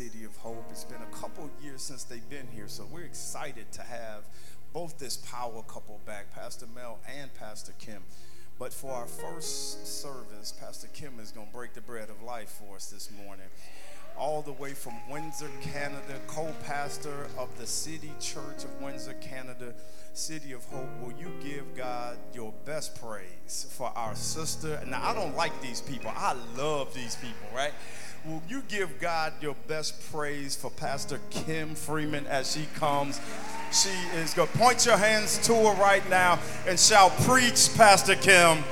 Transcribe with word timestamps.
City 0.00 0.24
of 0.24 0.34
Hope. 0.38 0.64
It's 0.70 0.84
been 0.84 1.02
a 1.02 1.14
couple 1.14 1.50
years 1.62 1.82
since 1.82 2.04
they've 2.04 2.26
been 2.30 2.46
here, 2.54 2.68
so 2.68 2.86
we're 2.90 3.04
excited 3.04 3.70
to 3.72 3.82
have 3.82 4.24
both 4.72 4.98
this 4.98 5.18
power 5.18 5.62
couple 5.68 6.00
back, 6.06 6.34
Pastor 6.34 6.64
Mel 6.74 7.00
and 7.06 7.30
Pastor 7.34 7.74
Kim. 7.78 8.02
But 8.58 8.72
for 8.72 8.92
our 8.92 9.04
first 9.04 9.86
service, 10.00 10.54
Pastor 10.58 10.88
Kim 10.94 11.20
is 11.20 11.32
going 11.32 11.48
to 11.48 11.52
break 11.52 11.74
the 11.74 11.82
bread 11.82 12.08
of 12.08 12.22
life 12.22 12.48
for 12.48 12.76
us 12.76 12.86
this 12.88 13.10
morning. 13.26 13.44
All 14.16 14.40
the 14.40 14.52
way 14.52 14.72
from 14.72 14.94
Windsor, 15.10 15.50
Canada, 15.60 16.18
co 16.26 16.50
pastor 16.64 17.26
of 17.36 17.50
the 17.58 17.66
City 17.66 18.12
Church 18.20 18.64
of 18.64 18.80
Windsor, 18.80 19.12
Canada, 19.20 19.74
City 20.14 20.52
of 20.52 20.64
Hope. 20.64 20.88
Will 21.02 21.12
you 21.12 21.30
give 21.42 21.76
God 21.76 22.16
your 22.32 22.54
best 22.64 22.98
praise 22.98 23.66
for 23.76 23.92
our 23.94 24.14
sister? 24.14 24.80
Now, 24.86 25.06
I 25.06 25.12
don't 25.12 25.36
like 25.36 25.60
these 25.60 25.82
people, 25.82 26.10
I 26.16 26.34
love 26.56 26.94
these 26.94 27.16
people, 27.16 27.54
right? 27.54 27.72
Will 28.26 28.42
you 28.50 28.62
give 28.68 29.00
God 29.00 29.32
your 29.40 29.56
best 29.66 30.12
praise 30.12 30.54
for 30.54 30.70
Pastor 30.70 31.18
Kim 31.30 31.74
Freeman 31.74 32.26
as 32.26 32.52
she 32.52 32.66
comes? 32.74 33.18
She 33.72 33.88
is 34.18 34.34
going 34.34 34.48
to 34.48 34.58
point 34.58 34.84
your 34.84 34.98
hands 34.98 35.38
to 35.46 35.54
her 35.54 35.80
right 35.80 36.06
now 36.10 36.38
and 36.66 36.78
shall 36.78 37.08
preach, 37.10 37.74
Pastor 37.76 38.16
Kim. 38.16 38.62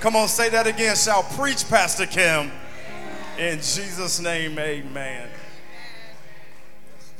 Come 0.00 0.16
on, 0.16 0.28
say 0.28 0.50
that 0.50 0.66
again. 0.66 0.96
Shall 0.96 1.22
preach, 1.22 1.66
Pastor 1.70 2.04
Kim. 2.04 2.50
In 3.38 3.56
Jesus' 3.56 4.20
name, 4.20 4.58
amen. 4.58 5.30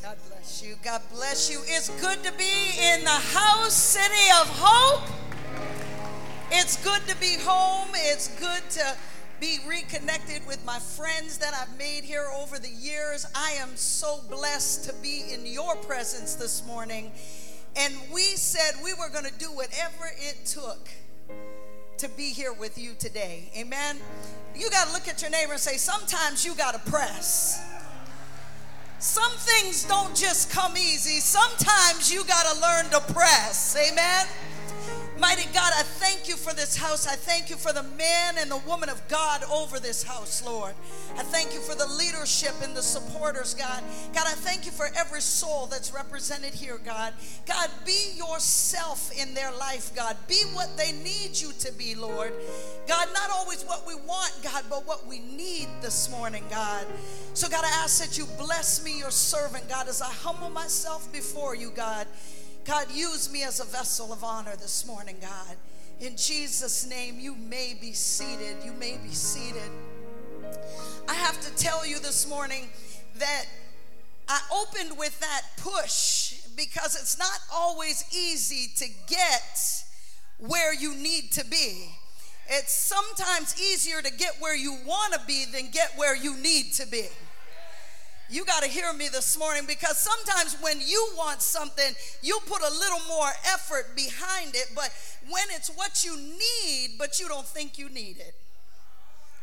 God 0.03 0.19
bless 0.29 0.63
you. 0.63 0.75
God 0.85 1.01
bless 1.15 1.51
you. 1.51 1.61
It's 1.65 1.89
good 2.03 2.23
to 2.25 2.33
be 2.33 2.79
in 2.79 3.05
the 3.05 3.11
house, 3.11 3.73
city 3.73 4.31
of 4.39 4.49
hope. 4.51 5.09
It's 6.51 6.77
good 6.85 7.01
to 7.09 7.17
be 7.17 7.37
home. 7.41 7.89
It's 7.95 8.29
good 8.39 8.63
to 8.71 8.97
be 9.41 9.59
reconnected 9.67 10.47
with 10.47 10.65
my 10.65 10.79
friends 10.79 11.39
that 11.39 11.55
I've 11.55 11.77
made 11.79 12.05
here 12.05 12.27
over 12.37 12.59
the 12.59 12.71
years. 12.71 13.27
I 13.35 13.53
am 13.53 13.77
so 13.77 14.21
blessed 14.29 14.85
to 14.89 14.95
be 15.03 15.33
in 15.33 15.47
your 15.47 15.77
presence 15.77 16.35
this 16.35 16.67
morning. 16.67 17.13
And 17.77 17.95
we 18.13 18.23
said 18.23 18.83
we 18.83 18.95
were 18.95 19.09
going 19.09 19.27
to 19.27 19.39
do 19.39 19.47
whatever 19.47 20.11
it 20.17 20.45
took 20.45 20.89
to 21.99 22.09
be 22.09 22.31
here 22.31 22.53
with 22.53 22.79
you 22.79 22.95
today. 22.99 23.51
Amen. 23.57 23.99
You 24.57 24.71
got 24.71 24.89
to 24.89 24.93
look 24.93 25.07
at 25.07 25.23
your 25.23 25.31
neighbor 25.31 25.53
and 25.53 25.61
say, 25.61 25.77
sometimes 25.77 26.45
you 26.45 26.55
got 26.55 26.75
to 26.75 26.91
press. 26.91 27.65
Some 28.99 29.31
things 29.33 29.85
don't 29.85 30.17
just 30.17 30.51
come 30.51 30.77
easy. 30.77 31.21
Sometimes 31.21 32.13
you 32.13 32.25
got 32.25 32.53
to 32.53 32.61
learn 32.61 32.91
to 32.91 33.13
press. 33.13 33.77
Amen. 33.77 34.27
Mighty 35.19 35.47
God, 35.53 35.73
I 35.77 35.83
thank 35.83 36.29
you 36.29 36.37
for 36.37 36.55
this 36.55 36.77
house. 36.77 37.05
I 37.09 37.17
thank 37.17 37.51
you 37.51 37.57
for 37.57 37.73
the 37.73 37.83
man 37.83 38.37
and 38.39 38.49
the 38.49 38.59
woman 38.59 38.89
of 38.89 39.07
God 39.09 39.43
over 39.53 39.81
this 39.81 40.05
house, 40.05 40.45
Lord. 40.47 40.75
I 41.17 41.25
thank 41.25 41.53
you 41.53 41.59
for 41.59 41.75
the 41.75 41.89
leadership 41.89 42.53
and 42.63 42.77
the 42.77 42.83
supporters, 42.83 43.53
God. 43.53 43.83
God, 44.15 44.27
I 44.29 44.35
thank 44.35 44.65
you 44.65 44.71
for 44.71 44.87
every 44.97 45.21
soul 45.21 45.67
that's 45.67 45.93
represented 45.93 46.55
here, 46.55 46.79
God. 46.85 47.15
God, 47.47 47.69
be 47.85 48.13
yourself 48.15 49.11
in 49.21 49.35
their 49.35 49.51
life, 49.51 49.93
God. 49.97 50.17
Be 50.29 50.41
what 50.53 50.77
they 50.77 50.93
need 50.93 51.33
you 51.35 51.51
to 51.59 51.73
be, 51.73 51.97
Lord. 51.97 52.33
God, 52.87 53.09
not 53.13 53.29
always 53.31 53.65
what 53.65 53.85
we 53.89 53.97
want, 53.97 54.33
God, 54.45 54.63
but 54.71 54.87
what 54.87 55.05
we 55.05 55.19
need 55.19 55.67
this 55.83 56.09
morning, 56.13 56.45
God. 56.49 56.87
So, 57.35 57.49
God, 57.49 57.65
I 57.65 57.83
ask 57.83 58.01
that 58.05 58.17
you 58.17 58.27
bless 58.39 58.85
me, 58.85 58.97
your 58.97 59.11
servant, 59.11 59.69
God, 59.69 59.89
as 59.89 60.01
I 60.01 60.11
humble 60.11 60.51
myself 60.51 61.13
before 61.13 61.57
you, 61.57 61.71
God. 61.71 62.07
God, 62.69 62.93
use 62.93 63.33
me 63.33 63.45
as 63.45 63.61
a 63.61 63.65
vessel 63.65 64.13
of 64.13 64.23
honor 64.23 64.55
this 64.55 64.87
morning, 64.87 65.17
God. 65.23 65.57
In 66.01 66.19
Jesus' 66.19 66.87
name, 66.87 67.19
you 67.19 67.35
may 67.35 67.75
be 67.81 67.95
seated. 67.95 68.59
You 68.63 68.75
may 68.75 68.99
be 69.03 69.09
seated. 69.09 69.71
I 71.09 71.15
have 71.15 71.41
to 71.41 71.57
tell 71.57 71.87
you 71.87 71.99
this 71.99 72.29
morning 72.29 72.69
that 73.17 73.47
I 74.29 74.39
opened 74.53 74.99
with 74.99 75.19
that 75.21 75.45
push 75.57 76.43
because 76.59 76.95
it's 76.95 77.19
not 77.19 77.41
always 77.51 78.05
easy 78.15 78.71
to 78.77 78.87
get 79.07 79.85
where 80.37 80.75
you 80.75 80.95
need 80.95 81.33
to 81.33 81.47
be. 81.47 81.89
It's 82.51 82.75
sometimes 82.75 83.59
easier 83.59 84.03
to 84.03 84.13
get 84.13 84.35
where 84.41 84.55
you 84.55 84.77
want 84.85 85.15
to 85.15 85.21
be 85.27 85.47
than 85.47 85.71
get 85.71 85.93
where 85.97 86.15
you 86.15 86.37
need 86.37 86.75
to 86.75 86.87
be. 86.87 87.07
You 88.31 88.45
got 88.45 88.63
to 88.63 88.69
hear 88.69 88.93
me 88.93 89.09
this 89.09 89.39
morning 89.39 89.63
because 89.67 89.97
sometimes 89.97 90.55
when 90.61 90.81
you 90.85 91.13
want 91.17 91.41
something, 91.41 91.95
you 92.23 92.39
put 92.47 92.61
a 92.61 92.71
little 92.71 93.01
more 93.09 93.29
effort 93.47 93.97
behind 93.97 94.55
it, 94.55 94.71
but 94.75 94.91
when 95.31 95.45
it's 95.51 95.71
what 95.71 96.05
you 96.05 96.15
need, 96.17 96.99
but 96.99 97.19
you 97.19 97.27
don't 97.27 97.47
think 97.47 97.79
you 97.79 97.89
need 97.89 98.19
it. 98.19 98.35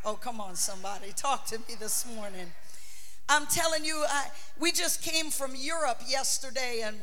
Oh, 0.06 0.14
come 0.14 0.40
on, 0.40 0.56
somebody, 0.56 1.14
talk 1.16 1.48
to 1.48 1.58
me 1.58 1.74
this 1.80 2.06
morning. 2.16 2.46
I'm 3.28 3.48
telling 3.48 3.84
you, 3.84 4.04
I, 4.08 4.28
we 4.60 4.72
just 4.72 5.02
came 5.02 5.32
from 5.32 5.56
Europe 5.56 6.02
yesterday 6.08 6.84
and 6.86 6.96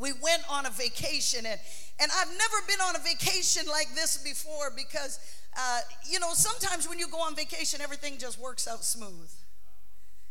we 0.00 0.12
went 0.12 0.42
on 0.48 0.64
a 0.64 0.70
vacation 0.70 1.44
and, 1.44 1.58
and 2.00 2.10
I've 2.16 2.28
never 2.28 2.66
been 2.68 2.80
on 2.80 2.94
a 2.94 3.00
vacation 3.00 3.66
like 3.68 3.92
this 3.96 4.18
before 4.18 4.70
because, 4.76 5.18
uh, 5.58 5.80
you 6.08 6.20
know, 6.20 6.34
sometimes 6.34 6.88
when 6.88 7.00
you 7.00 7.08
go 7.08 7.18
on 7.18 7.34
vacation, 7.34 7.80
everything 7.80 8.16
just 8.16 8.38
works 8.38 8.68
out 8.68 8.84
smooth. 8.84 9.28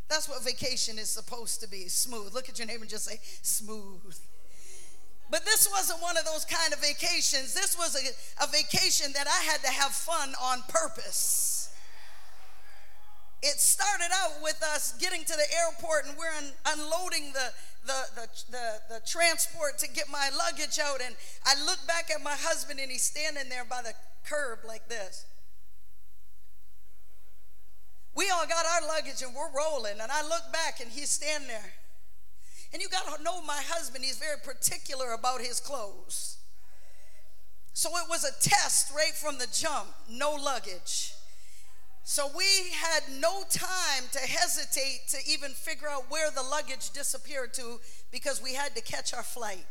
That's 0.10 0.30
what 0.30 0.44
vacation 0.44 1.00
is 1.00 1.10
supposed 1.10 1.62
to 1.62 1.70
be 1.70 1.88
smooth. 1.88 2.34
Look 2.34 2.50
at 2.50 2.60
your 2.60 2.68
neighbor 2.68 2.82
and 2.82 2.90
just 2.90 3.06
say, 3.06 3.20
smooth. 3.42 4.16
But 5.30 5.46
this 5.46 5.68
wasn't 5.72 6.02
one 6.02 6.18
of 6.18 6.26
those 6.26 6.46
kind 6.46 6.74
of 6.74 6.80
vacations. 6.80 7.54
This 7.54 7.76
was 7.78 7.96
a, 7.96 8.44
a 8.44 8.48
vacation 8.48 9.12
that 9.14 9.28
I 9.28 9.52
had 9.52 9.62
to 9.62 9.72
have 9.72 9.92
fun 9.92 10.34
on 10.40 10.62
purpose. 10.68 11.74
It 13.42 13.60
started 13.60 14.10
out 14.14 14.42
with 14.42 14.62
us 14.64 14.94
getting 15.00 15.24
to 15.26 15.34
the 15.34 15.46
airport 15.58 16.06
and 16.06 16.16
we're 16.18 16.32
un- 16.38 16.54
unloading 16.78 17.34
the, 17.34 17.52
the, 17.86 18.04
the, 18.16 18.28
the, 18.52 18.96
the 18.96 19.02
transport 19.08 19.80
to 19.80 19.90
get 19.90 20.06
my 20.10 20.30
luggage 20.38 20.80
out. 20.80 21.02
And 21.04 21.16
I 21.46 21.56
look 21.66 21.86
back 21.88 22.10
at 22.14 22.24
my 22.24 22.36
husband 22.38 22.80
and 22.80 22.92
he's 22.92 23.02
standing 23.02 23.50
there 23.50 23.66
by 23.66 23.82
the 23.82 23.94
curb 24.26 24.60
like 24.66 24.88
this. 24.88 25.26
We 28.16 28.30
all 28.30 28.46
got 28.46 28.66
our 28.66 28.88
luggage 28.88 29.22
and 29.22 29.34
we're 29.36 29.52
rolling. 29.56 30.00
And 30.02 30.12
I 30.12 30.22
look 30.24 30.52
back 30.52 30.80
and 30.82 30.92
he's 30.92 31.10
standing 31.10 31.48
there. 31.48 31.74
And 32.72 32.82
you 32.82 32.90
got 32.90 33.16
to 33.16 33.24
know 33.24 33.42
my 33.42 33.62
husband, 33.68 34.04
he's 34.04 34.18
very 34.18 34.38
particular 34.44 35.14
about 35.14 35.42
his 35.42 35.60
clothes. 35.60 36.38
So 37.74 37.90
it 37.98 38.06
was 38.10 38.24
a 38.24 38.50
test 38.50 38.92
right 38.96 39.14
from 39.14 39.38
the 39.40 39.48
jump 39.52 39.88
no 40.10 40.32
luggage. 40.32 41.14
So 42.04 42.30
we 42.38 42.46
had 42.74 43.04
no 43.20 43.44
time 43.50 44.04
to 44.12 44.20
hesitate 44.20 45.02
to 45.10 45.18
even 45.28 45.52
figure 45.52 45.88
out 45.88 46.12
where 46.12 46.30
the 46.32 46.44
luggage 46.44 46.92
disappeared 46.92 47.54
to 47.56 47.80
because 48.12 48.44
we 48.44 48.54
had 48.54 48.76
to 48.76 48.82
catch 48.82 49.14
our 49.14 49.24
flight. 49.24 49.66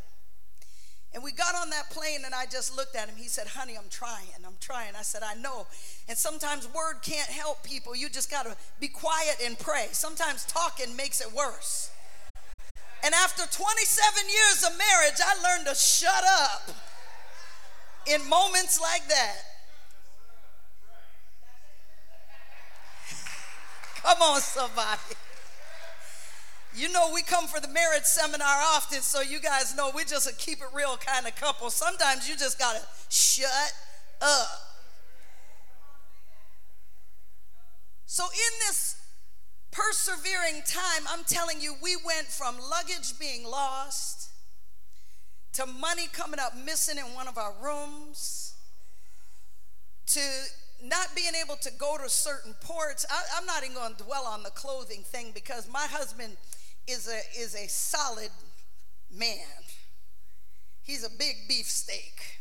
And 1.15 1.23
we 1.23 1.31
got 1.31 1.55
on 1.55 1.69
that 1.71 1.91
plane 1.91 2.21
and 2.25 2.34
I 2.34 2.47
just 2.47 2.75
looked 2.75 2.97
at 2.97 3.09
him. 3.09 3.17
He 3.17 3.28
said, 3.28 3.47
Honey, 3.47 3.77
I'm 3.77 3.89
trying. 3.91 4.28
I'm 4.47 4.56
trying. 4.61 4.95
I 4.99 5.03
said, 5.03 5.23
I 5.23 5.34
know. 5.34 5.67
And 6.09 6.17
sometimes 6.17 6.67
word 6.73 6.97
can't 7.03 7.28
help 7.28 7.62
people. 7.62 7.95
You 7.95 8.09
just 8.09 8.31
got 8.31 8.47
to 8.47 8.56
be 8.81 8.89
quiet 8.89 9.37
and 9.45 9.59
pray. 9.59 9.89
Sometimes 9.93 10.45
talking 10.47 10.97
makes 10.97 11.21
it 11.21 11.33
worse. 11.34 11.91
And 13.05 13.15
after 13.15 13.43
27 13.45 14.28
years 14.28 14.65
of 14.65 14.78
marriage, 14.78 15.21
I 15.23 15.34
learned 15.43 15.67
to 15.67 15.75
shut 15.75 16.25
up 16.25 16.71
in 18.06 18.27
moments 18.29 18.81
like 18.81 19.06
that. 19.09 19.37
Come 24.03 24.23
on, 24.23 24.41
somebody. 24.41 24.99
You 26.75 26.91
know, 26.91 27.10
we 27.12 27.22
come 27.22 27.47
for 27.47 27.60
the 27.60 27.69
marriage 27.69 28.05
seminar 28.05 28.47
often, 28.49 29.03
so 29.03 29.21
you 29.21 29.41
guys 29.41 29.77
know 29.77 29.91
we're 29.94 30.05
just 30.05 30.28
a 30.28 30.34
keep 30.34 30.60
it 30.60 30.69
real 30.75 30.97
kind 30.97 31.27
of 31.27 31.37
couple. 31.37 31.69
Sometimes 31.69 32.28
you 32.28 32.37
just 32.37 32.59
got 32.59 32.77
to 32.77 32.83
shut 33.10 33.72
up. 34.22 34.49
So, 38.06 38.25
in 38.25 38.59
this 38.66 38.97
persevering 39.71 40.62
time, 40.66 41.06
I'm 41.09 41.25
telling 41.25 41.61
you, 41.61 41.75
we 41.82 41.96
went 41.96 42.26
from 42.26 42.56
luggage 42.70 43.19
being 43.19 43.44
lost 43.44 44.31
to 45.55 45.67
money 45.67 46.08
coming 46.11 46.41
up 46.41 46.56
missing 46.56 46.96
in 46.96 47.14
one 47.14 47.29
of 47.29 47.37
our 47.37 47.52
rooms 47.62 48.55
to 50.06 50.20
not 50.82 51.08
being 51.14 51.32
able 51.43 51.56
to 51.56 51.70
go 51.79 51.96
to 51.96 52.08
certain 52.08 52.55
ports. 52.61 53.05
I, 53.11 53.38
am 53.38 53.46
not 53.46 53.62
even 53.62 53.76
going 53.76 53.94
to 53.94 54.05
dwell 54.05 54.25
on 54.26 54.43
the 54.43 54.50
clothing 54.50 55.02
thing 55.02 55.32
because 55.35 55.69
my 55.70 55.87
husband 55.88 56.37
is 56.87 57.08
a, 57.08 57.40
is 57.40 57.55
a 57.55 57.69
solid 57.69 58.31
man. 59.11 59.46
He's 60.82 61.05
a 61.05 61.11
big 61.11 61.49
beef 61.49 61.67
steak. 61.67 62.40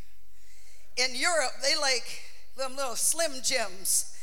In 0.97 1.15
Europe, 1.15 1.53
they 1.61 1.79
like 1.79 2.21
them 2.57 2.75
little 2.75 2.95
slim 2.95 3.31
jims, 3.43 4.13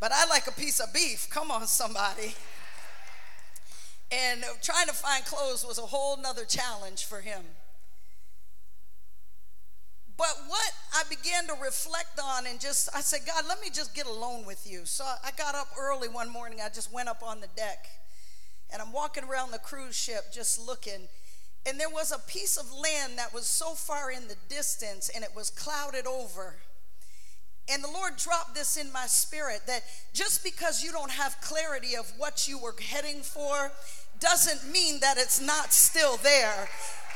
but 0.00 0.12
I 0.12 0.26
like 0.26 0.46
a 0.46 0.52
piece 0.52 0.80
of 0.80 0.92
beef. 0.92 1.28
Come 1.30 1.50
on, 1.50 1.66
somebody. 1.66 2.34
And 4.10 4.44
trying 4.62 4.86
to 4.86 4.94
find 4.94 5.24
clothes 5.24 5.64
was 5.66 5.78
a 5.78 5.82
whole 5.82 6.16
nother 6.16 6.44
challenge 6.44 7.04
for 7.04 7.20
him. 7.20 7.42
But 10.16 10.34
what 10.48 10.72
I 10.94 11.04
began 11.08 11.46
to 11.46 11.54
reflect 11.62 12.18
on 12.22 12.46
and 12.46 12.60
just, 12.60 12.88
I 12.94 13.00
said, 13.02 13.20
God, 13.24 13.44
let 13.48 13.60
me 13.60 13.68
just 13.72 13.94
get 13.94 14.06
alone 14.06 14.44
with 14.44 14.68
you. 14.68 14.80
So 14.84 15.04
I 15.04 15.30
got 15.38 15.54
up 15.54 15.68
early 15.78 16.08
one 16.08 16.28
morning. 16.28 16.58
I 16.60 16.68
just 16.70 16.92
went 16.92 17.08
up 17.08 17.22
on 17.22 17.40
the 17.40 17.46
deck 17.54 17.86
and 18.72 18.82
I'm 18.82 18.92
walking 18.92 19.24
around 19.24 19.50
the 19.50 19.58
cruise 19.58 19.96
ship 19.96 20.32
just 20.32 20.64
looking. 20.64 21.08
And 21.66 21.78
there 21.78 21.90
was 21.90 22.12
a 22.12 22.18
piece 22.18 22.56
of 22.56 22.72
land 22.72 23.18
that 23.18 23.34
was 23.34 23.46
so 23.46 23.74
far 23.74 24.10
in 24.10 24.28
the 24.28 24.36
distance 24.48 25.10
and 25.14 25.24
it 25.24 25.30
was 25.34 25.50
clouded 25.50 26.06
over. 26.06 26.56
And 27.70 27.84
the 27.84 27.88
Lord 27.88 28.16
dropped 28.16 28.54
this 28.54 28.78
in 28.78 28.90
my 28.92 29.06
spirit 29.06 29.60
that 29.66 29.82
just 30.14 30.42
because 30.42 30.82
you 30.82 30.90
don't 30.90 31.10
have 31.10 31.38
clarity 31.42 31.96
of 31.96 32.10
what 32.16 32.48
you 32.48 32.58
were 32.58 32.74
heading 32.80 33.20
for 33.20 33.70
doesn't 34.20 34.70
mean 34.70 35.00
that 35.00 35.16
it's 35.18 35.40
not 35.40 35.72
still 35.72 36.16
there. 36.18 36.68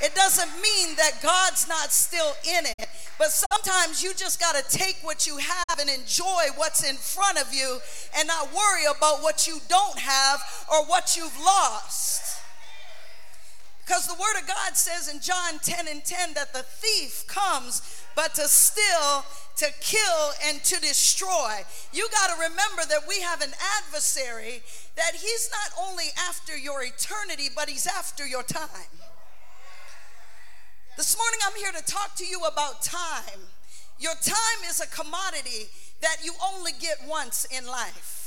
It 0.02 0.14
doesn't 0.14 0.50
mean 0.60 0.96
that 0.96 1.22
God's 1.22 1.69
not 1.69 1.93
still 1.93 2.32
in 2.44 2.66
it. 2.66 2.88
But 3.19 3.31
sometimes 3.31 4.02
you 4.02 4.14
just 4.14 4.40
got 4.40 4.56
to 4.56 4.76
take 4.76 4.99
what 5.02 5.26
you 5.26 5.37
have 5.37 5.78
and 5.78 5.88
enjoy 5.88 6.44
what's 6.56 6.88
in 6.88 6.96
front 6.96 7.40
of 7.40 7.54
you 7.54 7.78
and 8.19 8.26
not 8.26 8.52
worry 8.52 8.84
about 8.84 9.22
what 9.22 9.46
you 9.46 9.58
don't 9.69 9.99
have 9.99 10.43
or 10.72 10.84
what 10.87 11.16
you've 11.16 11.38
lost. 11.38 12.40
Because 13.87 14.06
the 14.06 14.14
Word 14.14 14.40
of 14.40 14.49
God 14.49 14.76
says 14.76 15.12
in 15.12 15.20
John 15.20 15.58
10 15.62 15.87
and 15.87 16.04
10 16.04 16.34
that 16.34 16.52
the 16.52 16.62
thief 16.62 17.25
comes 17.26 18.01
but 18.14 18.35
to 18.35 18.49
steal, 18.49 19.25
to 19.56 19.67
kill, 19.81 20.32
and 20.47 20.62
to 20.64 20.81
destroy. 20.81 21.61
You 21.93 22.09
got 22.11 22.29
to 22.29 22.43
remember 22.43 22.82
that 22.88 23.09
we 23.09 23.20
have 23.20 23.41
an 23.43 23.53
adversary 23.79 24.62
that 24.97 25.12
he's 25.14 25.50
not 25.50 25.87
only 25.88 26.06
after 26.29 26.56
your 26.56 26.82
eternity, 26.82 27.49
but 27.55 27.69
he's 27.69 27.87
after 27.87 28.26
your 28.26 28.43
time. 28.43 28.91
This 30.97 31.17
morning, 31.17 31.41
I'm 31.47 31.56
here 31.56 31.73
to 31.73 31.85
talk 31.85 32.17
to 32.17 32.26
you 32.26 32.41
about 32.41 32.82
time. 32.82 33.41
Your 33.99 34.14
time 34.14 34.69
is 34.69 34.81
a 34.81 34.87
commodity 34.88 35.69
that 36.03 36.17
you 36.23 36.32
only 36.44 36.73
get 36.73 36.99
once 37.09 37.47
in 37.47 37.67
life. 37.67 38.22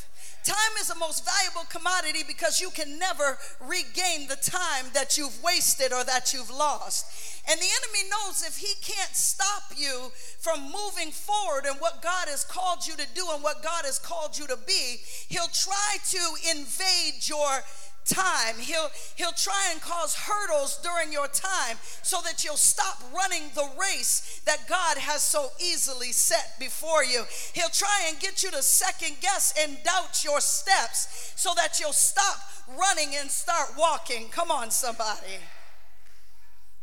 Time 0.45 0.77
is 0.79 0.89
the 0.89 0.95
most 0.95 1.25
valuable 1.25 1.65
commodity 1.71 2.19
because 2.27 2.61
you 2.61 2.69
can 2.69 2.99
never 2.99 3.39
regain 3.59 4.27
the 4.27 4.35
time 4.35 4.85
that 4.93 5.17
you've 5.17 5.41
wasted 5.41 5.91
or 5.91 6.03
that 6.03 6.33
you've 6.33 6.51
lost. 6.51 7.07
And 7.49 7.59
the 7.59 7.65
enemy 7.65 8.09
knows 8.11 8.45
if 8.45 8.57
he 8.57 8.73
can't 8.79 9.15
stop 9.15 9.63
you 9.75 10.11
from 10.37 10.71
moving 10.71 11.11
forward 11.11 11.65
and 11.65 11.79
what 11.79 12.03
God 12.03 12.27
has 12.27 12.43
called 12.43 12.85
you 12.85 12.93
to 12.93 13.07
do 13.15 13.25
and 13.33 13.41
what 13.41 13.63
God 13.63 13.85
has 13.85 13.97
called 13.97 14.37
you 14.37 14.45
to 14.45 14.57
be, 14.67 14.97
he'll 15.29 15.47
try 15.47 15.97
to 16.11 16.21
invade 16.55 17.27
your 17.27 17.63
time. 18.05 18.55
He'll 18.59 18.89
he'll 19.15 19.31
try 19.31 19.69
and 19.71 19.81
cause 19.81 20.15
hurdles 20.15 20.79
during 20.83 21.11
your 21.11 21.27
time 21.27 21.77
so 22.01 22.17
that 22.23 22.43
you'll 22.43 22.57
stop 22.57 23.01
running 23.13 23.49
the 23.53 23.67
race 23.79 24.41
that 24.45 24.67
God 24.67 24.97
has 24.97 25.21
so 25.21 25.49
easily 25.59 26.11
set 26.11 26.59
before 26.59 27.03
you. 27.03 27.23
He'll 27.53 27.69
try 27.69 28.07
and 28.09 28.19
get 28.19 28.43
you 28.43 28.51
to 28.51 28.61
second 28.61 29.17
guess 29.21 29.53
and 29.59 29.77
doubt 29.83 30.23
your 30.23 30.39
steps 30.41 31.33
so 31.35 31.51
that 31.55 31.79
you'll 31.79 31.93
stop 31.93 32.37
running 32.77 33.15
and 33.15 33.29
start 33.29 33.69
walking. 33.77 34.29
Come 34.29 34.51
on 34.51 34.71
somebody. 34.71 35.39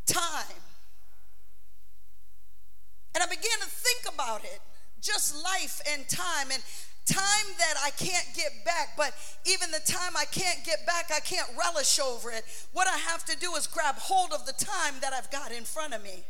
Time. 0.06 0.56
And 3.14 3.22
I 3.22 3.26
began 3.26 3.58
to 3.60 3.68
think 3.68 4.14
about 4.14 4.44
it. 4.44 4.60
Just 5.00 5.34
life 5.42 5.80
and 5.92 6.08
time 6.08 6.50
and 6.52 6.62
time 7.06 7.48
that 7.58 7.74
I 7.84 7.90
can't 7.90 8.26
get 8.34 8.64
back, 8.64 8.96
but 8.96 9.12
even 9.44 9.70
the 9.70 9.80
time 9.80 10.12
I 10.16 10.24
can't 10.26 10.64
get 10.64 10.86
back, 10.86 11.10
I 11.14 11.20
can't 11.20 11.48
relish 11.58 11.98
over 11.98 12.30
it. 12.30 12.44
What 12.72 12.86
I 12.86 12.96
have 12.96 13.24
to 13.26 13.36
do 13.38 13.54
is 13.54 13.66
grab 13.66 13.96
hold 13.96 14.32
of 14.32 14.46
the 14.46 14.52
time 14.52 14.94
that 15.00 15.12
I've 15.12 15.30
got 15.30 15.52
in 15.52 15.64
front 15.64 15.94
of 15.94 16.02
me. 16.02 16.24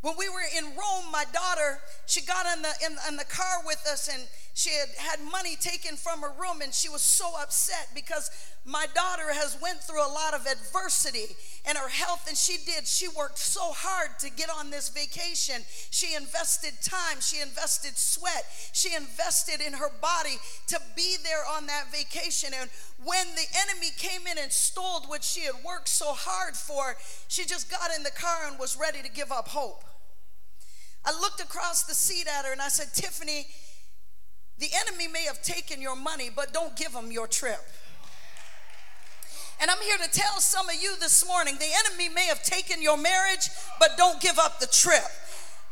When 0.00 0.14
we 0.16 0.28
were 0.28 0.46
in 0.56 0.64
Rome, 0.64 1.10
my 1.10 1.24
daughter, 1.32 1.80
she 2.06 2.20
got 2.22 2.46
in 2.56 2.62
the, 2.62 2.72
in, 2.86 2.96
in, 3.08 3.16
the 3.16 3.24
car 3.24 3.62
with 3.66 3.84
us 3.90 4.08
and 4.12 4.22
she 4.58 4.70
had 4.70 4.88
had 4.96 5.20
money 5.30 5.54
taken 5.54 5.94
from 5.94 6.20
her 6.20 6.32
room 6.36 6.62
and 6.62 6.74
she 6.74 6.88
was 6.88 7.00
so 7.00 7.30
upset 7.40 7.90
because 7.94 8.28
my 8.66 8.86
daughter 8.92 9.32
has 9.32 9.56
went 9.62 9.78
through 9.78 10.04
a 10.04 10.10
lot 10.10 10.34
of 10.34 10.48
adversity 10.48 11.36
in 11.70 11.76
her 11.76 11.88
health 11.88 12.26
and 12.26 12.36
she 12.36 12.56
did. 12.66 12.84
She 12.84 13.06
worked 13.06 13.38
so 13.38 13.70
hard 13.70 14.18
to 14.18 14.28
get 14.28 14.50
on 14.50 14.70
this 14.70 14.88
vacation. 14.88 15.62
She 15.90 16.16
invested 16.16 16.72
time, 16.82 17.20
she 17.20 17.40
invested 17.40 17.96
sweat, 17.96 18.46
she 18.72 18.96
invested 18.96 19.64
in 19.64 19.74
her 19.74 19.92
body 20.02 20.38
to 20.66 20.80
be 20.96 21.14
there 21.22 21.46
on 21.54 21.66
that 21.66 21.92
vacation. 21.92 22.50
And 22.52 22.68
when 23.04 23.28
the 23.36 23.46
enemy 23.62 23.92
came 23.96 24.26
in 24.26 24.38
and 24.38 24.50
stole 24.50 25.02
what 25.06 25.22
she 25.22 25.42
had 25.42 25.54
worked 25.64 25.88
so 25.88 26.14
hard 26.14 26.56
for, 26.56 26.96
she 27.28 27.44
just 27.44 27.70
got 27.70 27.94
in 27.96 28.02
the 28.02 28.10
car 28.10 28.48
and 28.48 28.58
was 28.58 28.76
ready 28.76 29.02
to 29.02 29.08
give 29.08 29.30
up 29.30 29.46
hope. 29.46 29.84
I 31.04 31.12
looked 31.12 31.40
across 31.40 31.84
the 31.84 31.94
seat 31.94 32.26
at 32.26 32.44
her 32.44 32.50
and 32.50 32.60
I 32.60 32.68
said, 32.68 32.92
Tiffany, 32.92 33.46
the 34.58 34.68
enemy 34.74 35.08
may 35.08 35.24
have 35.24 35.42
taken 35.42 35.80
your 35.80 35.96
money, 35.96 36.30
but 36.34 36.52
don't 36.52 36.76
give 36.76 36.92
him 36.92 37.12
your 37.12 37.26
trip. 37.26 37.60
And 39.60 39.70
I'm 39.70 39.80
here 39.82 39.96
to 39.96 40.10
tell 40.10 40.38
some 40.40 40.68
of 40.68 40.76
you 40.80 40.94
this 41.00 41.26
morning 41.26 41.56
the 41.58 41.66
enemy 41.86 42.08
may 42.14 42.26
have 42.26 42.42
taken 42.42 42.80
your 42.80 42.96
marriage, 42.96 43.48
but 43.80 43.96
don't 43.96 44.20
give 44.20 44.38
up 44.38 44.60
the 44.60 44.66
trip. 44.66 45.04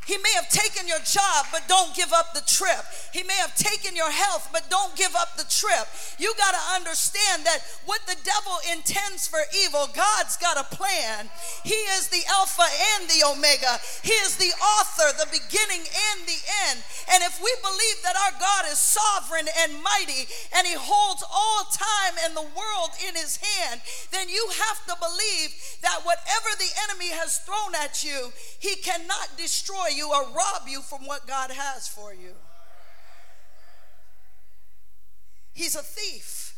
He 0.06 0.17
may 0.19 0.32
have 0.38 0.49
taken 0.49 0.87
your 0.87 1.03
job, 1.03 1.47
but 1.50 1.67
don't 1.67 1.94
give 1.94 2.12
up 2.12 2.32
the 2.32 2.47
trip. 2.47 2.87
He 3.12 3.23
may 3.23 3.35
have 3.43 3.55
taken 3.56 3.97
your 3.97 4.11
health, 4.11 4.49
but 4.53 4.70
don't 4.70 4.94
give 4.94 5.14
up 5.14 5.37
the 5.37 5.47
trip. 5.50 5.87
You 6.19 6.32
got 6.38 6.55
to 6.55 6.62
understand 6.79 7.44
that 7.44 7.58
what 7.85 8.06
the 8.06 8.17
devil 8.23 8.56
intends 8.70 9.26
for 9.26 9.43
evil, 9.67 9.91
God's 9.94 10.37
got 10.38 10.58
a 10.58 10.75
plan. 10.75 11.29
He 11.64 11.79
is 11.99 12.08
the 12.08 12.23
Alpha 12.31 12.67
and 12.97 13.11
the 13.11 13.26
Omega, 13.26 13.79
He 14.03 14.14
is 14.23 14.37
the 14.37 14.55
author, 14.79 15.11
the 15.19 15.31
beginning 15.31 15.82
and 15.82 16.19
the 16.26 16.41
end. 16.70 16.79
And 17.11 17.23
if 17.26 17.43
we 17.43 17.50
believe 17.62 17.99
that 18.06 18.14
our 18.14 18.35
God 18.38 18.70
is 18.70 18.79
sovereign 18.79 19.50
and 19.59 19.82
mighty 19.82 20.31
and 20.55 20.67
He 20.67 20.75
holds 20.79 21.25
all 21.26 21.67
time 21.75 22.14
and 22.23 22.37
the 22.37 22.47
world 22.55 22.94
in 23.02 23.14
His 23.19 23.38
hand, 23.38 23.81
then 24.11 24.29
you 24.29 24.47
have 24.55 24.87
to 24.87 24.94
believe 25.02 25.50
that 25.82 26.06
the 26.06 26.19
enemy 27.06 27.20
has 27.20 27.38
thrown 27.38 27.75
at 27.82 28.05
you, 28.05 28.32
He 28.58 28.76
cannot 28.76 29.37
destroy 29.37 29.88
you 29.94 30.11
or 30.11 30.23
rob 30.25 30.69
you 30.69 30.81
from 30.82 31.06
what 31.06 31.26
God 31.26 31.50
has 31.50 31.88
for 31.88 32.12
you. 32.12 32.32
He's 35.53 35.75
a 35.75 35.82
thief. 35.82 36.55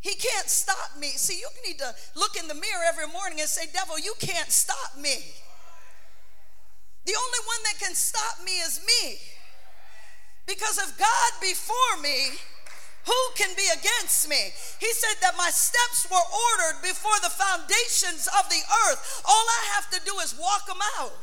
He 0.00 0.14
can't 0.14 0.48
stop 0.48 0.98
me. 1.00 1.08
See, 1.08 1.38
you 1.38 1.48
need 1.66 1.78
to 1.78 1.94
look 2.14 2.36
in 2.36 2.46
the 2.46 2.54
mirror 2.54 2.84
every 2.86 3.08
morning 3.08 3.40
and 3.40 3.48
say, 3.48 3.66
Devil, 3.72 3.98
you 3.98 4.14
can't 4.20 4.50
stop 4.50 4.96
me. 4.96 5.16
The 7.06 7.14
only 7.14 7.46
one 7.46 7.62
that 7.64 7.80
can 7.80 7.94
stop 7.94 8.44
me 8.44 8.52
is 8.58 8.80
me. 8.86 9.18
Because 10.46 10.78
if 10.78 10.96
God 10.98 11.32
before 11.40 12.02
me, 12.02 12.38
who 13.06 13.20
can 13.36 13.54
be 13.56 13.66
against 13.70 14.28
me? 14.28 14.50
He 14.80 14.90
said 14.92 15.22
that 15.22 15.38
my 15.38 15.50
steps 15.50 16.10
were 16.10 16.18
ordered 16.18 16.82
before 16.82 17.16
the 17.22 17.30
foundations 17.30 18.28
of 18.38 18.50
the 18.50 18.62
earth. 18.86 19.22
All 19.24 19.46
I 19.46 19.62
have 19.78 19.88
to 19.90 20.00
do 20.04 20.18
is 20.18 20.34
walk 20.38 20.66
them 20.66 20.82
out. 20.98 21.14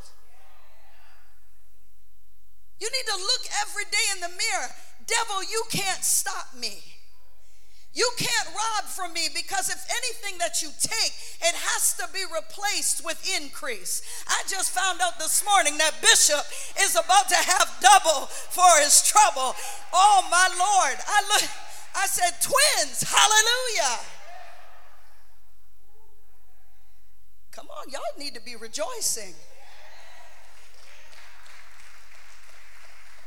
You 2.80 2.88
need 2.88 3.08
to 3.12 3.20
look 3.20 3.44
every 3.62 3.84
day 3.92 4.06
in 4.16 4.22
the 4.22 4.32
mirror. 4.32 4.70
Devil, 5.06 5.44
you 5.44 5.64
can't 5.70 6.04
stop 6.04 6.56
me. 6.58 6.80
You 7.94 8.10
can't 8.18 8.50
rob 8.56 8.90
from 8.90 9.14
me 9.14 9.30
because 9.36 9.70
if 9.70 9.86
anything 9.86 10.40
that 10.40 10.64
you 10.64 10.70
take, 10.82 11.14
it 11.46 11.54
has 11.54 11.94
to 12.02 12.08
be 12.12 12.26
replaced 12.26 13.06
with 13.06 13.22
increase. 13.40 14.02
I 14.28 14.42
just 14.48 14.72
found 14.72 15.00
out 15.00 15.20
this 15.20 15.46
morning 15.46 15.78
that 15.78 16.02
Bishop 16.02 16.42
is 16.82 16.96
about 16.96 17.30
to 17.30 17.36
have 17.36 17.70
double 17.80 18.26
for 18.50 18.82
his 18.82 19.04
trouble. 19.06 19.54
Oh 19.94 20.26
my 20.32 20.50
Lord. 20.58 20.98
I 21.06 21.22
look 21.38 21.50
I 21.96 22.08
said 22.08 22.32
twins. 22.42 23.04
Hallelujah. 23.04 24.00
Come 27.52 27.68
on, 27.70 27.90
y'all 27.90 28.02
need 28.18 28.34
to 28.34 28.42
be 28.42 28.56
rejoicing. 28.56 29.34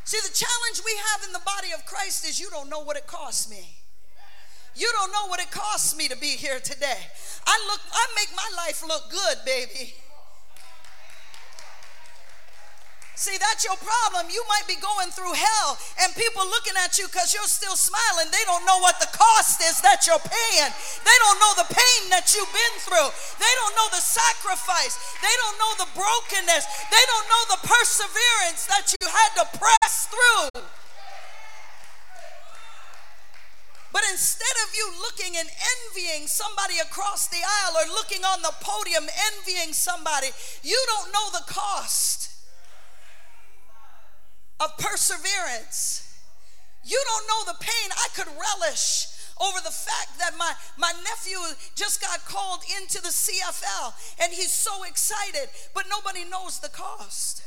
See, 0.04 0.18
the 0.23 0.35
challenge 0.35 0.82
we 0.85 0.92
have 1.12 1.26
in 1.26 1.32
the 1.32 1.40
body 1.44 1.73
of 1.73 1.85
Christ 1.85 2.28
is 2.28 2.38
you 2.38 2.49
don't 2.50 2.68
know 2.68 2.80
what 2.80 2.96
it 2.96 3.06
costs 3.06 3.50
me. 3.50 3.76
You 4.76 4.88
don't 4.92 5.11
know 5.11 5.26
what 5.28 5.40
it 5.40 5.50
costs 5.50 5.96
me 5.96 6.06
to 6.08 6.16
be 6.16 6.28
here 6.28 6.61
today. 6.61 6.99
I 7.46 7.66
look, 7.70 7.80
I 7.92 8.06
make 8.14 8.28
my 8.37 8.56
life 8.56 8.82
look 8.87 9.11
good, 9.11 9.38
baby. 9.44 9.94
See, 13.16 13.40
that's 13.40 13.64
your 13.64 13.80
problem. 13.80 14.28
You 14.28 14.44
might 14.44 14.68
be 14.68 14.76
going 14.76 15.08
through 15.08 15.32
hell 15.32 15.80
and 16.04 16.12
people 16.12 16.44
looking 16.52 16.76
at 16.76 17.00
you 17.00 17.08
because 17.08 17.32
you're 17.32 17.49
still 17.49 17.73
smiling. 17.73 18.28
They 18.28 18.44
don't 18.44 18.68
know 18.68 18.76
what 18.85 19.00
the 19.00 19.08
cost 19.08 19.64
is 19.64 19.80
that 19.80 20.04
you're 20.04 20.20
paying. 20.20 20.73
They 21.00 21.16
don't 21.25 21.40
know 21.40 21.56
the 21.56 21.64
pain 21.73 22.12
that 22.12 22.37
you've 22.37 22.52
been 22.52 22.76
through. 22.85 23.08
They 23.40 23.52
don't 23.56 23.73
know 23.73 23.88
the 23.88 24.04
sacrifice. 24.04 25.00
They 25.25 25.32
don't 25.32 25.56
know 25.56 25.73
the 25.80 25.90
brokenness. 25.96 26.64
They 26.92 27.04
don't 27.08 27.28
know 27.32 27.44
the 27.56 27.61
perseverance 27.64 28.68
that 28.68 28.92
you 28.92 29.08
had 29.08 29.32
to 29.40 29.44
press 29.64 30.12
through. 30.12 30.61
But 33.96 34.04
instead 34.12 34.56
of 34.68 34.76
you 34.76 34.92
looking 35.00 35.40
and 35.40 35.49
envying 35.49 36.28
somebody 36.28 36.85
across 36.85 37.32
the 37.32 37.40
aisle 37.40 37.80
or 37.80 37.88
looking 37.96 38.28
on 38.28 38.44
the 38.44 38.52
podium 38.61 39.08
envying 39.08 39.73
somebody, 39.73 40.28
you 40.61 40.76
don't 40.92 41.16
know 41.16 41.32
the 41.32 41.49
cost 41.49 42.36
of 44.61 44.77
perseverance. 44.79 46.03
You 46.85 47.03
don't 47.05 47.27
know 47.29 47.53
the 47.53 47.59
pain. 47.59 47.91
I 47.93 48.09
could 48.15 48.29
relish 48.29 49.07
over 49.41 49.59
the 49.63 49.71
fact 49.71 50.19
that 50.19 50.33
my, 50.39 50.53
my 50.79 50.93
nephew 51.05 51.39
just 51.75 52.01
got 52.01 52.25
called 52.25 52.61
into 52.81 53.03
the 53.03 53.09
CFL 53.09 53.93
and 54.23 54.33
he's 54.33 54.53
so 54.53 54.85
excited, 54.85 55.51
but 55.75 55.85
nobody 55.91 56.25
knows 56.25 56.61
the 56.61 56.69
cost. 56.69 57.43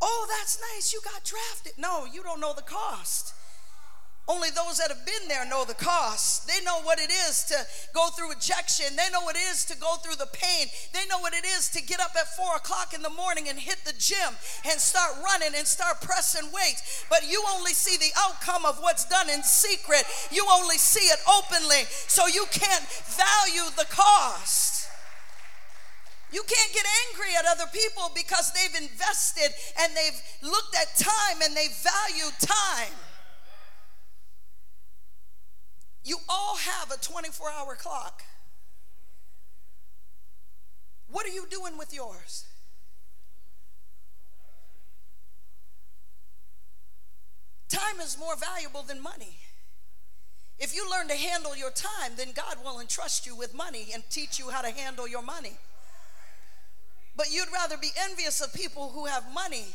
Oh, 0.00 0.26
that's 0.38 0.58
nice. 0.74 0.92
You 0.92 1.00
got 1.04 1.24
drafted. 1.24 1.72
No, 1.76 2.06
you 2.06 2.22
don't 2.22 2.40
know 2.40 2.54
the 2.54 2.62
cost. 2.62 3.34
Only 4.28 4.50
those 4.50 4.76
that 4.76 4.92
have 4.92 5.06
been 5.06 5.26
there 5.26 5.48
know 5.48 5.64
the 5.64 5.72
cost. 5.72 6.46
They 6.46 6.62
know 6.62 6.82
what 6.82 7.00
it 7.00 7.10
is 7.10 7.44
to 7.44 7.56
go 7.94 8.08
through 8.10 8.28
rejection. 8.28 8.94
They 8.94 9.08
know 9.08 9.22
what 9.22 9.36
it 9.36 9.48
is 9.50 9.64
to 9.64 9.76
go 9.78 9.96
through 9.96 10.16
the 10.16 10.28
pain. 10.30 10.66
They 10.92 11.08
know 11.08 11.18
what 11.18 11.32
it 11.32 11.46
is 11.46 11.70
to 11.70 11.82
get 11.82 11.98
up 11.98 12.12
at 12.14 12.36
four 12.36 12.56
o'clock 12.56 12.92
in 12.92 13.00
the 13.00 13.08
morning 13.08 13.48
and 13.48 13.58
hit 13.58 13.78
the 13.86 13.94
gym 13.96 14.36
and 14.68 14.78
start 14.78 15.16
running 15.24 15.56
and 15.56 15.66
start 15.66 16.02
pressing 16.02 16.52
weights. 16.52 17.06
But 17.08 17.24
you 17.26 17.42
only 17.56 17.72
see 17.72 17.96
the 17.96 18.12
outcome 18.20 18.66
of 18.66 18.76
what's 18.80 19.06
done 19.06 19.30
in 19.30 19.42
secret. 19.42 20.04
You 20.30 20.46
only 20.52 20.76
see 20.76 21.08
it 21.08 21.20
openly. 21.24 21.88
So 22.06 22.26
you 22.26 22.44
can't 22.52 22.84
value 23.08 23.72
the 23.80 23.86
cost. 23.88 24.88
You 26.30 26.42
can't 26.44 26.72
get 26.74 26.84
angry 27.08 27.32
at 27.34 27.46
other 27.48 27.70
people 27.72 28.12
because 28.14 28.52
they've 28.52 28.76
invested 28.76 29.56
and 29.80 29.96
they've 29.96 30.20
looked 30.42 30.76
at 30.76 30.92
time 31.00 31.40
and 31.42 31.56
they 31.56 31.68
value 31.80 32.28
time. 32.38 32.92
You 36.08 36.16
all 36.26 36.56
have 36.56 36.90
a 36.90 36.96
24 36.96 37.50
hour 37.50 37.74
clock. 37.74 38.22
What 41.10 41.26
are 41.26 41.30
you 41.30 41.44
doing 41.50 41.76
with 41.76 41.92
yours? 41.92 42.46
Time 47.68 48.00
is 48.00 48.18
more 48.18 48.36
valuable 48.36 48.82
than 48.82 49.02
money. 49.02 49.36
If 50.58 50.74
you 50.74 50.90
learn 50.90 51.08
to 51.08 51.14
handle 51.14 51.54
your 51.54 51.70
time, 51.72 52.12
then 52.16 52.28
God 52.34 52.56
will 52.64 52.80
entrust 52.80 53.26
you 53.26 53.36
with 53.36 53.52
money 53.52 53.88
and 53.92 54.02
teach 54.08 54.38
you 54.38 54.48
how 54.48 54.62
to 54.62 54.70
handle 54.70 55.06
your 55.06 55.20
money. 55.20 55.58
But 57.18 57.30
you'd 57.30 57.52
rather 57.52 57.76
be 57.76 57.90
envious 58.08 58.40
of 58.40 58.54
people 58.54 58.92
who 58.94 59.04
have 59.04 59.24
money 59.34 59.66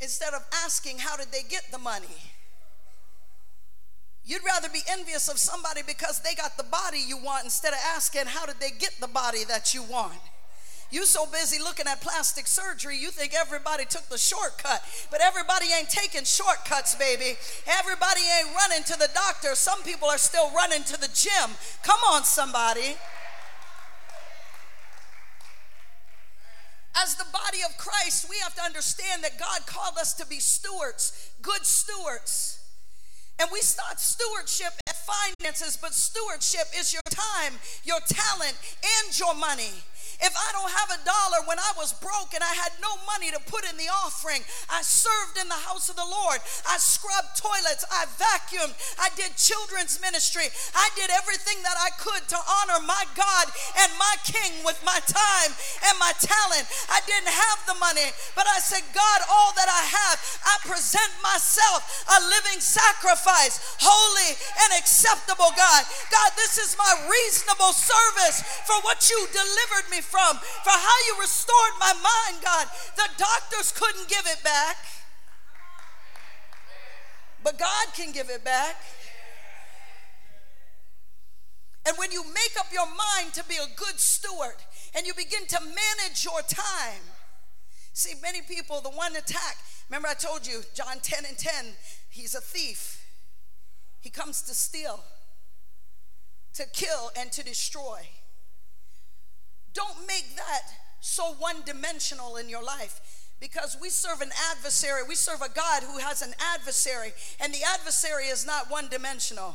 instead 0.00 0.32
of 0.32 0.42
asking, 0.64 0.98
How 0.98 1.16
did 1.16 1.32
they 1.32 1.42
get 1.42 1.64
the 1.72 1.78
money? 1.78 2.06
You'd 4.28 4.44
rather 4.44 4.68
be 4.68 4.82
envious 4.90 5.30
of 5.30 5.38
somebody 5.38 5.80
because 5.86 6.20
they 6.20 6.34
got 6.34 6.58
the 6.58 6.62
body 6.62 6.98
you 7.00 7.16
want 7.16 7.44
instead 7.44 7.72
of 7.72 7.78
asking, 7.96 8.26
how 8.26 8.44
did 8.44 8.60
they 8.60 8.70
get 8.70 8.94
the 9.00 9.08
body 9.08 9.42
that 9.48 9.72
you 9.72 9.82
want? 9.82 10.20
You 10.90 11.06
so 11.06 11.24
busy 11.24 11.58
looking 11.58 11.86
at 11.86 12.02
plastic 12.02 12.46
surgery, 12.46 12.98
you 12.98 13.08
think 13.08 13.32
everybody 13.34 13.86
took 13.86 14.06
the 14.10 14.18
shortcut, 14.18 14.82
but 15.10 15.22
everybody 15.22 15.66
ain't 15.78 15.88
taking 15.88 16.24
shortcuts, 16.24 16.94
baby. 16.94 17.38
Everybody 17.66 18.20
ain't 18.38 18.54
running 18.54 18.84
to 18.84 18.98
the 18.98 19.08
doctor. 19.14 19.54
Some 19.54 19.82
people 19.82 20.08
are 20.08 20.18
still 20.18 20.50
running 20.54 20.84
to 20.84 21.00
the 21.00 21.08
gym. 21.14 21.56
Come 21.82 22.00
on, 22.12 22.24
somebody. 22.24 22.96
As 26.96 27.14
the 27.14 27.26
body 27.32 27.58
of 27.66 27.78
Christ, 27.78 28.28
we 28.28 28.36
have 28.42 28.54
to 28.56 28.62
understand 28.62 29.24
that 29.24 29.38
God 29.38 29.66
called 29.66 29.96
us 29.98 30.12
to 30.14 30.26
be 30.26 30.38
stewards, 30.38 31.30
good 31.40 31.64
stewards. 31.64 32.57
And 33.40 33.48
we 33.52 33.60
start 33.60 34.00
stewardship 34.00 34.72
at 34.88 34.96
finances, 34.96 35.78
but 35.80 35.94
stewardship 35.94 36.66
is 36.76 36.92
your 36.92 37.02
time, 37.08 37.54
your 37.84 38.00
talent, 38.08 38.56
and 38.82 39.18
your 39.18 39.34
money. 39.34 39.70
If 40.18 40.34
I 40.34 40.48
don't 40.50 40.74
have 40.74 40.90
a 40.98 41.04
dollar 41.06 41.46
when 41.46 41.62
I 41.62 41.72
was 41.78 41.94
broke 41.94 42.34
and 42.34 42.42
I 42.42 42.50
had 42.58 42.74
no 42.82 42.90
money 43.06 43.30
to 43.30 43.38
put 43.46 43.62
in 43.62 43.78
the 43.78 43.86
offering, 44.02 44.42
I 44.66 44.82
served 44.82 45.38
in 45.38 45.46
the 45.46 45.62
house 45.62 45.86
of 45.86 45.94
the 45.94 46.02
Lord. 46.02 46.42
I 46.66 46.74
scrubbed 46.82 47.38
toilets. 47.38 47.86
I 47.86 48.02
vacuumed. 48.18 48.74
I 48.98 49.14
did 49.14 49.38
children's 49.38 50.02
ministry. 50.02 50.50
I 50.74 50.90
did 50.98 51.14
everything 51.14 51.62
that 51.62 51.78
I 51.78 51.94
could 52.02 52.26
to 52.34 52.38
honor 52.38 52.82
my 52.82 53.06
God 53.14 53.46
and 53.78 53.94
my 53.94 54.14
King 54.26 54.66
with 54.66 54.82
my 54.82 54.98
time 55.06 55.54
and 55.86 55.94
my 56.02 56.10
talent. 56.18 56.66
I 56.90 56.98
didn't 57.06 57.30
have 57.30 57.58
the 57.70 57.78
money, 57.78 58.10
but 58.34 58.50
I 58.50 58.58
said, 58.58 58.82
God, 58.90 59.22
all 59.30 59.54
that 59.54 59.70
I 59.70 59.84
have, 59.86 60.18
I 60.42 60.54
present 60.66 61.14
myself 61.22 61.86
a 62.10 62.18
living 62.26 62.58
sacrifice, 62.58 63.78
holy 63.78 64.34
and 64.66 64.74
acceptable, 64.74 65.54
God. 65.54 65.86
God, 66.10 66.30
this 66.34 66.58
is 66.58 66.74
my 66.74 67.06
reasonable 67.06 67.70
service 67.70 68.42
for 68.66 68.82
what 68.82 69.06
you 69.06 69.18
delivered 69.30 69.86
me 69.94 70.02
from, 70.10 70.36
for 70.64 70.72
how 70.72 70.96
you 71.06 71.20
restored 71.20 71.74
my 71.78 71.92
mind, 71.92 72.42
God. 72.42 72.66
The 72.96 73.08
doctors 73.16 73.72
couldn't 73.72 74.08
give 74.08 74.26
it 74.26 74.42
back, 74.42 74.76
but 77.44 77.58
God 77.58 77.86
can 77.94 78.12
give 78.12 78.30
it 78.30 78.44
back. 78.44 78.76
And 81.86 81.96
when 81.96 82.12
you 82.12 82.22
make 82.22 82.52
up 82.58 82.66
your 82.72 82.86
mind 82.86 83.32
to 83.34 83.44
be 83.44 83.56
a 83.56 83.66
good 83.76 83.98
steward 83.98 84.56
and 84.94 85.06
you 85.06 85.14
begin 85.14 85.46
to 85.46 85.60
manage 85.60 86.22
your 86.22 86.42
time, 86.42 87.00
see, 87.94 88.14
many 88.20 88.42
people, 88.42 88.82
the 88.82 88.90
one 88.90 89.16
attack, 89.16 89.56
remember 89.88 90.08
I 90.08 90.14
told 90.14 90.46
you, 90.46 90.62
John 90.74 90.98
10 91.00 91.24
and 91.26 91.38
10, 91.38 91.64
he's 92.10 92.34
a 92.34 92.40
thief. 92.40 93.06
He 94.00 94.10
comes 94.10 94.42
to 94.42 94.54
steal, 94.54 95.02
to 96.54 96.64
kill, 96.74 97.10
and 97.18 97.32
to 97.32 97.42
destroy. 97.42 98.00
Don't 99.78 100.08
make 100.08 100.34
that 100.34 100.62
so 100.98 101.34
one 101.38 101.62
dimensional 101.64 102.36
in 102.36 102.48
your 102.48 102.64
life 102.64 103.28
because 103.38 103.76
we 103.80 103.90
serve 103.90 104.20
an 104.20 104.32
adversary. 104.50 105.02
We 105.08 105.14
serve 105.14 105.40
a 105.40 105.48
God 105.48 105.84
who 105.84 105.98
has 105.98 106.20
an 106.20 106.34
adversary, 106.52 107.12
and 107.38 107.54
the 107.54 107.62
adversary 107.62 108.24
is 108.24 108.44
not 108.44 108.68
one 108.68 108.88
dimensional. 108.88 109.54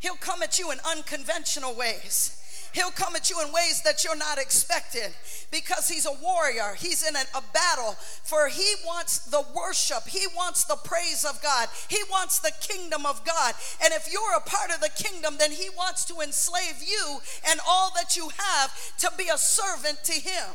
He'll 0.00 0.16
come 0.16 0.42
at 0.42 0.58
you 0.58 0.70
in 0.72 0.78
unconventional 0.86 1.74
ways. 1.74 2.38
He'll 2.72 2.90
come 2.90 3.16
at 3.16 3.30
you 3.30 3.40
in 3.40 3.52
ways 3.52 3.82
that 3.82 4.04
you're 4.04 4.16
not 4.16 4.38
expecting 4.38 5.10
because 5.50 5.88
he's 5.88 6.06
a 6.06 6.12
warrior. 6.22 6.74
He's 6.76 7.06
in 7.06 7.16
a, 7.16 7.42
battle 7.52 7.96
for 8.24 8.48
he 8.48 8.74
wants 8.84 9.20
the 9.20 9.44
worship. 9.54 10.06
He 10.06 10.26
wants 10.36 10.64
the 10.64 10.76
praise 10.76 11.24
of 11.24 11.40
God. 11.42 11.68
He 11.88 11.98
wants 12.10 12.40
the 12.40 12.52
kingdom 12.60 13.06
of 13.06 13.24
God. 13.24 13.54
And 13.82 13.92
if 13.94 14.12
you're 14.12 14.36
a 14.36 14.40
part 14.40 14.70
of 14.70 14.80
the 14.80 14.90
kingdom, 14.90 15.36
then 15.38 15.52
he 15.52 15.70
wants 15.70 16.04
to 16.06 16.20
enslave 16.20 16.82
you 16.86 17.18
and 17.50 17.60
all 17.66 17.92
that 17.94 18.16
you 18.16 18.28
have 18.36 18.96
to 18.98 19.10
be 19.16 19.28
a 19.32 19.38
servant 19.38 20.04
to 20.04 20.12
him. 20.12 20.54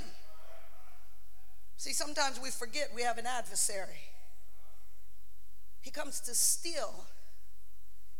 See, 1.77 1.93
sometimes 1.93 2.39
we 2.39 2.49
forget 2.49 2.91
we 2.95 3.01
have 3.01 3.17
an 3.17 3.25
adversary. 3.25 4.13
He 5.81 5.91
comes 5.91 6.21
to 6.21 6.33
steal, 6.33 7.05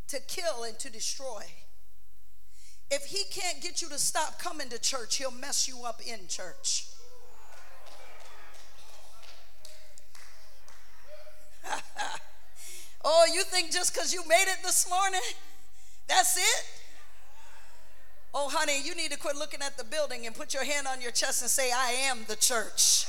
to 0.09 0.19
kill, 0.19 0.63
and 0.63 0.77
to 0.79 0.91
destroy. 0.91 1.43
If 2.95 3.05
he 3.05 3.23
can't 3.23 3.59
get 3.59 3.81
you 3.81 3.89
to 3.89 3.97
stop 3.97 4.38
coming 4.38 4.69
to 4.69 4.79
church, 4.79 5.15
he'll 5.17 5.31
mess 5.31 5.67
you 5.67 5.83
up 5.83 6.00
in 6.05 6.27
church. 6.27 6.85
oh, 13.03 13.25
you 13.33 13.41
think 13.45 13.71
just 13.71 13.95
because 13.95 14.13
you 14.13 14.21
made 14.27 14.45
it 14.47 14.59
this 14.63 14.88
morning, 14.88 15.21
that's 16.07 16.38
it? 16.38 16.65
Oh, 18.31 18.50
honey, 18.50 18.79
you 18.83 18.93
need 18.93 19.12
to 19.12 19.17
quit 19.17 19.38
looking 19.38 19.63
at 19.63 19.75
the 19.75 19.83
building 19.83 20.27
and 20.27 20.35
put 20.35 20.53
your 20.53 20.63
hand 20.63 20.85
on 20.85 21.01
your 21.01 21.09
chest 21.09 21.41
and 21.41 21.50
say, 21.50 21.71
I 21.71 21.93
am 22.12 22.25
the 22.27 22.35
church. 22.35 23.07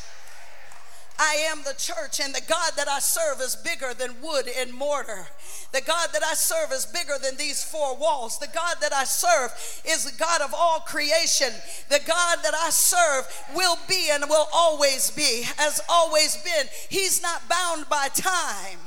I 1.18 1.46
am 1.50 1.62
the 1.64 1.74
church, 1.78 2.20
and 2.20 2.34
the 2.34 2.42
God 2.48 2.72
that 2.76 2.88
I 2.88 2.98
serve 2.98 3.40
is 3.40 3.56
bigger 3.56 3.94
than 3.94 4.20
wood 4.20 4.48
and 4.58 4.72
mortar. 4.72 5.26
The 5.72 5.80
God 5.80 6.08
that 6.12 6.24
I 6.24 6.34
serve 6.34 6.72
is 6.72 6.86
bigger 6.86 7.14
than 7.22 7.36
these 7.36 7.62
four 7.62 7.96
walls. 7.96 8.38
The 8.38 8.48
God 8.54 8.76
that 8.80 8.92
I 8.92 9.04
serve 9.04 9.52
is 9.84 10.04
the 10.04 10.18
God 10.18 10.40
of 10.40 10.54
all 10.54 10.80
creation. 10.80 11.50
The 11.88 12.00
God 12.06 12.38
that 12.42 12.54
I 12.54 12.70
serve 12.70 13.26
will 13.54 13.78
be 13.88 14.08
and 14.12 14.24
will 14.28 14.48
always 14.52 15.10
be, 15.10 15.42
has 15.56 15.80
always 15.88 16.36
been. 16.38 16.66
He's 16.88 17.22
not 17.22 17.48
bound 17.48 17.88
by 17.88 18.08
time. 18.08 18.78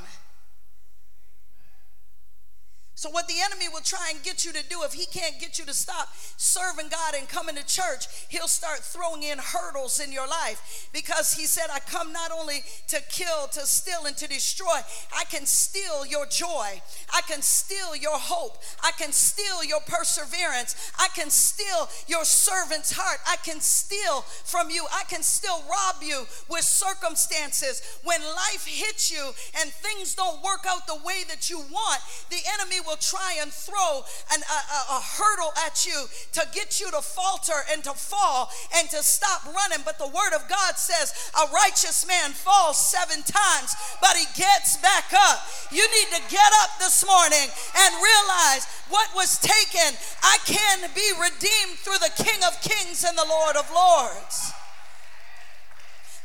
So, 2.98 3.10
what 3.10 3.28
the 3.28 3.40
enemy 3.44 3.68
will 3.72 3.80
try 3.80 4.10
and 4.12 4.20
get 4.24 4.44
you 4.44 4.52
to 4.52 4.68
do, 4.68 4.82
if 4.82 4.92
he 4.92 5.06
can't 5.06 5.38
get 5.38 5.56
you 5.56 5.64
to 5.66 5.72
stop 5.72 6.08
serving 6.36 6.88
God 6.88 7.14
and 7.16 7.28
coming 7.28 7.54
to 7.54 7.64
church, 7.64 8.06
he'll 8.28 8.48
start 8.48 8.80
throwing 8.80 9.22
in 9.22 9.38
hurdles 9.38 10.00
in 10.00 10.10
your 10.10 10.26
life. 10.26 10.88
Because 10.92 11.32
he 11.32 11.46
said, 11.46 11.66
I 11.72 11.78
come 11.78 12.12
not 12.12 12.32
only 12.32 12.64
to 12.88 13.00
kill, 13.08 13.46
to 13.52 13.60
steal, 13.66 14.06
and 14.06 14.16
to 14.16 14.26
destroy, 14.26 14.80
I 15.16 15.22
can 15.30 15.46
steal 15.46 16.06
your 16.06 16.26
joy, 16.26 16.82
I 17.14 17.20
can 17.28 17.40
steal 17.40 17.94
your 17.94 18.18
hope, 18.18 18.58
I 18.82 18.90
can 18.98 19.12
steal 19.12 19.62
your 19.62 19.80
perseverance, 19.86 20.90
I 20.98 21.06
can 21.14 21.30
steal 21.30 21.88
your 22.08 22.24
servant's 22.24 22.90
heart, 22.90 23.20
I 23.28 23.36
can 23.44 23.60
steal 23.60 24.22
from 24.22 24.70
you, 24.70 24.84
I 24.92 25.04
can 25.04 25.22
still 25.22 25.62
rob 25.70 26.02
you 26.02 26.26
with 26.50 26.64
circumstances. 26.64 27.80
When 28.02 28.20
life 28.22 28.66
hits 28.66 29.12
you 29.12 29.30
and 29.60 29.70
things 29.70 30.16
don't 30.16 30.42
work 30.42 30.66
out 30.68 30.88
the 30.88 30.98
way 31.06 31.22
that 31.28 31.48
you 31.48 31.58
want, 31.58 32.00
the 32.30 32.42
enemy 32.58 32.80
will 32.88 32.96
try 32.96 33.36
and 33.40 33.52
throw 33.52 34.00
an, 34.32 34.40
a, 34.40 34.60
a, 34.72 34.80
a 34.96 35.00
hurdle 35.04 35.52
at 35.66 35.84
you 35.84 36.08
to 36.32 36.42
get 36.56 36.80
you 36.80 36.90
to 36.90 37.04
falter 37.04 37.60
and 37.70 37.84
to 37.84 37.92
fall 37.92 38.50
and 38.74 38.88
to 38.88 39.02
stop 39.04 39.44
running. 39.44 39.84
But 39.84 39.98
the 39.98 40.08
word 40.08 40.32
of 40.32 40.48
God 40.48 40.80
says 40.80 41.12
a 41.36 41.52
righteous 41.52 42.08
man 42.08 42.32
falls 42.32 42.80
seven 42.80 43.20
times, 43.22 43.76
but 44.00 44.16
he 44.16 44.24
gets 44.34 44.78
back 44.80 45.12
up. 45.12 45.44
You 45.70 45.84
need 45.84 46.16
to 46.16 46.22
get 46.32 46.50
up 46.64 46.80
this 46.80 47.04
morning 47.04 47.52
and 47.76 47.94
realize 48.00 48.64
what 48.88 49.12
was 49.14 49.38
taken, 49.38 49.92
I 50.22 50.38
can 50.46 50.88
be 50.94 51.12
redeemed 51.20 51.78
through 51.84 52.00
the 52.00 52.24
King 52.24 52.40
of 52.46 52.60
Kings 52.62 53.04
and 53.04 53.16
the 53.16 53.28
Lord 53.28 53.56
of 53.56 53.70
Lords. 53.70 54.52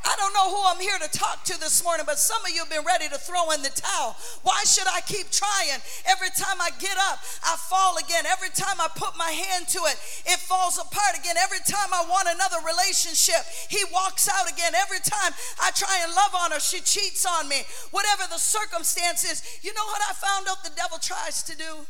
I 0.04 0.16
don't 0.20 0.34
know 0.36 0.52
who 0.52 0.60
I'm 0.68 0.82
here 0.84 1.00
to 1.00 1.08
talk 1.18 1.44
to 1.46 1.60
this 1.60 1.84
morning, 1.84 2.06
but 2.06 2.20
some 2.20 2.44
of 2.44 2.52
you 2.52 2.60
have 2.60 2.70
been 2.70 2.84
ready 2.84 3.08
to 3.08 3.18
throw 3.18 3.52
in 3.52 3.64
the 3.64 3.72
towel. 3.72 4.18
Why 4.44 4.60
should 4.68 4.88
I 4.88 5.00
keep 5.00 5.32
trying? 5.32 5.80
Every 6.04 6.28
time 6.36 6.60
I 6.60 6.76
get 6.76 6.98
up, 7.00 7.24
I 7.40 7.56
fall 7.56 7.96
again. 7.96 8.28
Every 8.28 8.52
time 8.52 8.84
I 8.84 8.92
put 8.92 9.16
my 9.16 9.32
hand 9.32 9.68
to 9.72 9.80
it, 9.88 9.96
it 10.28 10.44
falls 10.44 10.76
apart 10.76 11.16
again. 11.16 11.40
Every 11.40 11.64
time 11.64 11.96
I 11.96 12.04
want 12.04 12.28
another 12.28 12.60
relationship, 12.68 13.48
he 13.72 13.80
walks 13.96 14.28
out 14.28 14.52
again. 14.52 14.76
Every 14.76 15.00
time 15.00 15.32
I 15.64 15.72
try 15.72 15.96
and 16.04 16.12
love 16.12 16.36
on 16.36 16.52
her, 16.52 16.60
she 16.60 16.84
cheats 16.84 17.26
on 17.26 17.48
me. 17.48 17.64
Whatever 17.92 18.28
the 18.28 18.44
circumstances, 18.44 19.42
you 19.64 19.74
know 19.74 19.88
what 19.88 20.02
I 20.04 20.12
found 20.14 20.48
out 20.52 20.64
the 20.68 20.76
devil 20.76 21.00
tries 21.00 21.44
to 21.44 21.56
do? 21.56 21.88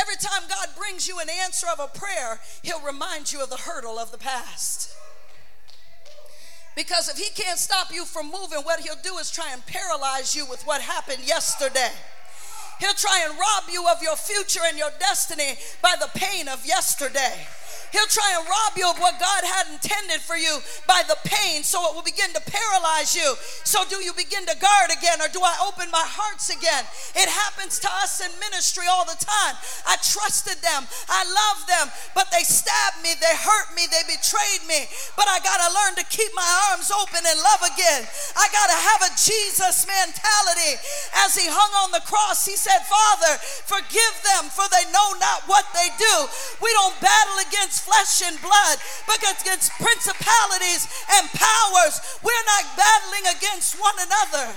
Every 0.00 0.16
time 0.16 0.48
God 0.48 0.74
brings 0.76 1.06
you 1.06 1.20
an 1.20 1.28
answer 1.30 1.66
of 1.70 1.78
a 1.78 1.86
prayer, 1.86 2.40
he'll 2.62 2.80
remind 2.80 3.30
you 3.30 3.42
of 3.42 3.50
the 3.50 3.70
hurdle 3.70 3.98
of 3.98 4.10
the 4.10 4.18
past. 4.18 4.96
Because 6.74 7.08
if 7.08 7.18
he 7.18 7.30
can't 7.30 7.58
stop 7.58 7.92
you 7.92 8.04
from 8.04 8.26
moving, 8.26 8.60
what 8.60 8.80
he'll 8.80 8.94
do 9.02 9.18
is 9.18 9.30
try 9.30 9.52
and 9.52 9.64
paralyze 9.66 10.34
you 10.34 10.46
with 10.46 10.62
what 10.62 10.80
happened 10.80 11.26
yesterday. 11.26 11.92
He'll 12.80 12.94
try 12.94 13.26
and 13.28 13.38
rob 13.38 13.64
you 13.70 13.86
of 13.88 14.02
your 14.02 14.16
future 14.16 14.60
and 14.66 14.78
your 14.78 14.90
destiny 14.98 15.54
by 15.82 15.94
the 16.00 16.10
pain 16.14 16.48
of 16.48 16.66
yesterday. 16.66 17.46
He'll 17.92 18.08
try 18.08 18.32
and 18.38 18.48
rob 18.48 18.72
you 18.76 18.88
of 18.88 18.96
what 18.96 19.20
God 19.20 19.44
had 19.44 19.68
intended 19.68 20.24
for 20.24 20.36
you 20.36 20.64
by 20.88 21.04
the 21.04 21.20
pain 21.28 21.60
so 21.62 21.84
it 21.88 21.94
will 21.94 22.06
begin 22.06 22.32
to 22.32 22.40
paralyze 22.40 23.12
you. 23.12 23.36
So, 23.68 23.84
do 23.84 24.00
you 24.00 24.16
begin 24.16 24.48
to 24.48 24.56
guard 24.56 24.88
again 24.88 25.20
or 25.20 25.28
do 25.28 25.44
I 25.44 25.52
open 25.68 25.92
my 25.92 26.04
hearts 26.04 26.48
again? 26.48 26.88
It 27.12 27.28
happens 27.28 27.76
to 27.84 27.88
us 28.00 28.24
in 28.24 28.32
ministry 28.40 28.88
all 28.88 29.04
the 29.04 29.18
time. 29.20 29.60
I 29.84 30.00
trusted 30.00 30.64
them, 30.64 30.88
I 31.12 31.22
loved 31.28 31.68
them, 31.68 31.86
but 32.16 32.32
they 32.32 32.48
stabbed 32.48 33.04
me, 33.04 33.12
they 33.20 33.36
hurt 33.36 33.76
me, 33.76 33.84
they 33.92 34.04
betrayed 34.08 34.64
me. 34.64 34.88
But 35.14 35.28
I 35.28 35.38
got 35.44 35.60
to 35.60 35.68
learn 35.68 35.94
to 36.00 36.06
keep 36.08 36.32
my 36.32 36.48
arms 36.72 36.88
open 36.88 37.20
and 37.20 37.38
love 37.44 37.62
again. 37.68 38.08
I 38.40 38.48
got 38.50 38.68
to 38.72 38.78
have 38.78 39.00
a 39.04 39.12
Jesus 39.20 39.84
mentality. 39.84 40.80
As 41.28 41.36
he 41.36 41.44
hung 41.44 41.72
on 41.84 41.92
the 41.92 42.04
cross, 42.08 42.48
he 42.48 42.56
said, 42.56 42.80
Father, 42.88 43.36
forgive 43.68 44.14
them, 44.32 44.48
for 44.48 44.64
they 44.72 44.88
know 44.90 45.12
not 45.20 45.44
what 45.44 45.68
they 45.76 45.92
do. 46.00 46.14
We 46.58 46.72
don't 46.74 46.96
battle 46.98 47.38
against 47.44 47.61
flesh 47.70 48.22
and 48.26 48.40
blood, 48.40 48.78
but 49.06 49.18
against 49.22 49.70
principalities 49.78 50.88
and 51.14 51.28
powers. 51.30 52.00
We're 52.22 52.46
not 52.46 52.76
battling 52.76 53.36
against 53.36 53.78
one 53.78 53.94
another. 54.00 54.54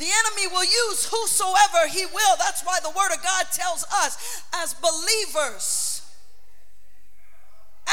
The 0.00 0.08
enemy 0.08 0.46
will 0.48 0.64
use 0.64 1.04
whosoever 1.04 1.86
he 1.86 2.06
will. 2.06 2.36
That's 2.38 2.64
why 2.64 2.78
the 2.82 2.88
word 2.88 3.12
of 3.12 3.22
God 3.22 3.46
tells 3.52 3.84
us 3.92 4.42
as 4.54 4.72
believers, 4.72 6.00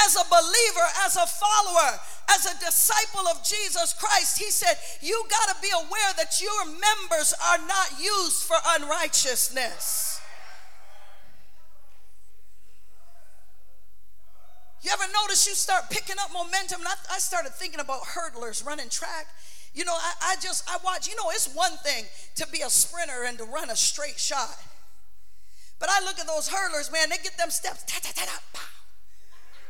as 0.06 0.16
a 0.16 0.24
believer, 0.30 0.88
as 1.04 1.18
a 1.18 1.28
follower, 1.28 2.00
as 2.30 2.46
a 2.46 2.60
disciple 2.64 3.28
of 3.28 3.44
Jesus 3.44 3.94
Christ, 3.94 4.38
he 4.38 4.52
said, 4.52 4.78
You 5.02 5.22
got 5.30 5.56
to 5.56 5.62
be 5.62 5.70
aware 5.74 6.14
that 6.16 6.40
your 6.42 6.66
members 6.66 7.34
are 7.52 7.60
not 7.68 8.00
used 8.00 8.44
for 8.44 8.56
unrighteousness. 8.80 10.17
You 14.82 14.92
ever 14.94 15.06
notice 15.12 15.48
you 15.48 15.56
start 15.56 15.90
picking 15.90 16.16
up 16.22 16.32
momentum? 16.32 16.82
And 16.82 16.88
I, 16.88 17.16
I 17.16 17.20
started 17.20 17.54
thinking 17.54 17.80
about 17.80 18.02
hurdlers 18.04 18.66
running 18.66 18.90
track. 18.90 19.28
You 19.74 19.86
know, 19.86 19.94
I, 19.94 20.34
I 20.34 20.36
just, 20.42 20.70
I 20.70 20.78
watch, 20.84 21.08
you 21.08 21.16
know, 21.16 21.30
it's 21.30 21.54
one 21.54 21.78
thing 21.84 22.06
to 22.36 22.48
be 22.48 22.62
a 22.62 22.70
sprinter 22.70 23.26
and 23.28 23.38
to 23.38 23.44
run 23.44 23.70
a 23.70 23.76
straight 23.76 24.20
shot. 24.20 24.58
But 25.80 25.90
I 25.92 26.04
look 26.04 26.20
at 26.20 26.26
those 26.26 26.50
hurdlers, 26.50 26.92
man, 26.92 27.10
they 27.10 27.18
get 27.18 27.38
them 27.38 27.52
steps, 27.52 27.84
ta 27.86 28.00
ta 28.02 28.10
ta 28.16 28.26
ta, 28.26 28.40
pow, 28.54 28.62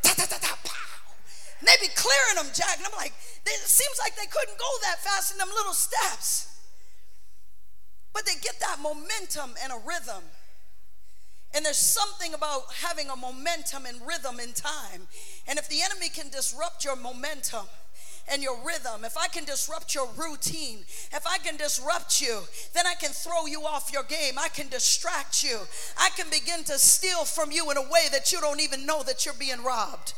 ta 0.04 0.14
ta 0.16 0.26
ta 0.26 0.38
ta, 0.40 0.58
pow. 0.64 1.12
And 1.60 1.68
they 1.68 1.76
be 1.82 1.92
clearing 1.96 2.36
them, 2.36 2.48
Jack. 2.54 2.78
And 2.78 2.86
I'm 2.86 2.96
like, 2.96 3.14
they, 3.44 3.52
it 3.52 3.68
seems 3.68 3.98
like 4.00 4.16
they 4.16 4.28
couldn't 4.28 4.58
go 4.58 4.72
that 4.84 5.00
fast 5.04 5.32
in 5.32 5.38
them 5.38 5.50
little 5.56 5.74
steps. 5.74 6.56
But 8.14 8.26
they 8.26 8.36
get 8.42 8.60
that 8.62 8.80
momentum 8.80 9.56
and 9.64 9.74
a 9.74 9.80
rhythm. 9.86 10.24
And 11.56 11.66
there's 11.66 11.78
something 11.78 12.34
about 12.34 12.74
having 12.82 13.10
a 13.10 13.16
momentum 13.16 13.86
and 13.86 14.00
rhythm 14.06 14.40
in 14.40 14.54
time. 14.54 15.08
And 15.48 15.58
if 15.58 15.70
the 15.70 15.82
enemy 15.82 16.10
can 16.10 16.30
disrupt 16.30 16.86
your 16.86 16.96
momentum, 16.96 17.68
and 18.30 18.44
your 18.44 18.58
rhythm, 18.66 19.06
if 19.06 19.18
I 19.18 19.28
can 19.28 19.46
disrupt 19.46 19.96
your 19.96 20.10
routine, 20.18 20.80
if 21.14 21.26
I 21.26 21.38
can 21.38 21.56
disrupt 21.56 22.22
you, 22.22 22.42
then 22.74 22.86
I 22.86 22.94
can 22.94 23.12
throw 23.12 23.46
you 23.46 23.62
off 23.62 23.92
your 23.92 24.04
game. 24.04 24.38
I 24.38 24.50
can 24.50 24.68
distract 24.68 25.44
you. 25.44 25.60
I 25.98 26.10
can 26.10 26.30
begin 26.30 26.66
to 26.66 26.78
steal 26.78 27.24
from 27.24 27.52
you 27.52 27.72
in 27.72 27.78
a 27.78 27.82
way 27.82 28.08
that 28.12 28.32
you 28.34 28.42
don't 28.42 28.60
even 28.60 28.86
know 28.86 29.02
that 29.04 29.26
you're 29.26 29.34
being 29.34 29.64
robbed. 29.64 30.14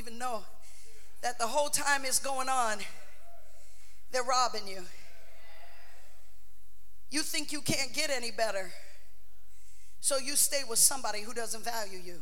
even 0.00 0.18
know 0.18 0.42
that 1.22 1.38
the 1.38 1.46
whole 1.46 1.68
time 1.68 2.04
is 2.04 2.18
going 2.18 2.48
on, 2.48 2.78
they're 4.12 4.24
robbing 4.24 4.68
you. 4.68 4.82
You 7.14 7.22
think 7.22 7.52
you 7.52 7.60
can't 7.60 7.92
get 7.92 8.10
any 8.10 8.32
better. 8.32 8.72
So 10.00 10.18
you 10.18 10.34
stay 10.34 10.62
with 10.68 10.80
somebody 10.80 11.20
who 11.20 11.32
doesn't 11.32 11.64
value 11.64 12.00
you. 12.04 12.16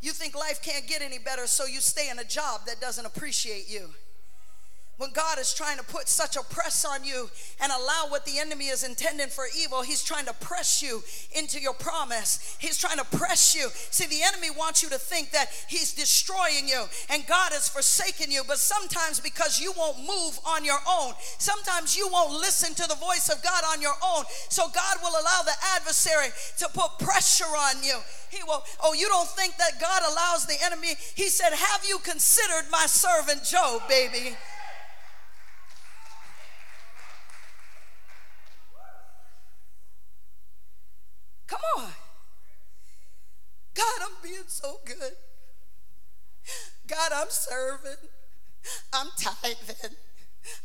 You 0.00 0.12
think 0.12 0.34
life 0.34 0.62
can't 0.62 0.86
get 0.86 1.02
any 1.02 1.18
better, 1.18 1.46
so 1.46 1.66
you 1.66 1.82
stay 1.82 2.08
in 2.08 2.18
a 2.18 2.24
job 2.24 2.62
that 2.66 2.80
doesn't 2.80 3.04
appreciate 3.04 3.68
you 3.68 3.90
when 4.96 5.10
God 5.10 5.40
is 5.40 5.52
trying 5.52 5.76
to 5.78 5.84
put 5.84 6.08
such 6.08 6.36
a 6.36 6.42
press 6.42 6.84
on 6.84 7.04
you 7.04 7.28
and 7.60 7.72
allow 7.72 8.06
what 8.08 8.24
the 8.24 8.38
enemy 8.38 8.66
is 8.66 8.84
intending 8.84 9.28
for 9.28 9.44
evil, 9.60 9.82
he's 9.82 10.04
trying 10.04 10.26
to 10.26 10.32
press 10.34 10.82
you 10.82 11.02
into 11.36 11.60
your 11.60 11.74
promise. 11.74 12.56
He's 12.60 12.78
trying 12.78 12.98
to 12.98 13.04
press 13.04 13.56
you. 13.56 13.68
See, 13.90 14.06
the 14.06 14.22
enemy 14.22 14.50
wants 14.56 14.84
you 14.84 14.88
to 14.90 14.98
think 14.98 15.32
that 15.32 15.46
he's 15.68 15.92
destroying 15.94 16.68
you 16.68 16.84
and 17.10 17.26
God 17.26 17.50
has 17.52 17.68
forsaken 17.68 18.30
you, 18.30 18.42
but 18.46 18.58
sometimes 18.58 19.18
because 19.18 19.60
you 19.60 19.72
won't 19.76 19.98
move 19.98 20.38
on 20.46 20.64
your 20.64 20.78
own, 20.88 21.14
sometimes 21.38 21.96
you 21.96 22.08
won't 22.12 22.32
listen 22.32 22.74
to 22.74 22.88
the 22.88 22.94
voice 22.94 23.28
of 23.28 23.42
God 23.42 23.64
on 23.72 23.82
your 23.82 23.94
own. 24.04 24.24
So 24.48 24.68
God 24.68 24.96
will 25.02 25.20
allow 25.20 25.42
the 25.44 25.58
adversary 25.74 26.28
to 26.58 26.68
put 26.72 27.00
pressure 27.00 27.44
on 27.44 27.82
you. 27.82 27.98
He 28.30 28.44
will, 28.44 28.62
oh, 28.82 28.94
you 28.94 29.08
don't 29.08 29.28
think 29.28 29.56
that 29.56 29.80
God 29.80 30.02
allows 30.08 30.46
the 30.46 30.56
enemy? 30.64 30.94
He 31.14 31.28
said, 31.28 31.50
Have 31.52 31.84
you 31.88 31.98
considered 31.98 32.70
my 32.70 32.86
servant 32.86 33.44
Job, 33.44 33.82
baby? 33.88 34.36
Come 41.72 41.84
on. 41.84 41.92
God, 43.74 44.00
I'm 44.02 44.22
being 44.22 44.44
so 44.46 44.80
good. 44.84 45.12
God, 46.86 47.12
I'm 47.14 47.30
serving. 47.30 48.08
I'm 48.92 49.08
tithing. 49.18 49.96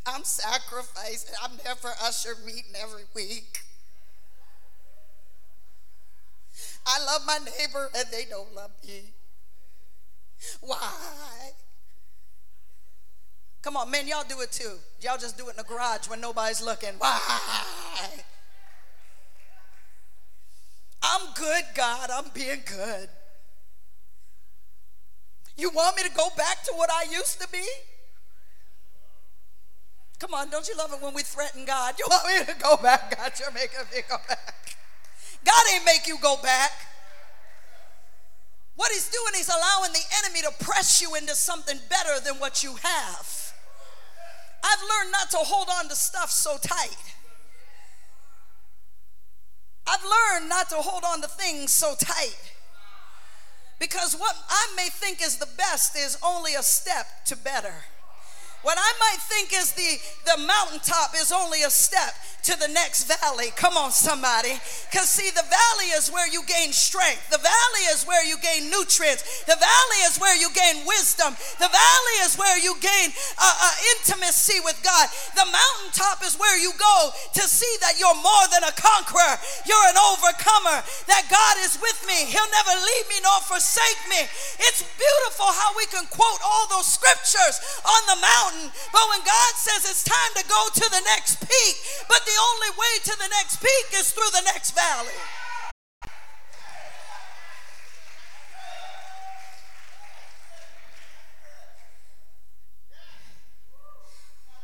I'm 0.06 0.24
sacrificing. 0.24 1.34
I'm 1.42 1.52
there 1.64 1.74
for 1.74 1.90
usher 2.02 2.34
meeting 2.44 2.74
every 2.80 3.04
week. 3.14 3.60
I 6.86 7.04
love 7.04 7.22
my 7.26 7.38
neighbor 7.38 7.90
and 7.96 8.06
they 8.10 8.24
don't 8.28 8.54
love 8.54 8.70
me. 8.86 9.12
Why? 10.60 11.50
Come 13.62 13.76
on, 13.76 13.90
men, 13.90 14.08
y'all 14.08 14.24
do 14.26 14.40
it 14.40 14.52
too. 14.52 14.78
Y'all 15.02 15.18
just 15.18 15.36
do 15.36 15.48
it 15.48 15.50
in 15.50 15.56
the 15.56 15.64
garage 15.64 16.08
when 16.08 16.20
nobody's 16.20 16.62
looking. 16.62 16.94
Why? 16.98 17.18
I'm 21.02 21.32
good, 21.34 21.64
God. 21.74 22.10
I'm 22.12 22.30
being 22.34 22.62
good. 22.66 23.08
You 25.56 25.70
want 25.70 25.96
me 25.96 26.02
to 26.04 26.10
go 26.16 26.28
back 26.36 26.62
to 26.64 26.72
what 26.76 26.90
I 26.90 27.10
used 27.10 27.40
to 27.40 27.48
be? 27.48 27.64
Come 30.18 30.34
on, 30.34 30.50
don't 30.50 30.68
you 30.68 30.76
love 30.76 30.92
it 30.92 31.02
when 31.02 31.14
we 31.14 31.22
threaten 31.22 31.64
God? 31.64 31.94
You 31.98 32.06
want 32.10 32.26
me 32.26 32.52
to 32.52 32.60
go 32.60 32.76
back? 32.76 33.16
God, 33.16 33.32
you're 33.40 33.52
making 33.52 33.80
me 33.94 34.02
go 34.08 34.16
back. 34.28 34.54
God 35.44 35.62
ain't 35.74 35.84
make 35.84 36.06
you 36.06 36.18
go 36.20 36.36
back. 36.42 36.70
What 38.76 38.90
he's 38.92 39.08
doing, 39.08 39.32
he's 39.34 39.48
allowing 39.48 39.92
the 39.92 40.02
enemy 40.24 40.40
to 40.42 40.64
press 40.64 41.02
you 41.02 41.14
into 41.14 41.34
something 41.34 41.78
better 41.88 42.24
than 42.24 42.34
what 42.34 42.62
you 42.62 42.74
have. 42.82 43.52
I've 44.62 44.80
learned 44.80 45.12
not 45.12 45.30
to 45.30 45.38
hold 45.38 45.68
on 45.70 45.88
to 45.88 45.96
stuff 45.96 46.30
so 46.30 46.56
tight. 46.62 46.96
I've 49.90 50.04
learned 50.04 50.48
not 50.48 50.68
to 50.70 50.76
hold 50.76 51.02
on 51.04 51.20
to 51.22 51.28
things 51.28 51.72
so 51.72 51.94
tight. 51.98 52.36
Because 53.80 54.14
what 54.14 54.36
I 54.48 54.72
may 54.76 54.88
think 54.88 55.20
is 55.22 55.38
the 55.38 55.48
best 55.56 55.96
is 55.96 56.16
only 56.22 56.54
a 56.54 56.62
step 56.62 57.06
to 57.26 57.36
better. 57.36 57.74
What 58.62 58.76
I 58.78 58.92
might 59.00 59.20
think 59.20 59.52
is 59.54 59.72
the, 59.72 59.98
the 60.26 60.46
mountaintop 60.46 61.14
is 61.16 61.32
only 61.32 61.62
a 61.62 61.70
step 61.70 62.14
to 62.44 62.56
the 62.58 62.68
next 62.72 63.04
valley. 63.04 63.52
Come 63.56 63.76
on, 63.76 63.92
somebody. 63.92 64.56
Because, 64.88 65.08
see, 65.08 65.28
the 65.30 65.44
valley 65.44 65.92
is 65.96 66.08
where 66.08 66.28
you 66.28 66.42
gain 66.48 66.72
strength, 66.72 67.28
the 67.30 67.40
valley 67.40 67.84
is 67.92 68.04
where 68.04 68.24
you 68.24 68.36
gain 68.40 68.72
nutrients, 68.72 69.44
the 69.44 69.56
valley 69.60 70.00
is 70.08 70.18
where 70.18 70.34
you 70.34 70.48
gain 70.56 70.82
wisdom, 70.88 71.36
the 71.60 71.68
valley 71.70 72.16
is 72.24 72.36
where 72.40 72.58
you 72.58 72.74
gain 72.80 73.12
uh, 73.38 73.44
uh, 73.44 73.74
intimacy 73.96 74.58
with 74.64 74.80
God. 74.82 75.06
The 75.36 75.46
mountaintop 75.46 76.24
is 76.24 76.34
where 76.40 76.56
you 76.56 76.72
go 76.80 77.12
to 77.12 77.42
see 77.46 77.70
that 77.84 78.00
you're 78.00 78.18
more 78.18 78.46
than 78.50 78.64
a 78.64 78.74
conqueror, 78.74 79.36
you're 79.68 79.88
an 79.92 80.00
overcomer, 80.00 80.80
that 81.06 81.28
God 81.30 81.54
is 81.62 81.78
with 81.78 82.00
me. 82.08 82.24
He'll 82.26 82.52
never 82.56 82.74
leave 82.74 83.06
me 83.12 83.20
nor 83.22 83.38
forsake 83.44 84.00
me. 84.08 84.26
It's 84.64 84.82
beautiful 84.96 85.54
how 85.54 85.76
we 85.76 85.86
can 85.92 86.08
quote 86.10 86.40
all 86.42 86.66
those 86.72 86.88
scriptures 86.88 87.62
on 87.86 88.02
the 88.10 88.18
mountain, 88.18 88.49
but 88.92 89.04
when 89.10 89.20
God 89.20 89.52
says 89.56 89.84
it's 89.88 90.04
time 90.04 90.32
to 90.36 90.44
go 90.48 90.62
to 90.74 90.86
the 90.90 91.02
next 91.06 91.40
peak, 91.40 91.76
but 92.08 92.24
the 92.24 92.38
only 92.54 92.70
way 92.76 92.94
to 93.04 93.14
the 93.18 93.28
next 93.28 93.60
peak 93.60 93.86
is 93.94 94.12
through 94.12 94.30
the 94.32 94.42
next 94.46 94.72
valley. 94.72 95.14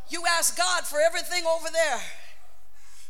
You 0.08 0.22
ask 0.38 0.56
God 0.56 0.84
for 0.86 1.00
everything 1.00 1.44
over 1.46 1.68
there. 1.72 2.00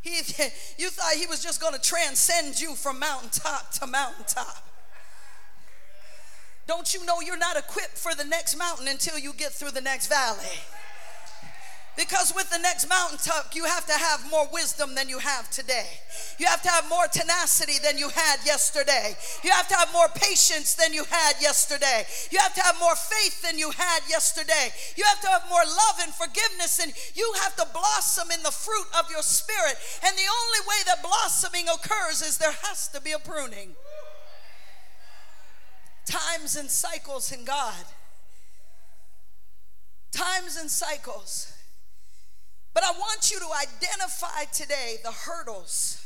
He, 0.01 0.17
you 0.79 0.91
thought 0.91 1.12
he 1.15 1.27
was 1.27 1.43
just 1.43 1.61
going 1.61 1.75
to 1.75 1.81
transcend 1.81 2.61
you 2.61 2.75
from 2.75 2.99
mountaintop 2.99 3.73
to 3.73 3.87
mountaintop. 3.87 4.67
Don't 6.66 6.92
you 6.92 7.05
know 7.07 7.20
you're 7.20 7.38
not 7.38 7.57
equipped 7.57 7.96
for 7.96 8.14
the 8.14 8.24
next 8.24 8.57
mountain 8.57 8.88
until 8.88 9.18
you 9.18 9.33
get 9.33 9.52
through 9.52 9.70
the 9.70 9.81
next 9.81 10.09
valley? 10.09 10.59
Because 11.96 12.35
with 12.35 12.50
the 12.50 12.59
next 12.59 12.88
mountaintop, 12.90 13.55
you 13.55 13.64
have 13.64 13.87
to 13.87 13.94
have 13.94 14.31
more 14.31 14.46
wisdom 14.52 14.94
than 14.94 15.09
you 15.09 15.18
have 15.18 15.48
today. 15.48 15.87
You 16.38 16.46
have 16.46 16.61
to 16.62 16.68
have 16.68 16.87
more 16.90 17.07
tenacity 17.07 17.79
than 17.83 17.96
you 17.96 18.11
had 18.11 18.37
yesterday. 18.44 19.16
You 19.42 19.50
have 19.50 19.66
to 19.68 19.76
have 19.76 19.90
more 19.94 20.09
patience 20.14 20.74
than 20.74 20.92
you 20.92 21.05
had 21.05 21.40
yesterday. 21.40 22.05
You 22.31 22.38
have 22.38 22.52
to 22.55 22.61
have 22.61 22.79
more 22.79 22.94
faith 22.94 23.40
than 23.40 23.59
you 23.59 23.70
had 23.70 24.00
yesterday. 24.11 24.68
You 24.96 25.05
have 25.05 25.22
to 25.22 25.29
have 25.29 25.48
more 25.48 25.64
love 25.64 25.96
and 26.02 26.12
forgiveness, 26.12 26.81
and 26.83 26.92
you 27.14 27.33
have 27.42 27.57
to 27.57 27.66
blossom 27.72 28.31
in 28.31 28.42
the 28.42 28.50
fruit 28.52 28.87
of 28.98 29.11
your 29.11 29.22
spirit. 29.22 29.76
And 30.05 30.14
the 30.18 30.29
only 30.29 30.68
way 30.68 30.81
that 30.87 31.02
blossoming 31.02 31.66
occurs 31.68 32.20
is 32.20 32.37
there 32.37 32.57
has 32.68 32.88
to 32.88 33.00
be 33.00 33.12
a 33.12 33.18
pruning. 33.18 33.74
Times 36.07 36.57
and 36.57 36.71
cycles 36.71 37.33
in 37.33 37.45
God. 37.45 37.85
Times 40.12 40.57
and 40.57 40.71
cycles. 40.71 41.53
But 42.73 42.85
I 42.85 42.92
want 42.92 43.31
you 43.31 43.38
to 43.40 43.47
identify 43.47 44.45
today 44.53 44.97
the 45.03 45.11
hurdles. 45.11 46.03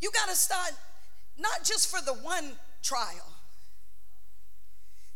You 0.00 0.10
got 0.12 0.28
to 0.28 0.36
start 0.36 0.72
not 1.38 1.64
just 1.64 1.90
for 1.90 2.00
the 2.04 2.14
one 2.14 2.52
trial, 2.82 3.32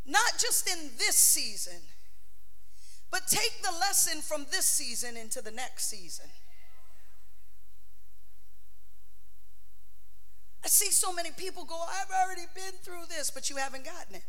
not 0.05 0.39
just 0.39 0.69
in 0.69 0.91
this 0.99 1.17
season, 1.17 1.81
but 3.11 3.27
take 3.29 3.63
the 3.63 3.73
lesson 3.79 4.23
from 4.23 4.47
this 4.51 4.67
season 4.67 5.17
into 5.17 5.41
the 5.41 5.51
next 5.51 5.89
season. 5.89 6.27
I 10.65 10.69
see 10.69 10.91
so 10.91 11.13
many 11.13 11.31
people 11.33 11.65
go, 11.65 11.81
I've 11.81 12.11
already 12.25 12.47
been 12.55 12.73
through 12.83 13.07
this, 13.09 13.31
but 13.31 13.51
you 13.51 13.57
haven't 13.57 13.85
gotten 13.85 14.17
it. 14.17 14.23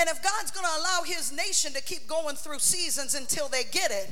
And 0.00 0.08
if 0.08 0.22
God's 0.22 0.50
going 0.50 0.66
to 0.66 0.80
allow 0.80 1.02
his 1.04 1.32
nation 1.32 1.72
to 1.72 1.82
keep 1.82 2.06
going 2.06 2.36
through 2.36 2.60
seasons 2.60 3.14
until 3.14 3.48
they 3.48 3.64
get 3.64 3.90
it, 3.90 4.10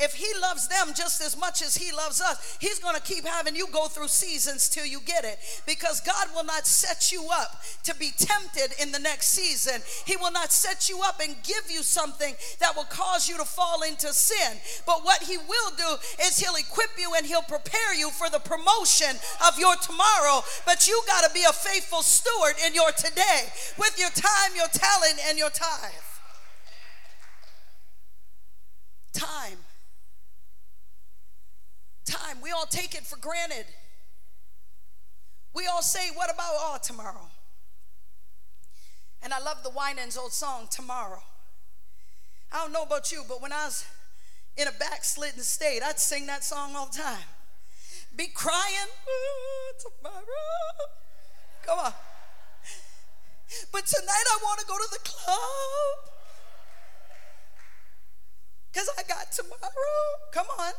if 0.00 0.14
he 0.14 0.26
loves 0.40 0.68
them 0.68 0.92
just 0.94 1.20
as 1.20 1.36
much 1.36 1.60
as 1.60 1.76
he 1.76 1.90
loves 1.92 2.20
us, 2.20 2.56
he's 2.60 2.78
going 2.78 2.94
to 2.94 3.02
keep 3.02 3.26
having 3.26 3.56
you 3.56 3.66
go 3.72 3.88
through 3.88 4.08
seasons 4.08 4.68
till 4.68 4.86
you 4.86 5.00
get 5.00 5.24
it. 5.24 5.38
Because 5.66 6.00
God 6.00 6.28
will 6.34 6.44
not 6.44 6.66
set 6.66 7.10
you 7.10 7.26
up 7.32 7.60
to 7.84 7.94
be 7.96 8.12
tempted 8.16 8.80
in 8.80 8.92
the 8.92 9.00
next 9.00 9.30
season. 9.30 9.82
He 10.06 10.16
will 10.16 10.30
not 10.30 10.52
set 10.52 10.88
you 10.88 11.00
up 11.02 11.20
and 11.20 11.34
give 11.42 11.68
you 11.68 11.82
something 11.82 12.34
that 12.60 12.76
will 12.76 12.84
cause 12.84 13.28
you 13.28 13.36
to 13.38 13.44
fall 13.44 13.82
into 13.82 14.12
sin. 14.12 14.58
But 14.86 15.04
what 15.04 15.24
he 15.24 15.36
will 15.36 15.70
do 15.76 15.96
is 16.22 16.38
he'll 16.38 16.56
equip 16.56 16.90
you 16.96 17.14
and 17.16 17.26
he'll 17.26 17.42
prepare 17.42 17.94
you 17.94 18.10
for 18.10 18.30
the 18.30 18.38
promotion 18.38 19.16
of 19.46 19.58
your 19.58 19.74
tomorrow. 19.76 20.42
But 20.64 20.86
you 20.86 21.02
got 21.06 21.24
to 21.24 21.34
be 21.34 21.42
a 21.42 21.52
faithful 21.52 22.02
steward 22.02 22.54
in 22.64 22.74
your 22.74 22.92
today 22.92 23.50
with 23.76 23.98
your 23.98 24.10
time, 24.10 24.54
your 24.54 24.68
talent, 24.68 25.18
and 25.28 25.38
your 25.38 25.50
tithe. 25.50 25.92
Time. 29.12 29.58
Time. 32.06 32.40
We 32.42 32.50
all 32.50 32.66
take 32.66 32.94
it 32.94 33.04
for 33.04 33.18
granted. 33.18 33.66
We 35.54 35.66
all 35.66 35.82
say, 35.82 36.08
What 36.14 36.32
about 36.32 36.54
all 36.60 36.76
oh, 36.76 36.78
tomorrow? 36.82 37.28
And 39.22 39.34
I 39.34 39.40
love 39.40 39.62
the 39.62 39.70
Winans' 39.70 40.16
old 40.16 40.32
song, 40.32 40.68
Tomorrow. 40.70 41.22
I 42.52 42.62
don't 42.62 42.72
know 42.72 42.84
about 42.84 43.12
you, 43.12 43.22
but 43.28 43.42
when 43.42 43.52
I 43.52 43.66
was 43.66 43.84
in 44.56 44.68
a 44.68 44.72
backslidden 44.72 45.42
state, 45.42 45.82
I'd 45.84 45.98
sing 45.98 46.26
that 46.26 46.44
song 46.44 46.74
all 46.74 46.86
the 46.86 46.98
time. 46.98 47.26
Be 48.16 48.28
crying, 48.28 48.88
tomorrow. 49.78 50.24
Come 51.66 51.78
on. 51.78 51.92
But 53.72 53.86
tonight 53.86 54.26
I 54.32 54.38
want 54.42 54.60
to 54.60 54.66
go 54.66 54.76
to 54.76 54.88
the 54.90 54.98
club. 55.08 56.18
Because 58.72 58.90
I 58.98 59.02
got 59.08 59.32
tomorrow. 59.32 59.60
Come 60.32 60.46
on. 60.58 60.72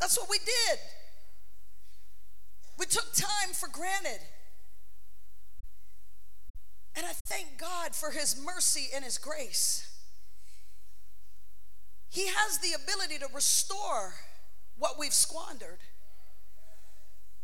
That's 0.00 0.18
what 0.18 0.28
we 0.28 0.38
did. 0.38 0.78
We 2.78 2.86
took 2.86 3.12
time 3.12 3.52
for 3.52 3.68
granted. 3.68 4.20
And 6.96 7.04
I 7.06 7.12
thank 7.26 7.58
God 7.58 7.94
for 7.94 8.10
His 8.10 8.40
mercy 8.40 8.88
and 8.94 9.04
His 9.04 9.18
grace. 9.18 9.90
He 12.08 12.26
has 12.26 12.58
the 12.58 12.72
ability 12.72 13.18
to 13.18 13.28
restore 13.34 14.14
what 14.78 14.98
we've 14.98 15.12
squandered. 15.12 15.78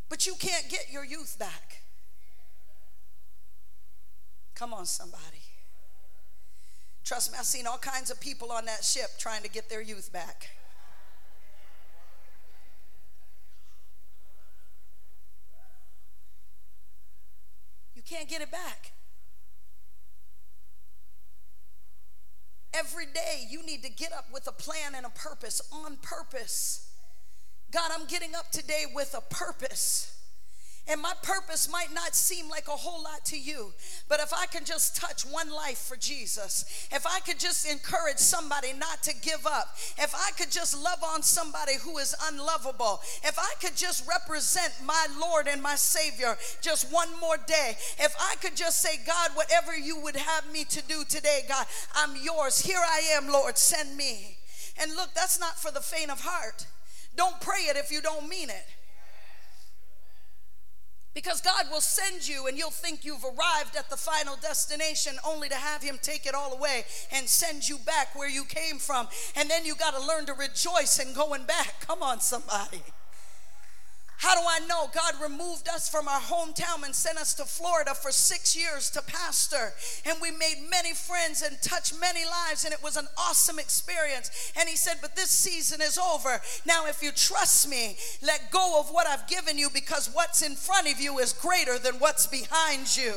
But 0.09 0.27
you 0.27 0.35
can't 0.39 0.69
get 0.69 0.91
your 0.91 1.05
youth 1.05 1.39
back. 1.39 1.83
Come 4.61 4.75
on, 4.75 4.85
somebody. 4.85 5.41
Trust 7.03 7.33
me, 7.33 7.39
I've 7.39 7.47
seen 7.47 7.67
all 7.67 7.79
kinds 7.79 8.11
of 8.11 8.21
people 8.21 8.53
on 8.53 8.67
that 8.67 8.85
ship 8.85 9.09
trying 9.19 9.43
to 9.43 9.49
get 9.49 9.71
their 9.71 9.81
youth 9.81 10.13
back. 10.13 10.51
You 17.95 18.03
can't 18.03 18.29
get 18.29 18.43
it 18.43 18.51
back. 18.53 18.93
Every 22.75 23.07
day 23.07 23.47
you 23.49 23.65
need 23.65 23.83
to 23.85 23.91
get 23.91 24.13
up 24.13 24.27
with 24.31 24.47
a 24.47 24.53
plan 24.53 24.95
and 24.95 25.07
a 25.07 25.11
purpose, 25.11 25.63
on 25.73 25.97
purpose. 26.03 26.93
God, 27.71 27.91
I'm 27.99 28.07
getting 28.07 28.35
up 28.35 28.53
today 28.53 28.85
with 28.95 29.15
a 29.17 29.23
purpose. 29.23 30.20
And 30.91 31.01
my 31.01 31.13
purpose 31.23 31.71
might 31.71 31.95
not 31.95 32.17
seem 32.17 32.49
like 32.49 32.67
a 32.67 32.73
whole 32.73 33.05
lot 33.05 33.25
to 33.27 33.39
you, 33.39 33.73
but 34.09 34.19
if 34.19 34.33
I 34.35 34.47
can 34.47 34.65
just 34.65 34.97
touch 34.97 35.23
one 35.23 35.49
life 35.49 35.79
for 35.79 35.97
Jesus, 35.97 36.89
if 36.91 37.07
I 37.07 37.21
could 37.21 37.39
just 37.39 37.65
encourage 37.71 38.19
somebody 38.19 38.73
not 38.73 39.01
to 39.05 39.15
give 39.15 39.47
up, 39.47 39.77
if 39.99 40.13
I 40.13 40.33
could 40.37 40.51
just 40.51 40.77
love 40.77 40.99
on 41.05 41.23
somebody 41.23 41.75
who 41.81 41.99
is 41.99 42.17
unlovable, 42.29 43.01
if 43.23 43.39
I 43.39 43.55
could 43.61 43.77
just 43.77 44.05
represent 44.09 44.73
my 44.85 45.07
Lord 45.21 45.47
and 45.47 45.63
my 45.63 45.77
Savior 45.77 46.37
just 46.61 46.93
one 46.93 47.09
more 47.21 47.37
day, 47.37 47.77
if 48.01 48.13
I 48.19 48.35
could 48.43 48.57
just 48.57 48.83
say, 48.83 48.99
God, 49.07 49.31
whatever 49.35 49.77
you 49.77 50.01
would 50.01 50.17
have 50.17 50.53
me 50.53 50.65
to 50.65 50.83
do 50.89 51.05
today, 51.09 51.43
God, 51.49 51.67
I'm 51.95 52.17
yours. 52.21 52.59
Here 52.59 52.83
I 52.85 53.13
am, 53.13 53.29
Lord, 53.29 53.57
send 53.59 53.97
me. 53.97 54.39
And 54.83 54.97
look, 54.97 55.15
that's 55.15 55.39
not 55.39 55.57
for 55.57 55.71
the 55.71 55.81
faint 55.81 56.11
of 56.11 56.23
heart. 56.23 56.67
Don't 57.15 57.41
pray 57.41 57.69
it 57.69 57.77
if 57.77 57.93
you 57.93 58.01
don't 58.03 58.29
mean 58.29 58.51
it. 58.51 58.67
Because 61.13 61.41
God 61.41 61.67
will 61.71 61.81
send 61.81 62.29
you 62.29 62.47
and 62.47 62.57
you'll 62.57 62.71
think 62.71 63.05
you've 63.05 63.25
arrived 63.25 63.77
at 63.77 63.91
the 63.91 63.97
final 63.97 64.37
destination 64.37 65.17
only 65.27 65.49
to 65.49 65.57
have 65.57 65.83
Him 65.83 65.99
take 66.01 66.25
it 66.25 66.35
all 66.35 66.53
away 66.53 66.85
and 67.13 67.29
send 67.29 67.69
you 67.69 67.79
back 67.79 68.15
where 68.15 68.29
you 68.29 68.45
came 68.45 68.79
from. 68.79 69.09
And 69.35 69.51
then 69.51 69.67
you 69.67 69.75
got 69.75 69.95
to 69.95 70.01
learn 70.01 70.27
to 70.27 70.35
rejoice 70.35 70.99
in 70.99 71.13
going 71.15 71.45
back. 71.45 71.87
Come 71.87 72.03
on, 72.03 72.21
somebody. 72.21 72.83
How 74.21 74.35
do 74.35 74.43
I 74.47 74.67
know? 74.67 74.91
God 74.93 75.15
removed 75.23 75.67
us 75.67 75.89
from 75.89 76.07
our 76.07 76.21
hometown 76.21 76.85
and 76.85 76.95
sent 76.95 77.17
us 77.17 77.33
to 77.35 77.45
Florida 77.47 77.95
for 77.95 78.13
six 78.13 78.55
years 78.55 78.91
to 78.91 79.01
pastor. 79.01 79.73
And 80.05 80.19
we 80.21 80.31
made 80.31 80.57
many 80.71 80.93
friends 80.93 81.41
and 81.41 81.57
touched 81.63 81.99
many 81.99 82.27
lives, 82.27 82.67
and 82.67 82.75
it 82.75 82.83
was 82.83 82.99
an 82.99 83.09
awesome 83.17 83.59
experience. 83.59 84.53
And 84.61 84.69
He 84.69 84.77
said, 84.77 84.99
But 85.01 85.17
this 85.17 85.31
season 85.31 85.81
is 85.81 85.97
over. 85.97 86.39
Now, 86.67 86.87
if 86.87 87.03
you 87.03 87.13
trust 87.13 87.67
me, 87.67 87.97
let 88.21 88.51
go 88.51 88.79
of 88.79 88.91
what 88.91 89.07
I've 89.07 89.27
given 89.27 89.57
you 89.57 89.71
because 89.73 90.11
what's 90.13 90.43
in 90.43 90.55
front 90.55 90.93
of 90.93 91.01
you 91.01 91.19
is 91.19 91.33
greater 91.33 91.79
than 91.79 91.95
what's 91.95 92.27
behind 92.27 92.95
you. 92.95 93.15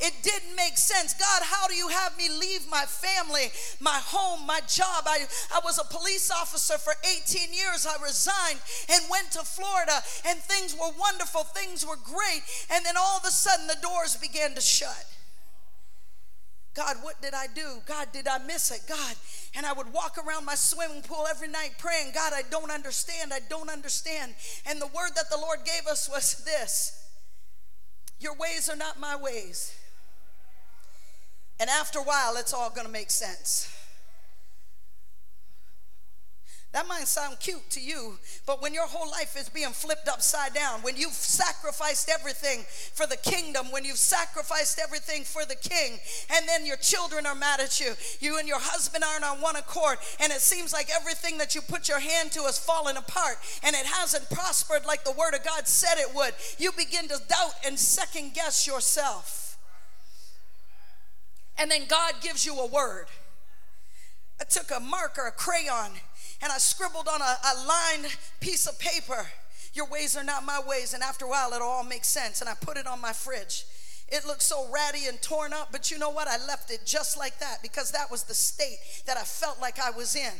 It 0.00 0.14
didn't 0.22 0.56
make 0.56 0.78
sense. 0.78 1.12
God, 1.12 1.42
how 1.44 1.68
do 1.68 1.74
you 1.74 1.88
have 1.88 2.16
me 2.16 2.28
leave 2.28 2.66
my 2.70 2.84
family, 2.86 3.52
my 3.80 4.00
home, 4.02 4.46
my 4.46 4.60
job? 4.66 5.04
I, 5.06 5.26
I 5.52 5.60
was 5.62 5.78
a 5.78 5.84
police 5.84 6.30
officer 6.30 6.78
for 6.78 6.94
18 7.04 7.52
years. 7.52 7.86
I 7.86 8.02
resigned 8.02 8.60
and 8.88 9.02
went 9.10 9.30
to 9.32 9.40
Florida, 9.40 10.00
and 10.26 10.38
things 10.38 10.74
were 10.74 10.90
wonderful, 10.98 11.44
things 11.44 11.86
were 11.86 12.00
great. 12.02 12.42
And 12.72 12.84
then 12.84 12.96
all 12.96 13.18
of 13.18 13.24
a 13.24 13.30
sudden, 13.30 13.66
the 13.66 13.76
doors 13.82 14.16
began 14.16 14.54
to 14.54 14.60
shut. 14.62 15.06
God, 16.72 16.96
what 17.02 17.20
did 17.20 17.34
I 17.34 17.46
do? 17.54 17.82
God, 17.84 18.08
did 18.12 18.26
I 18.28 18.38
miss 18.38 18.70
it? 18.70 18.82
God, 18.88 19.16
and 19.54 19.66
I 19.66 19.72
would 19.72 19.92
walk 19.92 20.16
around 20.16 20.46
my 20.46 20.54
swimming 20.54 21.02
pool 21.02 21.26
every 21.28 21.48
night 21.48 21.72
praying, 21.78 22.12
God, 22.14 22.32
I 22.34 22.42
don't 22.48 22.70
understand. 22.70 23.32
I 23.34 23.40
don't 23.48 23.68
understand. 23.68 24.34
And 24.64 24.80
the 24.80 24.86
word 24.86 25.10
that 25.16 25.28
the 25.30 25.36
Lord 25.36 25.58
gave 25.64 25.86
us 25.86 26.08
was 26.08 26.42
this 26.44 27.06
Your 28.18 28.34
ways 28.36 28.70
are 28.70 28.76
not 28.76 28.98
my 28.98 29.16
ways. 29.16 29.76
And 31.60 31.68
after 31.68 31.98
a 31.98 32.02
while, 32.02 32.36
it's 32.36 32.54
all 32.54 32.70
going 32.70 32.86
to 32.86 32.92
make 32.92 33.10
sense. 33.10 33.70
That 36.72 36.86
might 36.86 37.08
sound 37.08 37.40
cute 37.40 37.68
to 37.70 37.80
you, 37.80 38.16
but 38.46 38.62
when 38.62 38.72
your 38.72 38.86
whole 38.86 39.10
life 39.10 39.36
is 39.36 39.48
being 39.48 39.70
flipped 39.70 40.06
upside 40.06 40.54
down, 40.54 40.82
when 40.82 40.96
you've 40.96 41.12
sacrificed 41.12 42.08
everything 42.08 42.64
for 42.94 43.06
the 43.06 43.16
kingdom, 43.16 43.72
when 43.72 43.84
you've 43.84 43.96
sacrificed 43.96 44.78
everything 44.78 45.24
for 45.24 45.44
the 45.44 45.56
king, 45.56 45.98
and 46.32 46.48
then 46.48 46.64
your 46.64 46.76
children 46.76 47.26
are 47.26 47.34
mad 47.34 47.58
at 47.58 47.80
you, 47.80 47.94
you 48.20 48.38
and 48.38 48.46
your 48.46 48.60
husband 48.60 49.02
aren't 49.02 49.24
on 49.24 49.40
one 49.40 49.56
accord, 49.56 49.98
and 50.20 50.32
it 50.32 50.40
seems 50.40 50.72
like 50.72 50.88
everything 50.94 51.38
that 51.38 51.56
you 51.56 51.60
put 51.60 51.88
your 51.88 51.98
hand 51.98 52.30
to 52.32 52.42
has 52.42 52.56
fallen 52.56 52.96
apart, 52.96 53.38
and 53.64 53.74
it 53.74 53.86
hasn't 53.86 54.30
prospered 54.30 54.86
like 54.86 55.02
the 55.02 55.10
word 55.10 55.34
of 55.34 55.44
God 55.44 55.66
said 55.66 55.98
it 55.98 56.14
would, 56.14 56.34
you 56.56 56.70
begin 56.70 57.08
to 57.08 57.20
doubt 57.28 57.54
and 57.66 57.76
second 57.76 58.32
guess 58.32 58.68
yourself. 58.68 59.39
And 61.60 61.70
then 61.70 61.82
God 61.86 62.14
gives 62.22 62.46
you 62.46 62.58
a 62.58 62.66
word. 62.66 63.06
I 64.40 64.44
took 64.44 64.70
a 64.74 64.80
marker, 64.80 65.26
a 65.26 65.30
crayon, 65.30 65.90
and 66.40 66.50
I 66.50 66.56
scribbled 66.56 67.06
on 67.06 67.20
a, 67.20 67.24
a 67.24 67.54
lined 67.66 68.16
piece 68.40 68.66
of 68.66 68.78
paper, 68.78 69.26
Your 69.74 69.86
ways 69.86 70.16
are 70.16 70.24
not 70.24 70.44
my 70.44 70.58
ways. 70.66 70.94
And 70.94 71.02
after 71.02 71.26
a 71.26 71.28
while, 71.28 71.52
it 71.52 71.60
all 71.60 71.84
makes 71.84 72.08
sense. 72.08 72.40
And 72.40 72.48
I 72.48 72.54
put 72.54 72.78
it 72.78 72.86
on 72.86 72.98
my 73.00 73.12
fridge. 73.12 73.66
It 74.08 74.26
looked 74.26 74.42
so 74.42 74.66
ratty 74.72 75.06
and 75.06 75.20
torn 75.20 75.52
up, 75.52 75.68
but 75.70 75.90
you 75.90 75.98
know 75.98 76.10
what? 76.10 76.26
I 76.26 76.44
left 76.46 76.70
it 76.70 76.80
just 76.84 77.16
like 77.16 77.38
that 77.38 77.58
because 77.62 77.92
that 77.92 78.10
was 78.10 78.24
the 78.24 78.34
state 78.34 78.78
that 79.06 79.16
I 79.18 79.22
felt 79.22 79.60
like 79.60 79.78
I 79.78 79.90
was 79.90 80.16
in. 80.16 80.32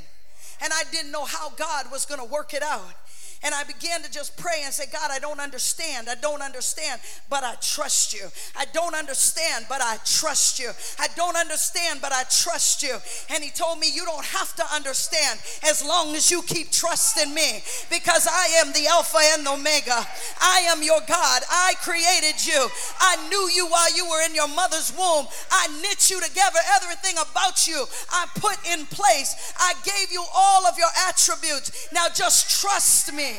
And 0.63 0.73
I 0.73 0.83
didn't 0.91 1.13
know 1.13 1.27
how 1.27 1.51
God 1.51 1.87
was 1.93 2.07
going 2.07 2.21
to 2.21 2.27
work 2.27 2.55
it 2.55 2.63
out. 2.63 2.95
And 3.43 3.55
I 3.55 3.65
began 3.65 4.03
to 4.03 4.11
just 4.11 4.37
pray 4.37 4.61
and 4.65 4.73
say, 4.73 4.85
God, 4.93 5.11
I 5.11 5.19
don't 5.19 5.41
understand. 5.41 6.09
I 6.11 6.15
don't 6.15 6.43
understand, 6.43 7.01
but 7.31 7.43
I 7.43 7.55
trust 7.63 8.13
you. 8.13 8.29
I 8.55 8.67
don't 8.75 8.95
understand, 8.95 9.65
but 9.67 9.81
I 9.81 9.97
trust 10.05 10.59
you. 10.59 10.71
I 10.99 11.09
don't 11.17 11.37
understand, 11.37 12.01
but 12.03 12.13
I 12.13 12.25
trust 12.25 12.83
you. 12.83 12.97
And 13.31 13.43
he 13.43 13.49
told 13.51 13.79
me, 13.79 13.89
You 13.93 14.05
don't 14.05 14.25
have 14.27 14.55
to 14.57 14.65
understand 14.75 15.41
as 15.65 15.83
long 15.83 16.15
as 16.15 16.31
you 16.31 16.43
keep 16.43 16.71
trusting 16.71 17.33
me 17.33 17.63
because 17.89 18.29
I 18.31 18.61
am 18.61 18.73
the 18.73 18.87
Alpha 18.89 19.19
and 19.33 19.47
the 19.47 19.53
Omega. 19.53 20.07
I 20.41 20.67
am 20.69 20.83
your 20.83 21.01
God. 21.09 21.43
I 21.51 21.75
created 21.81 22.45
you. 22.45 22.69
I 23.01 23.27
knew 23.31 23.49
you 23.55 23.67
while 23.69 23.97
you 23.97 24.05
were 24.05 24.23
in 24.27 24.35
your 24.35 24.49
mother's 24.49 24.93
womb. 24.93 25.27
I 25.51 25.67
knit 25.81 26.11
you 26.11 26.21
together. 26.21 26.59
Everything 26.77 27.17
about 27.17 27.67
you 27.67 27.87
I 28.11 28.27
put 28.35 28.59
in 28.71 28.85
place. 28.87 29.55
I 29.59 29.73
gave 29.85 30.13
you 30.13 30.23
all 30.35 30.67
of 30.67 30.77
your 30.77 30.93
attributes. 31.09 31.89
Now 31.93 32.09
just 32.13 32.61
trust 32.61 33.15
me. 33.15 33.30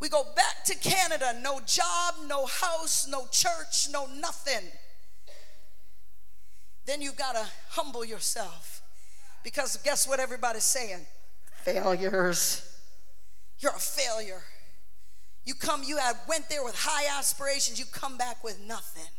We 0.00 0.08
go 0.08 0.24
back 0.36 0.64
to 0.66 0.74
Canada, 0.76 1.36
no 1.42 1.60
job, 1.66 2.14
no 2.26 2.46
house, 2.46 3.06
no 3.08 3.26
church, 3.30 3.88
no 3.90 4.06
nothing. 4.06 4.70
Then 6.86 7.02
you 7.02 7.12
got 7.12 7.32
to 7.32 7.46
humble 7.70 8.04
yourself. 8.04 8.82
Because 9.42 9.76
guess 9.78 10.06
what 10.06 10.20
everybody's 10.20 10.64
saying? 10.64 11.06
Failures. 11.62 12.64
You're 13.58 13.74
a 13.74 13.80
failure. 13.80 14.42
You 15.44 15.54
come, 15.54 15.82
you 15.82 15.96
had 15.96 16.16
went 16.28 16.48
there 16.48 16.62
with 16.62 16.76
high 16.76 17.18
aspirations, 17.18 17.78
you 17.78 17.86
come 17.90 18.16
back 18.18 18.44
with 18.44 18.60
nothing. 18.60 19.10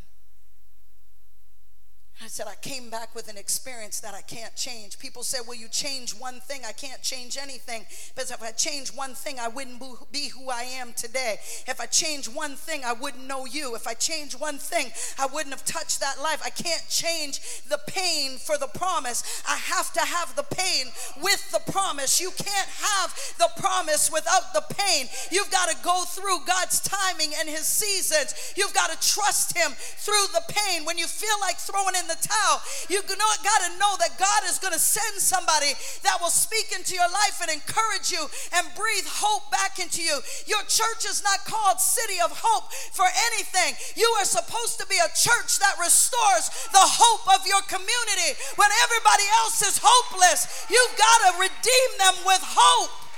I 2.22 2.28
said, 2.28 2.48
I 2.50 2.56
came 2.56 2.90
back 2.90 3.16
with 3.16 3.30
an 3.30 3.38
experience 3.38 4.02
that 4.02 4.14
I 4.14 4.20
can't 4.22 4.54
change. 4.54 5.00
People 5.00 5.24
said, 5.24 5.42
Well, 5.48 5.58
you 5.58 5.70
change 5.70 6.12
one 6.12 6.42
thing. 6.42 6.64
I 6.68 6.74
can't 6.74 7.02
change 7.02 7.38
anything. 7.42 7.86
Because 8.14 8.30
if 8.30 8.44
I 8.44 8.52
change 8.52 8.90
one 8.90 9.14
thing, 9.14 9.40
I 9.40 9.48
wouldn't 9.48 9.82
be 10.12 10.28
who 10.28 10.50
I 10.50 10.64
am 10.64 10.92
today. 10.92 11.38
If 11.66 11.80
I 11.80 11.86
change 11.86 12.28
one 12.28 12.58
thing, 12.58 12.82
I 12.84 12.92
wouldn't 12.92 13.26
know 13.26 13.46
you. 13.46 13.74
If 13.74 13.88
I 13.88 13.94
change 13.94 14.34
one 14.34 14.58
thing, 14.58 14.92
I 15.18 15.28
wouldn't 15.28 15.54
have 15.54 15.64
touched 15.64 16.02
that 16.02 16.22
life. 16.22 16.42
I 16.44 16.50
can't 16.50 16.84
change 16.90 17.40
the 17.70 17.80
pain 17.88 18.38
for 18.38 18.58
the 18.58 18.68
promise. 18.68 19.42
I 19.48 19.56
have 19.56 19.94
to 19.94 20.02
have 20.02 20.36
the 20.36 20.44
pain 20.44 20.88
with 21.24 21.50
the 21.52 21.72
promise. 21.72 22.20
You 22.20 22.32
can't 22.32 22.70
have 22.70 23.16
the 23.38 23.50
promise 23.62 24.12
without 24.12 24.54
the 24.54 24.64
pain. 24.76 25.08
You've 25.32 25.52
got 25.52 25.70
to 25.70 25.78
go 25.84 26.04
through 26.04 26.40
God's 26.46 26.82
timing 26.82 27.32
and 27.40 27.48
His 27.48 27.66
seasons. 27.66 28.54
You've 28.58 28.74
got 28.74 28.92
to 28.92 29.08
trust 29.08 29.56
Him 29.58 29.72
through 29.72 30.28
the 30.34 30.44
pain. 30.50 30.84
When 30.84 30.98
you 30.98 31.08
feel 31.08 31.40
like 31.40 31.56
throwing 31.56 31.96
in 31.96 32.09
the 32.10 32.18
towel. 32.18 32.58
You 32.90 33.06
got 33.06 33.62
to 33.70 33.72
know 33.78 33.94
that 34.02 34.18
God 34.18 34.42
is 34.50 34.58
going 34.58 34.74
to 34.74 34.82
send 34.82 35.22
somebody 35.22 35.78
that 36.02 36.18
will 36.18 36.34
speak 36.34 36.74
into 36.74 36.98
your 36.98 37.08
life 37.08 37.38
and 37.46 37.54
encourage 37.54 38.10
you 38.10 38.26
and 38.58 38.66
breathe 38.74 39.06
hope 39.06 39.46
back 39.54 39.78
into 39.78 40.02
you. 40.02 40.18
Your 40.50 40.66
church 40.66 41.06
is 41.06 41.22
not 41.22 41.46
called 41.46 41.78
City 41.78 42.18
of 42.20 42.34
Hope 42.34 42.74
for 42.92 43.06
anything. 43.32 43.78
You 43.94 44.10
are 44.18 44.26
supposed 44.26 44.82
to 44.82 44.90
be 44.90 44.98
a 44.98 45.14
church 45.14 45.62
that 45.62 45.78
restores 45.78 46.50
the 46.74 46.82
hope 46.82 47.30
of 47.30 47.46
your 47.46 47.62
community. 47.70 48.34
When 48.58 48.70
everybody 48.90 49.28
else 49.46 49.62
is 49.62 49.78
hopeless, 49.78 50.66
you've 50.74 50.98
got 50.98 51.18
to 51.30 51.32
redeem 51.46 51.90
them 52.02 52.16
with 52.26 52.42
hope. 52.42 53.09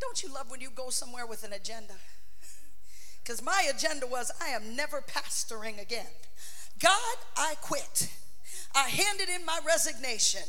Don't 0.00 0.22
you 0.22 0.32
love 0.32 0.50
when 0.50 0.60
you 0.60 0.70
go 0.70 0.90
somewhere 0.90 1.26
with 1.26 1.44
an 1.44 1.52
agenda? 1.52 1.94
Because 3.22 3.42
my 3.42 3.68
agenda 3.74 4.06
was 4.06 4.30
I 4.40 4.48
am 4.48 4.74
never 4.74 5.00
pastoring 5.02 5.80
again. 5.80 6.06
God, 6.80 7.16
I 7.36 7.54
quit. 7.60 8.08
I 8.74 8.88
handed 8.88 9.28
in 9.28 9.44
my 9.44 9.58
resignation. 9.66 10.42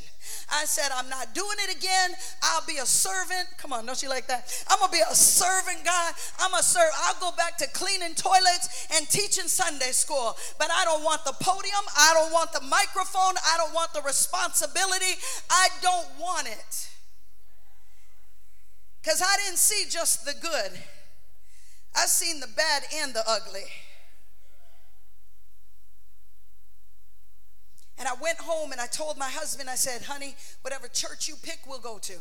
I 0.51 0.65
said, 0.65 0.91
I'm 0.93 1.09
not 1.09 1.33
doing 1.33 1.57
it 1.67 1.75
again. 1.75 2.11
I'll 2.43 2.65
be 2.67 2.77
a 2.77 2.85
servant. 2.85 3.47
Come 3.57 3.73
on, 3.73 3.85
don't 3.85 4.01
you 4.03 4.09
like 4.09 4.27
that? 4.27 4.51
I'm 4.69 4.79
gonna 4.79 4.91
be 4.91 5.01
a 5.09 5.15
servant, 5.15 5.83
God. 5.83 6.13
I'm 6.39 6.53
a 6.53 6.61
serve. 6.61 6.91
I'll 7.05 7.19
go 7.19 7.35
back 7.35 7.57
to 7.57 7.67
cleaning 7.69 8.15
toilets 8.15 8.87
and 8.95 9.09
teaching 9.09 9.47
Sunday 9.47 9.91
school. 9.91 10.37
But 10.57 10.69
I 10.71 10.85
don't 10.85 11.03
want 11.03 11.23
the 11.25 11.33
podium. 11.41 11.83
I 11.97 12.13
don't 12.13 12.31
want 12.31 12.53
the 12.53 12.61
microphone. 12.61 13.35
I 13.45 13.57
don't 13.57 13.73
want 13.73 13.93
the 13.93 14.01
responsibility. 14.01 15.19
I 15.49 15.69
don't 15.81 16.07
want 16.19 16.47
it. 16.47 16.89
Because 19.09 19.23
I 19.23 19.37
didn't 19.43 19.57
see 19.57 19.89
just 19.89 20.23
the 20.23 20.35
good, 20.39 20.79
I 21.95 22.05
seen 22.05 22.39
the 22.41 22.47
bad 22.55 22.83
and 22.93 23.11
the 23.11 23.23
ugly. 23.27 23.63
And 27.97 28.07
I 28.07 28.13
went 28.21 28.37
home 28.37 28.71
and 28.71 28.79
I 28.79 28.85
told 28.85 29.17
my 29.17 29.27
husband, 29.27 29.67
I 29.67 29.73
said, 29.73 30.03
honey, 30.03 30.35
whatever 30.61 30.87
church 30.87 31.27
you 31.27 31.33
pick, 31.41 31.61
we'll 31.67 31.79
go 31.79 31.97
to. 31.97 32.17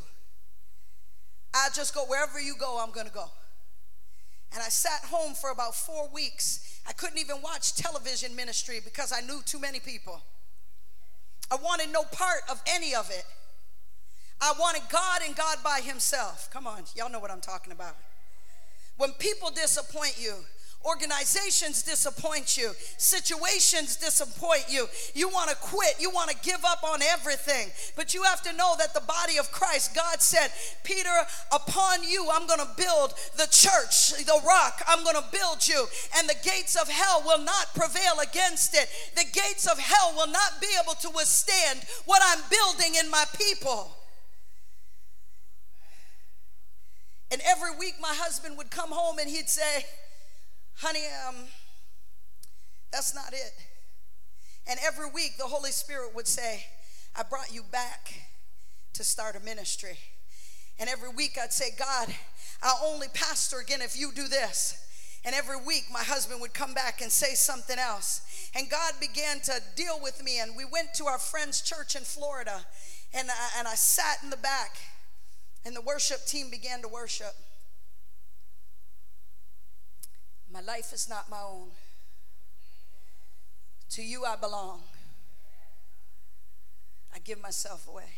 I'll 1.52 1.70
just 1.74 1.94
go 1.94 2.06
wherever 2.06 2.40
you 2.40 2.54
go, 2.58 2.82
I'm 2.82 2.90
going 2.90 3.06
to 3.06 3.12
go. 3.12 3.26
And 4.54 4.62
I 4.62 4.70
sat 4.70 5.10
home 5.10 5.34
for 5.34 5.50
about 5.50 5.74
four 5.74 6.08
weeks. 6.08 6.80
I 6.88 6.94
couldn't 6.94 7.18
even 7.18 7.42
watch 7.42 7.74
television 7.74 8.34
ministry 8.34 8.80
because 8.82 9.12
I 9.12 9.20
knew 9.20 9.42
too 9.44 9.60
many 9.60 9.78
people. 9.78 10.22
I 11.50 11.56
wanted 11.56 11.92
no 11.92 12.04
part 12.04 12.44
of 12.50 12.62
any 12.66 12.94
of 12.94 13.10
it. 13.10 13.26
I 14.40 14.52
wanted 14.58 14.82
God 14.90 15.20
and 15.26 15.34
God 15.34 15.58
by 15.64 15.80
Himself. 15.82 16.48
Come 16.52 16.66
on, 16.66 16.84
y'all 16.94 17.10
know 17.10 17.18
what 17.18 17.30
I'm 17.30 17.40
talking 17.40 17.72
about. 17.72 17.96
When 18.96 19.12
people 19.12 19.50
disappoint 19.50 20.16
you, 20.20 20.34
organizations 20.84 21.82
disappoint 21.82 22.56
you, 22.56 22.70
situations 22.96 23.96
disappoint 23.96 24.64
you, 24.68 24.86
you 25.14 25.28
want 25.28 25.50
to 25.50 25.56
quit, 25.56 25.94
you 26.00 26.10
want 26.10 26.30
to 26.30 26.36
give 26.42 26.64
up 26.64 26.82
on 26.84 27.02
everything. 27.02 27.68
But 27.96 28.14
you 28.14 28.22
have 28.22 28.42
to 28.42 28.52
know 28.52 28.74
that 28.78 28.94
the 28.94 29.00
body 29.00 29.38
of 29.38 29.50
Christ, 29.50 29.94
God 29.94 30.22
said, 30.22 30.50
Peter, 30.84 31.14
upon 31.52 32.04
you 32.04 32.28
I'm 32.32 32.46
going 32.46 32.60
to 32.60 32.74
build 32.76 33.14
the 33.36 33.48
church, 33.50 34.24
the 34.24 34.40
rock, 34.46 34.82
I'm 34.86 35.04
going 35.04 35.16
to 35.16 35.30
build 35.32 35.66
you, 35.66 35.86
and 36.16 36.28
the 36.28 36.36
gates 36.42 36.76
of 36.76 36.88
hell 36.88 37.22
will 37.26 37.42
not 37.42 37.74
prevail 37.74 38.20
against 38.22 38.74
it. 38.74 38.88
The 39.16 39.24
gates 39.24 39.66
of 39.66 39.78
hell 39.78 40.14
will 40.16 40.30
not 40.30 40.60
be 40.60 40.68
able 40.82 40.94
to 40.94 41.10
withstand 41.10 41.80
what 42.04 42.22
I'm 42.24 42.42
building 42.50 42.94
in 43.02 43.10
my 43.10 43.24
people. 43.36 43.97
And 47.30 47.42
every 47.46 47.76
week 47.76 47.94
my 48.00 48.14
husband 48.14 48.56
would 48.56 48.70
come 48.70 48.90
home 48.90 49.18
and 49.18 49.28
he'd 49.28 49.48
say, 49.48 49.84
honey, 50.76 51.04
um, 51.28 51.36
that's 52.90 53.14
not 53.14 53.32
it. 53.32 53.52
And 54.66 54.78
every 54.84 55.10
week 55.10 55.36
the 55.38 55.44
Holy 55.44 55.70
Spirit 55.70 56.14
would 56.14 56.26
say, 56.26 56.64
I 57.16 57.22
brought 57.22 57.52
you 57.52 57.62
back 57.70 58.14
to 58.94 59.04
start 59.04 59.36
a 59.36 59.40
ministry. 59.40 59.98
And 60.78 60.88
every 60.88 61.10
week 61.10 61.36
I'd 61.42 61.52
say, 61.52 61.70
God, 61.78 62.14
I'll 62.62 62.92
only 62.92 63.08
pastor 63.12 63.58
again 63.58 63.82
if 63.82 63.98
you 63.98 64.12
do 64.12 64.28
this. 64.28 64.84
And 65.24 65.34
every 65.34 65.56
week 65.56 65.84
my 65.92 66.02
husband 66.02 66.40
would 66.40 66.54
come 66.54 66.74
back 66.74 67.00
and 67.02 67.10
say 67.10 67.34
something 67.34 67.78
else. 67.78 68.22
And 68.54 68.70
God 68.70 68.94
began 69.00 69.40
to 69.40 69.60
deal 69.76 69.98
with 70.02 70.22
me. 70.22 70.40
And 70.40 70.56
we 70.56 70.64
went 70.64 70.94
to 70.94 71.06
our 71.06 71.18
friend's 71.18 71.60
church 71.60 71.96
in 71.96 72.02
Florida. 72.02 72.64
And 73.12 73.28
I, 73.30 73.58
and 73.58 73.68
I 73.68 73.74
sat 73.74 74.18
in 74.22 74.30
the 74.30 74.36
back. 74.36 74.76
And 75.68 75.76
the 75.76 75.82
worship 75.82 76.24
team 76.24 76.48
began 76.48 76.80
to 76.80 76.88
worship. 76.88 77.34
My 80.50 80.62
life 80.62 80.94
is 80.94 81.10
not 81.10 81.28
my 81.28 81.42
own. 81.42 81.68
To 83.90 84.02
you 84.02 84.24
I 84.24 84.36
belong. 84.36 84.80
I 87.14 87.18
give 87.18 87.42
myself 87.42 87.86
away. 87.86 88.08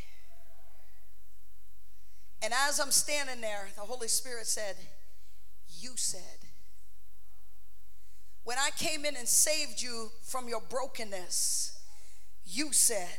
And 2.40 2.54
as 2.68 2.78
I'm 2.78 2.92
standing 2.92 3.40
there, 3.40 3.66
the 3.74 3.80
Holy 3.80 4.06
Spirit 4.06 4.46
said, 4.46 4.76
You 5.80 5.94
said. 5.96 6.22
When 8.44 8.58
I 8.58 8.70
came 8.78 9.04
in 9.04 9.16
and 9.16 9.26
saved 9.26 9.82
you 9.82 10.10
from 10.22 10.48
your 10.48 10.62
brokenness, 10.68 11.82
you 12.44 12.72
said. 12.72 13.18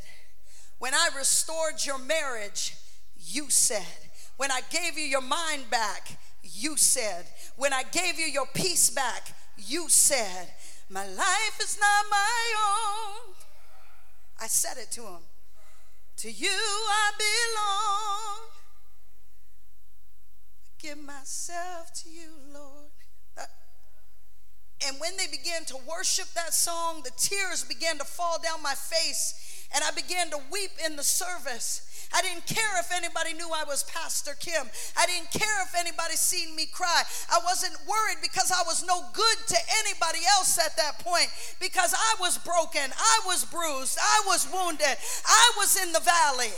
When 0.80 0.94
I 0.94 1.10
restored 1.18 1.86
your 1.86 2.00
marriage, 2.00 2.78
you 3.18 3.50
said. 3.50 4.11
When 4.42 4.50
I 4.50 4.62
gave 4.72 4.98
you 4.98 5.04
your 5.04 5.22
mind 5.22 5.70
back, 5.70 6.18
you 6.42 6.76
said. 6.76 7.28
When 7.58 7.74
I 7.74 7.84
gave 7.84 8.18
you 8.18 8.26
your 8.26 8.48
peace 8.56 8.90
back, 8.90 9.36
you 9.56 9.88
said. 9.88 10.48
My 10.90 11.06
life 11.06 11.60
is 11.62 11.78
not 11.80 12.06
my 12.10 12.56
own. 12.66 13.36
I 14.42 14.48
said 14.48 14.78
it 14.82 14.90
to 14.94 15.02
him. 15.02 15.22
To 16.18 16.32
you 16.32 16.50
I 16.50 17.12
belong. 17.20 18.50
I 20.66 20.88
give 20.88 20.98
myself 20.98 21.94
to 22.02 22.10
you, 22.10 22.32
Lord. 22.52 22.90
Uh, 23.38 23.44
and 24.88 25.00
when 25.00 25.18
they 25.18 25.28
began 25.28 25.66
to 25.66 25.78
worship 25.88 26.30
that 26.34 26.56
song, 26.56 27.04
the 27.04 27.12
tears 27.16 27.64
began 27.64 28.00
to 28.00 28.06
fall 28.06 28.40
down 28.42 28.64
my 28.64 28.74
face, 28.74 29.68
and 29.76 29.84
I 29.84 29.92
began 29.92 30.32
to 30.32 30.40
weep 30.52 30.72
in 30.84 30.96
the 30.96 31.04
service. 31.04 31.91
I 32.14 32.22
didn't 32.22 32.46
care 32.46 32.80
if 32.80 32.92
anybody 32.92 33.34
knew 33.34 33.50
I 33.54 33.64
was 33.64 33.84
Pastor 33.84 34.36
Kim. 34.40 34.68
I 34.98 35.06
didn't 35.06 35.32
care 35.32 35.62
if 35.64 35.76
anybody 35.78 36.16
seen 36.16 36.56
me 36.56 36.66
cry. 36.66 37.04
I 37.32 37.40
wasn't 37.46 37.76
worried 37.88 38.18
because 38.22 38.52
I 38.52 38.64
was 38.66 38.86
no 38.86 39.04
good 39.14 39.38
to 39.48 39.58
anybody 39.80 40.20
else 40.38 40.58
at 40.60 40.76
that 40.78 41.00
point 41.00 41.30
because 41.60 41.94
I 41.94 42.16
was 42.20 42.38
broken, 42.38 42.92
I 42.98 43.20
was 43.26 43.46
bruised, 43.46 43.98
I 44.02 44.24
was 44.28 44.48
wounded, 44.52 44.98
I 45.26 45.52
was 45.58 45.82
in 45.82 45.94
the 45.94 46.02
valley. 46.02 46.54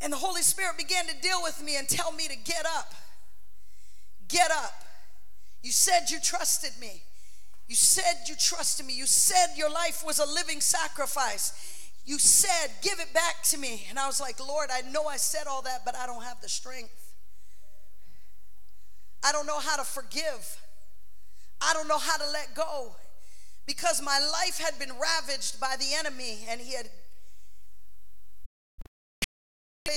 And 0.00 0.12
the 0.12 0.16
Holy 0.16 0.42
Spirit 0.42 0.78
began 0.78 1.06
to 1.06 1.14
deal 1.20 1.42
with 1.42 1.62
me 1.62 1.76
and 1.76 1.88
tell 1.88 2.12
me 2.12 2.28
to 2.28 2.36
get 2.36 2.64
up. 2.64 2.94
Get 4.28 4.50
up. 4.50 4.84
You 5.62 5.72
said 5.72 6.08
you 6.08 6.20
trusted 6.20 6.72
me. 6.80 7.02
You 7.66 7.74
said 7.74 8.28
you 8.28 8.34
trusted 8.36 8.86
me. 8.86 8.94
You 8.94 9.06
said 9.06 9.48
your 9.56 9.70
life 9.70 10.02
was 10.06 10.18
a 10.18 10.26
living 10.26 10.60
sacrifice. 10.60 11.77
You 12.08 12.18
said, 12.18 12.70
Give 12.80 12.98
it 13.00 13.12
back 13.12 13.42
to 13.50 13.58
me. 13.58 13.84
And 13.90 13.98
I 13.98 14.06
was 14.06 14.18
like, 14.18 14.40
Lord, 14.40 14.70
I 14.72 14.80
know 14.90 15.04
I 15.04 15.18
said 15.18 15.46
all 15.46 15.60
that, 15.62 15.84
but 15.84 15.94
I 15.94 16.06
don't 16.06 16.22
have 16.22 16.40
the 16.40 16.48
strength. 16.48 17.12
I 19.22 19.30
don't 19.30 19.46
know 19.46 19.58
how 19.58 19.76
to 19.76 19.84
forgive. 19.84 20.58
I 21.60 21.74
don't 21.74 21.86
know 21.86 21.98
how 21.98 22.16
to 22.16 22.24
let 22.32 22.54
go 22.54 22.92
because 23.66 24.00
my 24.00 24.18
life 24.18 24.58
had 24.58 24.78
been 24.78 24.98
ravaged 24.98 25.60
by 25.60 25.76
the 25.78 25.92
enemy 25.98 26.46
and 26.48 26.62
he 26.62 26.72
had 26.72 26.88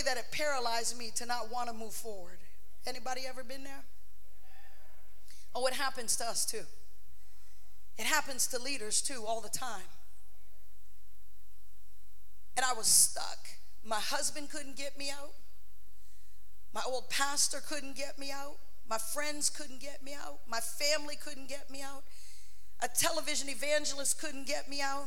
that 0.06 0.18
it 0.18 0.26
paralyzed 0.32 0.98
me 0.98 1.12
to 1.16 1.26
not 1.26 1.50
want 1.50 1.70
to 1.70 1.74
move 1.74 1.94
forward. 1.94 2.40
Anybody 2.86 3.22
ever 3.26 3.42
been 3.42 3.64
there? 3.64 3.86
Oh, 5.56 5.66
it 5.68 5.74
happens 5.74 6.18
to 6.18 6.26
us 6.26 6.46
too. 6.46 6.64
It 7.98 8.06
happens 8.06 8.48
to 8.48 8.60
leaders 8.60 9.02
too 9.02 9.24
all 9.26 9.40
the 9.40 9.50
time. 9.50 9.88
And 12.58 12.66
I 12.66 12.74
was 12.74 12.88
stuck. 12.88 13.50
My 13.84 14.00
husband 14.00 14.50
couldn't 14.50 14.78
get 14.78 14.98
me 14.98 15.10
out. 15.10 15.32
My 16.74 16.82
old 16.88 17.10
pastor 17.10 17.60
couldn't 17.68 17.96
get 17.96 18.18
me 18.18 18.32
out. 18.32 18.56
My 18.90 18.98
friends 18.98 19.50
couldn't 19.50 19.80
get 19.80 20.04
me 20.04 20.14
out. 20.14 20.40
My 20.48 20.60
family 20.60 21.16
couldn't 21.16 21.50
get 21.50 21.70
me 21.70 21.82
out. 21.82 22.04
A 22.82 22.88
television 22.88 23.50
evangelist 23.50 24.20
couldn't 24.20 24.48
get 24.48 24.70
me 24.70 24.82
out. 24.82 25.06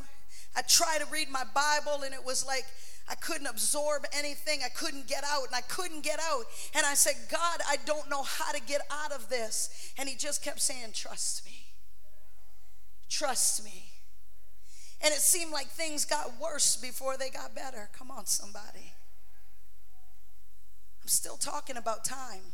I 0.55 0.61
tried 0.61 0.99
to 0.99 1.05
read 1.11 1.29
my 1.29 1.43
Bible 1.53 2.03
and 2.03 2.13
it 2.13 2.23
was 2.23 2.45
like 2.45 2.65
I 3.07 3.15
couldn't 3.15 3.47
absorb 3.47 4.05
anything. 4.17 4.61
I 4.65 4.69
couldn't 4.69 5.07
get 5.07 5.23
out 5.23 5.45
and 5.45 5.55
I 5.55 5.61
couldn't 5.61 6.01
get 6.01 6.19
out. 6.19 6.45
And 6.73 6.85
I 6.85 6.95
said, 6.95 7.15
God, 7.29 7.59
I 7.67 7.77
don't 7.85 8.09
know 8.09 8.23
how 8.23 8.51
to 8.51 8.61
get 8.61 8.81
out 8.89 9.11
of 9.11 9.29
this. 9.29 9.93
And 9.97 10.09
He 10.09 10.15
just 10.15 10.43
kept 10.43 10.61
saying, 10.61 10.91
Trust 10.93 11.45
me. 11.45 11.67
Trust 13.09 13.63
me. 13.63 13.94
And 15.03 15.13
it 15.13 15.19
seemed 15.19 15.51
like 15.51 15.67
things 15.67 16.05
got 16.05 16.39
worse 16.39 16.75
before 16.75 17.17
they 17.17 17.29
got 17.29 17.53
better. 17.53 17.89
Come 17.97 18.09
on, 18.09 18.25
somebody. 18.25 18.93
I'm 21.01 21.07
still 21.07 21.37
talking 21.37 21.77
about 21.77 22.03
time. 22.03 22.53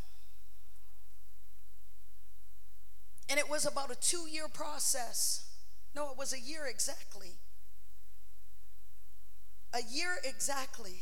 And 3.29 3.39
it 3.39 3.49
was 3.49 3.65
about 3.65 3.91
a 3.91 3.95
two 3.95 4.27
year 4.29 4.47
process. 4.53 5.47
No, 5.95 6.09
it 6.09 6.17
was 6.17 6.33
a 6.33 6.39
year 6.39 6.65
exactly. 6.65 7.37
A 9.73 9.79
year 9.89 10.17
exactly. 10.25 10.99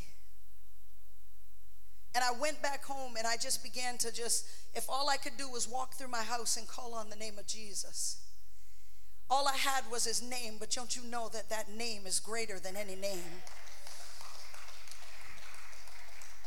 And 2.14 2.22
I 2.22 2.32
went 2.38 2.62
back 2.62 2.84
home 2.84 3.16
and 3.16 3.26
I 3.26 3.36
just 3.36 3.62
began 3.64 3.98
to 3.98 4.12
just, 4.12 4.46
if 4.74 4.88
all 4.88 5.08
I 5.08 5.16
could 5.16 5.36
do 5.36 5.48
was 5.48 5.68
walk 5.68 5.94
through 5.94 6.08
my 6.08 6.22
house 6.22 6.56
and 6.56 6.68
call 6.68 6.94
on 6.94 7.10
the 7.10 7.16
name 7.16 7.38
of 7.38 7.46
Jesus. 7.46 8.18
All 9.30 9.46
I 9.46 9.56
had 9.56 9.84
was 9.90 10.04
his 10.04 10.20
name, 10.22 10.56
but 10.58 10.70
don't 10.70 10.96
you 10.96 11.02
know 11.04 11.28
that 11.32 11.48
that 11.50 11.70
name 11.70 12.02
is 12.04 12.18
greater 12.18 12.58
than 12.58 12.76
any 12.76 12.96
name? 12.96 13.42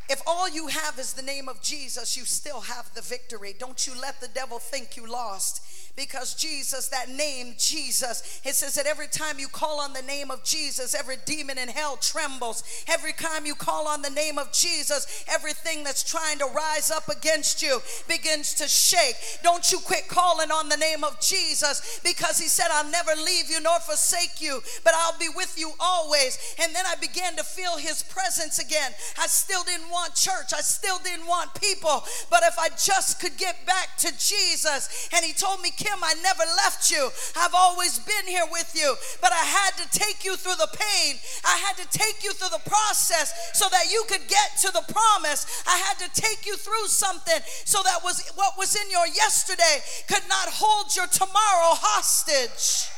If 0.10 0.22
all 0.28 0.50
you 0.50 0.68
have 0.68 1.00
is 1.00 1.14
the 1.14 1.22
name 1.22 1.48
of 1.48 1.62
Jesus, 1.62 2.18
you 2.18 2.26
still 2.26 2.62
have 2.62 2.94
the 2.94 3.02
victory. 3.02 3.56
Don't 3.58 3.88
you 3.88 3.94
let 4.00 4.20
the 4.20 4.28
devil 4.28 4.60
think 4.60 4.98
you 4.98 5.10
lost 5.10 5.62
because 5.96 6.34
Jesus, 6.34 6.88
that 6.88 7.10
name, 7.10 7.54
Jesus, 7.58 8.42
it 8.44 8.56
says 8.56 8.74
that 8.76 8.88
every 8.88 9.08
time 9.08 9.38
you 9.38 9.48
call 9.48 9.80
on 9.80 9.94
the 9.94 10.02
name 10.02 10.32
of 10.32 10.44
Jesus, 10.44 10.96
every 10.96 11.18
demon 11.26 11.60
in 11.60 11.68
hell 11.68 11.98
trembles. 11.98 12.64
Every 12.88 13.14
time 13.14 13.46
you 13.46 13.54
call 13.54 13.88
on 13.88 14.02
the 14.02 14.10
name 14.10 14.40
of 14.40 14.52
Jesus, 14.52 15.24
everything 15.28 15.84
that's 15.84 16.04
trying 16.04 16.40
to 16.40 16.46
rise 16.46 16.90
up 16.90 17.10
against 17.10 17.62
you 17.62 17.80
begins 18.08 18.56
to 18.56 18.68
shake. 18.68 19.16
Don't 19.44 19.72
you 19.72 19.78
quit 19.80 20.08
calling 20.08 20.50
on 20.50 20.68
the 20.68 20.78
name 20.78 21.04
of 21.04 21.20
Jesus 21.22 22.00
because 22.04 22.40
he 22.40 22.48
said, 22.48 22.68
I'll 22.72 22.90
never 22.90 23.12
leave 23.24 23.52
you 23.52 23.62
nor 23.62 23.80
forsake 23.80 24.42
you, 24.42 24.62
but 24.84 24.94
I'll 24.96 25.20
be 25.20 25.30
with 25.36 25.60
you 25.60 25.74
always. 25.80 26.40
And 26.60 26.74
then 26.74 26.86
I 26.88 26.96
began 26.96 27.36
to 27.36 27.44
feel 27.44 27.78
his 27.78 28.02
presence 28.02 28.58
again. 28.58 28.92
I 29.20 29.28
still 29.28 29.64
didn't 29.64 29.92
want 29.92 30.16
church, 30.16 30.54
I 30.56 30.62
still 30.62 30.98
didn't 31.04 31.28
want 31.28 31.54
people, 31.54 32.04
but 32.32 32.42
if 32.44 32.58
I 32.58 32.70
just 32.70 33.22
could 33.22 33.38
get 33.38 33.64
back 33.68 33.98
to 33.98 34.12
Jesus, 34.18 35.10
and 35.14 35.24
he 35.24 35.34
told 35.34 35.62
me, 35.62 35.70
Kim, 35.84 36.00
I 36.02 36.14
never 36.24 36.44
left 36.64 36.90
you. 36.90 37.10
I've 37.36 37.54
always 37.54 38.00
been 38.00 38.26
here 38.26 38.46
with 38.50 38.72
you. 38.74 38.96
But 39.20 39.34
I 39.34 39.44
had 39.44 39.72
to 39.84 40.00
take 40.00 40.24
you 40.24 40.38
through 40.38 40.56
the 40.56 40.70
pain. 40.72 41.16
I 41.44 41.58
had 41.58 41.76
to 41.76 41.98
take 41.98 42.24
you 42.24 42.32
through 42.32 42.56
the 42.58 42.70
process 42.70 43.52
so 43.52 43.68
that 43.70 43.92
you 43.92 44.06
could 44.08 44.26
get 44.30 44.56
to 44.62 44.72
the 44.72 44.94
promise. 44.94 45.46
I 45.68 45.76
had 45.78 46.00
to 46.00 46.22
take 46.22 46.46
you 46.46 46.56
through 46.56 46.88
something 46.88 47.40
so 47.66 47.82
that 47.84 48.00
was 48.02 48.24
what 48.36 48.58
was 48.58 48.78
in 48.78 48.90
your 48.90 49.06
yesterday 49.08 49.84
could 50.08 50.24
not 50.30 50.48
hold 50.48 50.96
your 50.96 51.08
tomorrow 51.08 51.76
hostage. 51.76 52.90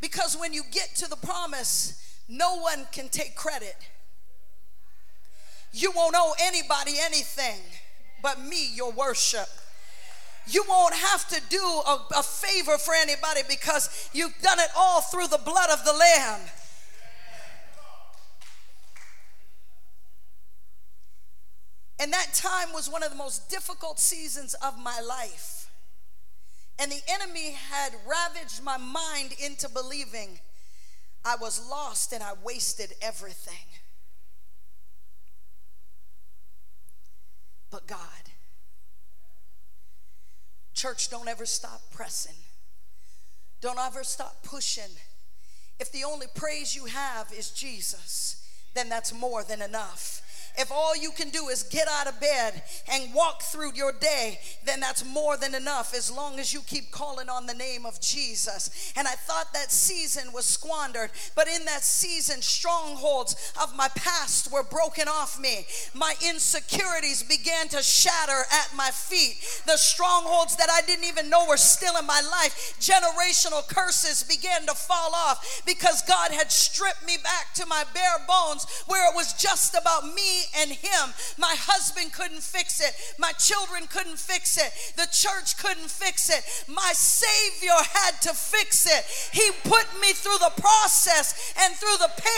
Because 0.00 0.36
when 0.36 0.52
you 0.52 0.64
get 0.72 0.96
to 0.96 1.08
the 1.08 1.16
promise, 1.16 2.18
no 2.28 2.56
one 2.56 2.88
can 2.90 3.08
take 3.08 3.36
credit. 3.36 3.76
You 5.72 5.92
won't 5.94 6.16
owe 6.18 6.34
anybody 6.40 6.94
anything 7.00 7.60
but 8.22 8.40
me 8.40 8.74
your 8.74 8.92
worship. 8.92 9.48
You 10.46 10.64
won't 10.68 10.94
have 10.94 11.28
to 11.28 11.40
do 11.48 11.62
a, 11.62 12.06
a 12.16 12.22
favor 12.22 12.78
for 12.78 12.94
anybody 12.94 13.40
because 13.48 14.10
you've 14.12 14.34
done 14.42 14.58
it 14.58 14.70
all 14.76 15.00
through 15.00 15.28
the 15.28 15.38
blood 15.38 15.70
of 15.70 15.84
the 15.84 15.92
Lamb. 15.92 16.40
And 22.00 22.12
that 22.14 22.32
time 22.32 22.72
was 22.72 22.88
one 22.88 23.02
of 23.02 23.10
the 23.10 23.16
most 23.16 23.50
difficult 23.50 24.00
seasons 24.00 24.54
of 24.54 24.78
my 24.78 25.00
life. 25.00 25.70
And 26.78 26.90
the 26.90 27.02
enemy 27.08 27.52
had 27.70 27.92
ravaged 28.08 28.62
my 28.64 28.78
mind 28.78 29.34
into 29.38 29.68
believing 29.68 30.40
I 31.26 31.36
was 31.36 31.60
lost 31.68 32.14
and 32.14 32.22
I 32.22 32.32
wasted 32.42 32.94
everything. 33.02 33.79
But 37.70 37.86
God. 37.86 37.98
Church, 40.74 41.10
don't 41.10 41.28
ever 41.28 41.46
stop 41.46 41.82
pressing. 41.92 42.36
Don't 43.60 43.78
ever 43.78 44.02
stop 44.02 44.42
pushing 44.42 44.90
If 45.78 45.92
the 45.92 46.04
only 46.04 46.26
praise 46.34 46.74
you 46.76 46.86
have 46.86 47.32
is 47.32 47.50
Jesus, 47.50 48.46
then 48.74 48.88
that's 48.88 49.12
more 49.12 49.44
than 49.44 49.62
enough. 49.62 50.22
If 50.60 50.70
all 50.70 50.94
you 50.94 51.10
can 51.10 51.30
do 51.30 51.48
is 51.48 51.62
get 51.62 51.88
out 51.88 52.06
of 52.06 52.20
bed 52.20 52.62
and 52.92 53.14
walk 53.14 53.40
through 53.40 53.72
your 53.72 53.92
day, 53.92 54.38
then 54.66 54.78
that's 54.78 55.02
more 55.06 55.38
than 55.38 55.54
enough 55.54 55.94
as 55.94 56.10
long 56.10 56.38
as 56.38 56.52
you 56.52 56.60
keep 56.60 56.90
calling 56.90 57.30
on 57.30 57.46
the 57.46 57.54
name 57.54 57.86
of 57.86 57.98
Jesus. 57.98 58.92
And 58.94 59.08
I 59.08 59.12
thought 59.12 59.54
that 59.54 59.72
season 59.72 60.32
was 60.34 60.44
squandered, 60.44 61.12
but 61.34 61.48
in 61.48 61.64
that 61.64 61.82
season, 61.82 62.42
strongholds 62.42 63.54
of 63.62 63.74
my 63.74 63.88
past 63.94 64.52
were 64.52 64.62
broken 64.62 65.08
off 65.08 65.40
me. 65.40 65.64
My 65.94 66.14
insecurities 66.28 67.22
began 67.22 67.68
to 67.68 67.82
shatter 67.82 68.42
at 68.52 68.70
my 68.76 68.90
feet. 68.90 69.38
The 69.66 69.78
strongholds 69.78 70.56
that 70.56 70.68
I 70.70 70.82
didn't 70.86 71.08
even 71.08 71.30
know 71.30 71.46
were 71.48 71.56
still 71.56 71.96
in 71.96 72.06
my 72.06 72.20
life, 72.20 72.76
generational 72.78 73.66
curses 73.66 74.24
began 74.24 74.66
to 74.66 74.74
fall 74.74 75.14
off 75.14 75.62
because 75.64 76.02
God 76.02 76.32
had 76.32 76.52
stripped 76.52 77.06
me 77.06 77.16
back 77.22 77.54
to 77.54 77.64
my 77.64 77.84
bare 77.94 78.26
bones 78.28 78.66
where 78.86 79.10
it 79.10 79.16
was 79.16 79.32
just 79.32 79.74
about 79.74 80.04
me 80.14 80.49
and 80.56 80.70
him. 80.70 81.14
My 81.38 81.54
husband 81.56 82.12
couldn't 82.12 82.42
fix 82.42 82.80
it. 82.80 82.94
My 83.18 83.32
children 83.32 83.86
couldn't 83.86 84.18
fix 84.18 84.56
it. 84.56 84.72
The 84.96 85.08
church 85.10 85.56
couldn't 85.58 85.90
fix 85.90 86.30
it. 86.30 86.42
My 86.68 86.92
Savior 86.94 87.76
had 87.76 88.20
to 88.22 88.34
fix 88.34 88.86
it. 88.86 89.04
He 89.32 89.50
put 89.68 89.86
me 90.00 90.12
through 90.12 90.38
the 90.38 90.52
process 90.60 91.54
and 91.58 91.74
through 91.74 91.98
the 91.98 92.10
pain 92.16 92.29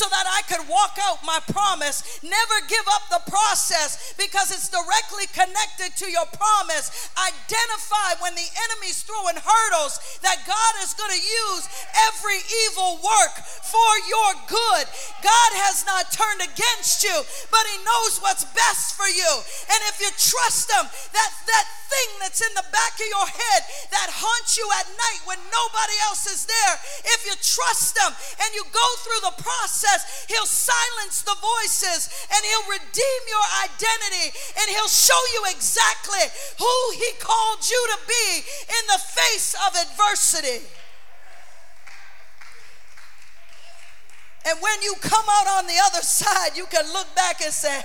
so 0.00 0.08
that 0.08 0.24
I 0.24 0.40
could 0.48 0.64
walk 0.64 0.96
out 0.96 1.20
my 1.28 1.44
promise. 1.52 2.00
Never 2.24 2.56
give 2.72 2.88
up 2.88 3.04
the 3.12 3.20
process 3.28 4.16
because 4.16 4.48
it's 4.48 4.72
directly 4.72 5.28
connected 5.28 5.92
to 6.00 6.08
your 6.08 6.24
promise. 6.32 6.88
Identify 7.20 8.16
when 8.24 8.32
the 8.32 8.48
enemy's 8.64 9.04
throwing 9.04 9.36
hurdles 9.36 10.00
that 10.24 10.40
God 10.48 10.72
is 10.80 10.96
going 10.96 11.12
to 11.12 11.20
use 11.20 11.68
every 12.08 12.40
evil 12.64 12.96
work 13.04 13.44
for 13.44 13.92
your 14.08 14.32
good. 14.48 14.88
God 15.20 15.50
has 15.68 15.84
not 15.84 16.08
turned 16.08 16.48
against 16.48 17.04
you, 17.04 17.16
but 17.52 17.68
He 17.68 17.76
knows 17.84 18.24
what's 18.24 18.48
best 18.56 18.96
for 18.96 19.04
you. 19.04 19.32
And 19.68 19.80
if 19.92 20.00
you 20.00 20.08
trust 20.16 20.72
Him, 20.72 20.88
that, 21.12 21.30
that 21.44 21.66
thing 21.90 22.10
that's 22.22 22.40
in 22.40 22.54
the 22.54 22.66
back 22.70 22.94
of 22.96 23.08
your 23.10 23.26
head 23.26 23.60
that 23.90 24.08
haunts 24.14 24.54
you 24.54 24.62
at 24.78 24.86
night 24.94 25.20
when 25.26 25.42
nobody 25.50 25.96
else 26.06 26.24
is 26.30 26.46
there, 26.46 26.74
if 27.18 27.26
you 27.26 27.34
trust 27.42 27.98
Him 27.98 28.14
and 28.14 28.50
you 28.54 28.62
go 28.70 28.86
through 29.02 29.22
the 29.26 29.36
process, 29.42 29.89
He'll 30.28 30.46
silence 30.46 31.22
the 31.22 31.36
voices 31.40 32.08
and 32.30 32.40
He'll 32.44 32.78
redeem 32.78 33.22
your 33.28 33.46
identity 33.64 34.36
and 34.60 34.66
He'll 34.70 34.88
show 34.88 35.20
you 35.34 35.50
exactly 35.50 36.24
who 36.58 36.74
He 36.94 37.10
called 37.18 37.62
you 37.68 37.80
to 37.94 37.98
be 38.06 38.26
in 38.44 38.84
the 38.88 39.00
face 39.00 39.54
of 39.66 39.74
adversity. 39.74 40.79
And 44.46 44.58
when 44.60 44.80
you 44.80 44.94
come 45.00 45.24
out 45.28 45.46
on 45.60 45.66
the 45.66 45.76
other 45.84 46.00
side, 46.00 46.56
you 46.56 46.64
can 46.66 46.84
look 46.92 47.14
back 47.14 47.42
and 47.44 47.52
say, 47.52 47.82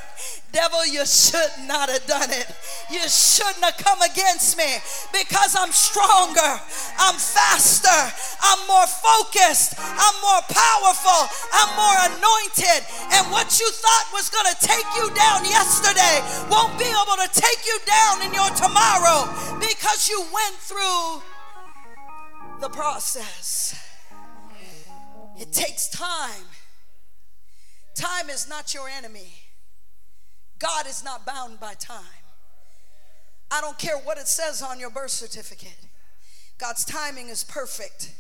Devil, 0.54 0.88
you 0.88 1.06
should 1.06 1.52
not 1.68 1.90
have 1.90 2.08
done 2.08 2.32
it. 2.32 2.48
You 2.90 3.04
shouldn't 3.12 3.60
have 3.60 3.76
come 3.76 4.02
against 4.02 4.58
me 4.58 4.80
because 5.12 5.54
I'm 5.60 5.72
stronger, 5.76 6.56
I'm 6.96 7.20
faster, 7.20 8.00
I'm 8.40 8.62
more 8.72 8.88
focused, 8.88 9.76
I'm 9.78 10.16
more 10.24 10.44
powerful, 10.48 11.28
I'm 11.52 11.72
more 11.76 12.00
anointed. 12.16 12.88
And 13.12 13.28
what 13.36 13.60
you 13.60 13.68
thought 13.70 14.08
was 14.14 14.30
going 14.32 14.48
to 14.48 14.58
take 14.64 14.88
you 14.96 15.12
down 15.12 15.44
yesterday 15.44 16.24
won't 16.48 16.80
be 16.80 16.88
able 16.88 17.20
to 17.20 17.30
take 17.36 17.68
you 17.68 17.78
down 17.84 18.24
in 18.24 18.34
your 18.34 18.50
tomorrow 18.56 19.28
because 19.60 20.08
you 20.08 20.24
went 20.32 20.56
through 20.56 21.22
the 22.62 22.70
process. 22.70 23.85
It 25.40 25.52
takes 25.52 25.90
time. 25.90 26.46
Time 27.96 28.30
is 28.30 28.48
not 28.48 28.74
your 28.74 28.88
enemy. 28.90 29.34
God 30.60 30.88
is 30.88 31.04
not 31.04 31.26
bound 31.26 31.60
by 31.60 31.74
time. 31.74 32.04
I 33.52 33.62
don't 33.62 33.78
care 33.78 33.98
what 33.98 34.18
it 34.18 34.28
says 34.28 34.62
on 34.62 34.80
your 34.80 34.90
birth 34.90 35.12
certificate. 35.12 35.78
God's 36.58 36.86
timing 36.86 37.30
is 37.30 37.44
perfect. 37.44 38.14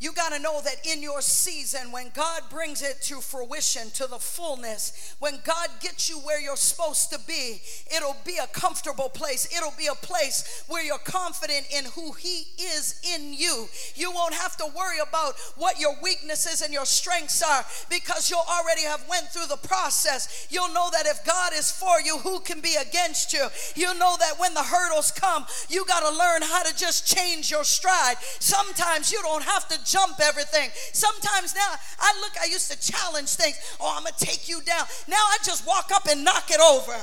You 0.00 0.12
got 0.12 0.32
to 0.32 0.38
know 0.38 0.62
that 0.62 0.86
in 0.86 1.02
your 1.02 1.20
season, 1.20 1.92
when 1.92 2.10
God 2.14 2.44
brings 2.48 2.80
it 2.80 3.02
to 3.02 3.20
fruition, 3.20 3.90
to 3.90 4.06
the 4.06 4.18
fullness, 4.18 5.14
when 5.18 5.40
God 5.44 5.68
gets 5.80 6.08
you 6.08 6.16
where 6.20 6.40
you're 6.40 6.56
supposed 6.56 7.12
to 7.12 7.18
be, 7.28 7.60
it'll 7.94 8.16
be 8.24 8.38
a 8.42 8.46
comfortable 8.46 9.10
place. 9.10 9.46
It'll 9.54 9.74
be 9.76 9.88
a 9.88 9.94
place 9.94 10.64
where 10.68 10.82
you're 10.82 10.96
confident 10.96 11.66
in 11.70 11.84
who 11.84 12.12
He 12.12 12.44
is 12.58 12.98
in 13.14 13.34
you. 13.34 13.68
You 13.94 14.10
won't 14.10 14.32
have 14.32 14.56
to 14.56 14.66
worry 14.74 15.00
about 15.06 15.34
what 15.56 15.78
your 15.78 15.94
weaknesses 16.02 16.62
and 16.62 16.72
your 16.72 16.86
strengths 16.86 17.42
are 17.42 17.66
because 17.90 18.30
you'll 18.30 18.40
already 18.50 18.84
have 18.84 19.06
went 19.06 19.26
through 19.28 19.48
the 19.48 19.68
process. 19.68 20.46
You'll 20.48 20.72
know 20.72 20.88
that 20.92 21.04
if 21.04 21.26
God 21.26 21.52
is 21.52 21.70
for 21.70 22.00
you, 22.00 22.16
who 22.16 22.40
can 22.40 22.62
be 22.62 22.74
against 22.80 23.34
you? 23.34 23.48
You'll 23.76 23.98
know 23.98 24.16
that 24.18 24.40
when 24.40 24.54
the 24.54 24.62
hurdles 24.62 25.10
come, 25.10 25.44
you 25.68 25.84
got 25.84 26.00
to 26.00 26.18
learn 26.18 26.40
how 26.40 26.62
to 26.62 26.74
just 26.74 27.06
change 27.06 27.50
your 27.50 27.64
stride. 27.64 28.16
Sometimes 28.38 29.12
you 29.12 29.20
don't 29.20 29.44
have 29.44 29.68
to 29.68 29.89
jump 29.90 30.20
everything. 30.22 30.70
Sometimes 30.92 31.54
now 31.54 31.74
I 31.98 32.14
look, 32.20 32.32
I 32.40 32.46
used 32.46 32.70
to 32.70 32.78
challenge 32.78 33.30
things. 33.34 33.58
Oh, 33.80 33.92
I'm 33.96 34.04
going 34.04 34.14
to 34.16 34.24
take 34.24 34.48
you 34.48 34.62
down. 34.62 34.86
Now 35.08 35.16
I 35.16 35.38
just 35.42 35.66
walk 35.66 35.90
up 35.92 36.06
and 36.08 36.24
knock 36.24 36.50
it 36.50 36.60
over. 36.60 36.96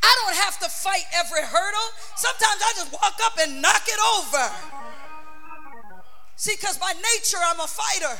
I 0.00 0.14
don't 0.24 0.36
have 0.36 0.58
to 0.60 0.68
fight 0.68 1.04
every 1.14 1.42
hurdle. 1.42 1.88
Sometimes 2.16 2.62
I 2.64 2.72
just 2.76 2.92
walk 2.92 3.18
up 3.24 3.38
and 3.42 3.60
knock 3.60 3.82
it 3.86 4.00
over. 4.16 4.50
See, 6.36 6.54
because 6.54 6.78
by 6.78 6.92
nature, 6.92 7.38
I'm 7.44 7.58
a 7.58 7.66
fighter. 7.66 8.16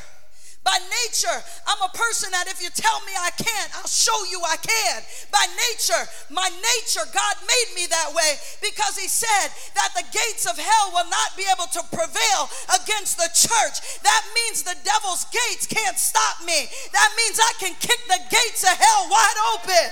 By 0.64 0.76
nature, 1.06 1.38
I'm 1.66 1.80
a 1.80 1.92
person 1.96 2.30
that 2.32 2.46
if 2.48 2.60
you 2.60 2.68
tell 2.68 3.00
me 3.06 3.12
I 3.16 3.30
can't, 3.30 3.70
I'll 3.78 3.88
show 3.88 4.16
you 4.30 4.42
I 4.44 4.56
can. 4.56 5.02
By 5.32 5.46
nature, 5.70 6.04
my 6.28 6.44
nature, 6.44 7.08
God 7.14 7.34
made 7.46 7.70
me 7.74 7.86
that 7.88 8.12
way 8.12 8.36
because 8.60 8.98
He 8.98 9.08
said 9.08 9.48
that 9.74 9.96
the 9.96 10.04
gates 10.12 10.44
of 10.44 10.58
hell 10.58 10.92
will 10.92 11.08
not 11.08 11.36
be 11.36 11.44
able 11.48 11.70
to 11.72 11.82
prevail 11.88 12.50
against 12.74 13.16
the 13.16 13.30
church. 13.32 14.02
That 14.02 14.22
means 14.34 14.62
the 14.62 14.76
devil's 14.84 15.24
gates 15.32 15.66
can't 15.66 15.96
stop 15.96 16.44
me. 16.44 16.68
That 16.92 17.10
means 17.16 17.40
I 17.40 17.52
can 17.58 17.74
kick 17.80 18.00
the 18.08 18.20
gates 18.28 18.62
of 18.62 18.76
hell 18.76 19.08
wide 19.08 19.38
open. 19.54 19.88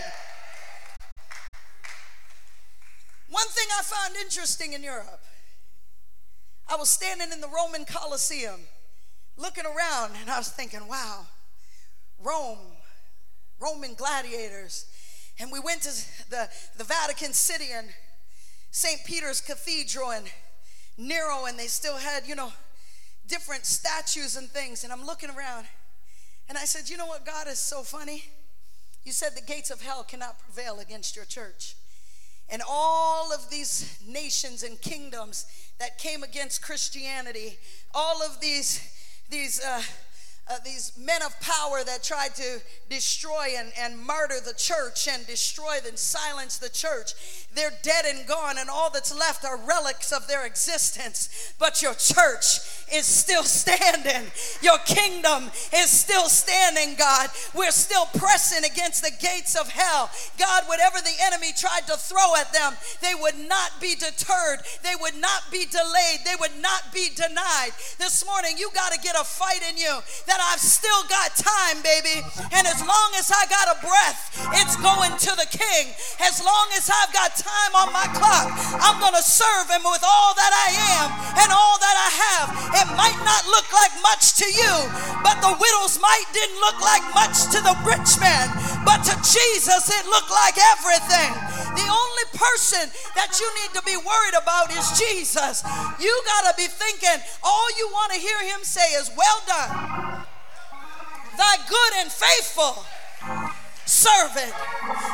One 3.30 3.48
thing 3.48 3.66
I 3.78 3.82
found 3.82 4.16
interesting 4.16 4.72
in 4.72 4.82
Europe, 4.82 5.22
I 6.68 6.76
was 6.76 6.90
standing 6.90 7.32
in 7.32 7.40
the 7.40 7.48
Roman 7.48 7.84
Colosseum 7.84 8.60
looking 9.36 9.64
around 9.64 10.12
and 10.20 10.30
I 10.30 10.38
was 10.38 10.48
thinking, 10.48 10.86
wow, 10.88 11.26
Rome, 12.22 12.58
Roman 13.60 13.94
gladiators. 13.94 14.86
And 15.38 15.52
we 15.52 15.60
went 15.60 15.82
to 15.82 15.90
the, 16.30 16.48
the 16.76 16.84
Vatican 16.84 17.32
City 17.32 17.66
and 17.74 17.88
St. 18.70 19.04
Peter's 19.04 19.40
Cathedral 19.40 20.10
and 20.10 20.26
Nero, 20.98 21.44
and 21.46 21.58
they 21.58 21.66
still 21.66 21.96
had, 21.96 22.26
you 22.26 22.34
know, 22.34 22.52
different 23.28 23.66
statues 23.66 24.36
and 24.36 24.48
things. 24.48 24.84
And 24.84 24.92
I'm 24.92 25.04
looking 25.04 25.30
around 25.30 25.66
and 26.48 26.56
I 26.56 26.64
said, 26.64 26.88
you 26.88 26.96
know 26.96 27.06
what, 27.06 27.26
God 27.26 27.48
is 27.48 27.58
so 27.58 27.82
funny? 27.82 28.24
You 29.04 29.12
said 29.12 29.34
the 29.34 29.42
gates 29.42 29.70
of 29.70 29.82
hell 29.82 30.04
cannot 30.04 30.38
prevail 30.38 30.78
against 30.80 31.16
your 31.16 31.24
church. 31.24 31.76
And 32.48 32.62
all 32.68 33.32
of 33.32 33.50
these 33.50 34.00
nations 34.06 34.62
and 34.62 34.80
kingdoms 34.80 35.46
that 35.80 35.98
came 35.98 36.22
against 36.22 36.62
Christianity, 36.62 37.58
all 37.94 38.22
of 38.22 38.40
these 38.40 38.80
these 39.30 39.60
uh, 39.64 39.82
uh, 40.48 40.54
these 40.64 40.92
men 40.96 41.22
of 41.22 41.38
power 41.40 41.82
that 41.84 42.04
tried 42.04 42.34
to 42.36 42.60
destroy 42.88 43.54
and, 43.58 43.72
and 43.78 43.98
murder 43.98 44.36
the 44.44 44.54
church 44.54 45.08
and 45.08 45.26
destroy 45.26 45.78
and 45.86 45.98
silence 45.98 46.58
the 46.58 46.68
church. 46.68 47.14
They're 47.54 47.72
dead 47.82 48.04
and 48.04 48.26
gone, 48.28 48.56
and 48.58 48.70
all 48.70 48.90
that's 48.90 49.16
left 49.16 49.44
are 49.44 49.56
relics 49.56 50.12
of 50.12 50.28
their 50.28 50.46
existence. 50.46 51.52
But 51.58 51.82
your 51.82 51.94
church 51.94 52.60
is 52.92 53.06
still 53.06 53.42
standing, 53.42 54.30
your 54.62 54.78
kingdom 54.86 55.50
is 55.74 55.90
still 55.90 56.28
standing, 56.28 56.94
God. 56.96 57.30
We're 57.52 57.72
still 57.72 58.06
pressing 58.16 58.64
against 58.64 59.02
the 59.02 59.10
gates 59.20 59.56
of 59.56 59.68
hell. 59.68 60.10
God, 60.38 60.64
whatever 60.66 60.98
the 60.98 61.16
enemy 61.24 61.48
tried 61.56 61.86
to 61.88 61.96
throw 61.96 62.36
at 62.36 62.52
them, 62.52 62.74
they 63.02 63.14
would 63.20 63.36
not 63.48 63.80
be 63.80 63.96
deterred, 63.96 64.60
they 64.84 64.94
would 65.00 65.16
not 65.16 65.50
be 65.50 65.66
delayed, 65.66 66.20
they 66.24 66.38
would 66.38 66.62
not 66.62 66.92
be 66.94 67.08
denied. 67.16 67.70
This 67.98 68.24
morning, 68.24 68.52
you 68.58 68.70
got 68.74 68.92
to 68.92 69.00
get 69.00 69.16
a 69.18 69.24
fight 69.24 69.62
in 69.68 69.76
you 69.76 69.98
that 70.26 70.35
I've 70.40 70.60
still 70.60 71.02
got 71.08 71.36
time, 71.36 71.82
baby. 71.82 72.24
And 72.52 72.66
as 72.66 72.80
long 72.80 73.10
as 73.16 73.32
I 73.32 73.46
got 73.46 73.72
a 73.72 73.76
breath, 73.80 74.32
it's 74.60 74.76
going 74.80 75.12
to 75.12 75.32
the 75.36 75.48
King. 75.48 75.92
As 76.20 76.42
long 76.44 76.66
as 76.76 76.88
I've 76.88 77.12
got 77.12 77.36
time 77.36 77.72
on 77.76 77.92
my 77.92 78.06
clock, 78.16 78.52
I'm 78.80 79.00
going 79.00 79.16
to 79.16 79.24
serve 79.24 79.70
Him 79.70 79.84
with 79.84 80.04
all 80.04 80.32
that 80.36 80.52
I 80.52 80.68
am 81.00 81.08
and 81.40 81.50
all 81.52 81.76
that 81.80 81.96
I 81.96 82.10
have. 82.12 82.46
It 82.82 82.88
might 82.96 83.20
not 83.24 83.46
look 83.48 83.68
like 83.72 83.94
much 84.02 84.36
to 84.42 84.46
you, 84.48 84.74
but 85.24 85.40
the 85.40 85.52
widow's 85.56 86.00
mite 86.00 86.28
didn't 86.32 86.60
look 86.60 86.78
like 86.80 87.04
much 87.14 87.48
to 87.56 87.58
the 87.60 87.76
rich 87.86 88.18
man. 88.20 88.48
But 88.84 89.02
to 89.08 89.14
Jesus, 89.20 89.90
it 89.90 90.04
looked 90.06 90.30
like 90.30 90.56
everything. 90.76 91.32
The 91.76 91.88
only 91.88 92.26
person 92.32 92.88
that 93.14 93.36
you 93.40 93.48
need 93.60 93.72
to 93.76 93.82
be 93.84 93.96
worried 93.96 94.36
about 94.36 94.72
is 94.72 94.96
Jesus. 94.96 95.62
You 96.00 96.12
got 96.24 96.48
to 96.50 96.54
be 96.56 96.68
thinking, 96.68 97.20
all 97.42 97.68
you 97.78 97.88
want 97.92 98.12
to 98.12 98.18
hear 98.18 98.40
him 98.44 98.60
say 98.62 98.96
is, 98.96 99.10
Well 99.16 99.40
done, 99.46 100.25
thy 101.36 101.56
good 101.68 101.92
and 102.00 102.10
faithful 102.10 102.84
servant. 103.86 104.50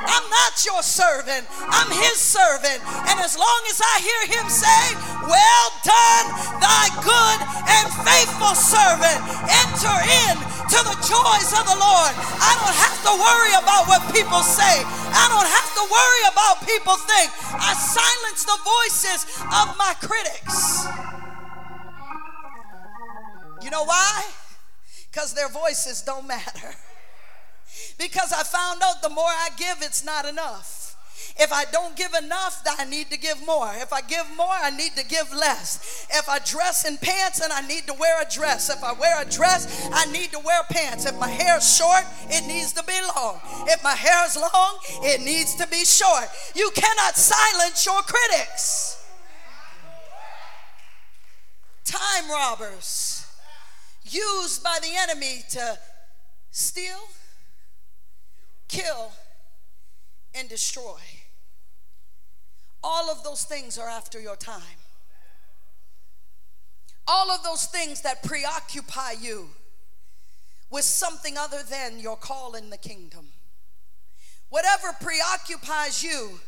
I'm 0.08 0.26
not 0.32 0.56
your 0.64 0.82
servant, 0.82 1.44
I'm 1.68 1.92
his 1.92 2.16
servant. 2.16 2.80
And 3.06 3.20
as 3.20 3.36
long 3.36 3.60
as 3.68 3.78
I 3.84 3.94
hear 4.00 4.22
him 4.40 4.48
say, 4.48 4.82
Well 5.28 5.68
done, 5.84 6.26
thy 6.58 6.88
good 7.04 7.38
and 7.68 7.86
faithful 8.00 8.56
servant, 8.56 9.20
enter 9.44 9.96
in 10.24 10.34
to 10.72 10.78
the 10.88 10.96
joys 11.04 11.50
of 11.52 11.68
the 11.68 11.78
Lord. 11.78 12.12
I 12.40 12.52
don't 12.64 12.78
have 12.80 12.98
to 13.06 13.12
worry 13.12 13.54
about 13.60 13.86
what 13.86 14.02
people 14.10 14.40
say, 14.40 14.82
I 15.12 15.24
don't 15.28 15.46
have 15.46 15.70
to 15.76 15.84
worry 15.86 16.24
about 16.32 16.64
people 16.64 16.96
think. 16.96 17.28
I 17.52 17.76
silence 17.76 18.44
the 18.48 18.58
voices 18.64 19.28
of 19.52 19.76
my 19.76 19.92
critics. 20.00 20.88
You 23.62 23.70
know 23.70 23.84
why? 23.84 24.41
Because 25.12 25.34
their 25.34 25.48
voices 25.48 26.00
don't 26.02 26.26
matter. 26.26 26.74
Because 27.98 28.32
I 28.32 28.42
found 28.42 28.80
out 28.82 29.02
the 29.02 29.10
more 29.10 29.24
I 29.24 29.50
give, 29.58 29.78
it's 29.82 30.04
not 30.04 30.24
enough. 30.24 30.96
If 31.38 31.52
I 31.52 31.64
don't 31.66 31.96
give 31.96 32.14
enough, 32.14 32.62
I 32.66 32.84
need 32.84 33.10
to 33.10 33.18
give 33.18 33.44
more. 33.46 33.70
If 33.74 33.92
I 33.92 34.00
give 34.00 34.26
more, 34.36 34.48
I 34.50 34.70
need 34.70 34.96
to 34.96 35.04
give 35.04 35.32
less. 35.32 36.06
If 36.10 36.28
I 36.28 36.38
dress 36.38 36.86
in 36.86 36.96
pants, 36.96 37.40
then 37.40 37.50
I 37.52 37.66
need 37.66 37.86
to 37.86 37.94
wear 37.94 38.22
a 38.22 38.30
dress. 38.30 38.70
If 38.70 38.82
I 38.82 38.92
wear 38.92 39.22
a 39.22 39.24
dress, 39.24 39.88
I 39.92 40.10
need 40.12 40.32
to 40.32 40.38
wear 40.38 40.62
pants. 40.70 41.06
If 41.06 41.18
my 41.18 41.28
hair 41.28 41.58
is 41.58 41.76
short, 41.76 42.04
it 42.28 42.46
needs 42.46 42.72
to 42.72 42.82
be 42.84 42.98
long. 43.16 43.40
If 43.68 43.82
my 43.82 43.94
hair 43.94 44.24
is 44.26 44.36
long, 44.36 44.78
it 45.02 45.20
needs 45.20 45.54
to 45.56 45.66
be 45.68 45.84
short. 45.84 46.28
You 46.54 46.70
cannot 46.74 47.16
silence 47.16 47.84
your 47.86 48.02
critics. 48.02 48.98
Time 51.84 52.30
robbers 52.30 53.21
used 54.12 54.62
by 54.62 54.78
the 54.82 54.94
enemy 54.96 55.42
to 55.50 55.78
steal 56.50 56.98
kill, 58.72 59.12
and 60.34 60.48
destroy. 60.48 60.98
All 62.82 63.10
of 63.10 63.22
those 63.22 63.44
things 63.44 63.76
are 63.78 63.88
after 63.88 64.18
your 64.18 64.34
time. 64.34 64.80
All 67.06 67.30
of 67.30 67.42
those 67.42 67.66
things 67.66 68.00
that 68.00 68.22
preoccupy 68.22 69.12
you 69.20 69.48
with 70.70 70.84
something 70.84 71.36
other 71.36 71.62
than 71.68 72.00
your 72.00 72.16
call 72.16 72.54
in 72.54 72.70
the 72.70 72.78
kingdom. 72.78 73.26
Whatever 74.48 74.96
preoccupies 75.00 76.02
you 76.02 76.40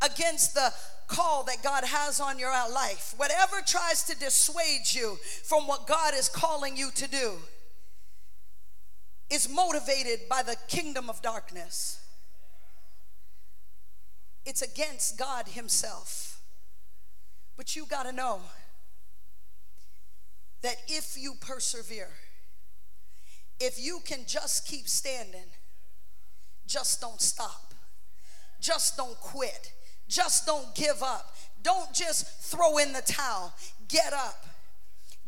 against 0.00 0.54
the 0.54 0.72
call 1.08 1.42
that 1.44 1.62
God 1.62 1.84
has 1.84 2.20
on 2.20 2.38
your 2.38 2.50
life, 2.50 3.14
whatever 3.16 3.56
tries 3.66 4.04
to 4.04 4.18
dissuade 4.18 4.92
you 4.92 5.18
from 5.42 5.66
what 5.66 5.86
God 5.86 6.14
is 6.14 6.28
calling 6.28 6.76
you 6.76 6.90
to 6.94 7.08
do 7.08 7.32
is 9.30 9.48
motivated 9.48 10.20
by 10.28 10.42
the 10.42 10.56
kingdom 10.68 11.10
of 11.10 11.20
darkness. 11.20 12.00
It's 14.46 14.62
against 14.62 15.18
God 15.18 15.48
Himself. 15.48 16.40
But 17.56 17.74
you 17.74 17.86
got 17.86 18.04
to 18.04 18.12
know 18.12 18.40
that 20.62 20.76
if 20.86 21.16
you 21.18 21.34
persevere, 21.40 22.10
if 23.60 23.78
you 23.84 24.00
can 24.04 24.20
just 24.26 24.66
keep 24.66 24.88
standing, 24.88 25.50
just 26.66 27.00
don't 27.00 27.20
stop, 27.20 27.74
just 28.60 28.96
don't 28.96 29.18
quit, 29.20 29.72
just 30.08 30.46
don't 30.46 30.74
give 30.74 31.02
up, 31.02 31.34
don't 31.62 31.92
just 31.92 32.26
throw 32.40 32.78
in 32.78 32.92
the 32.92 33.02
towel. 33.02 33.52
Get 33.88 34.12
up, 34.12 34.44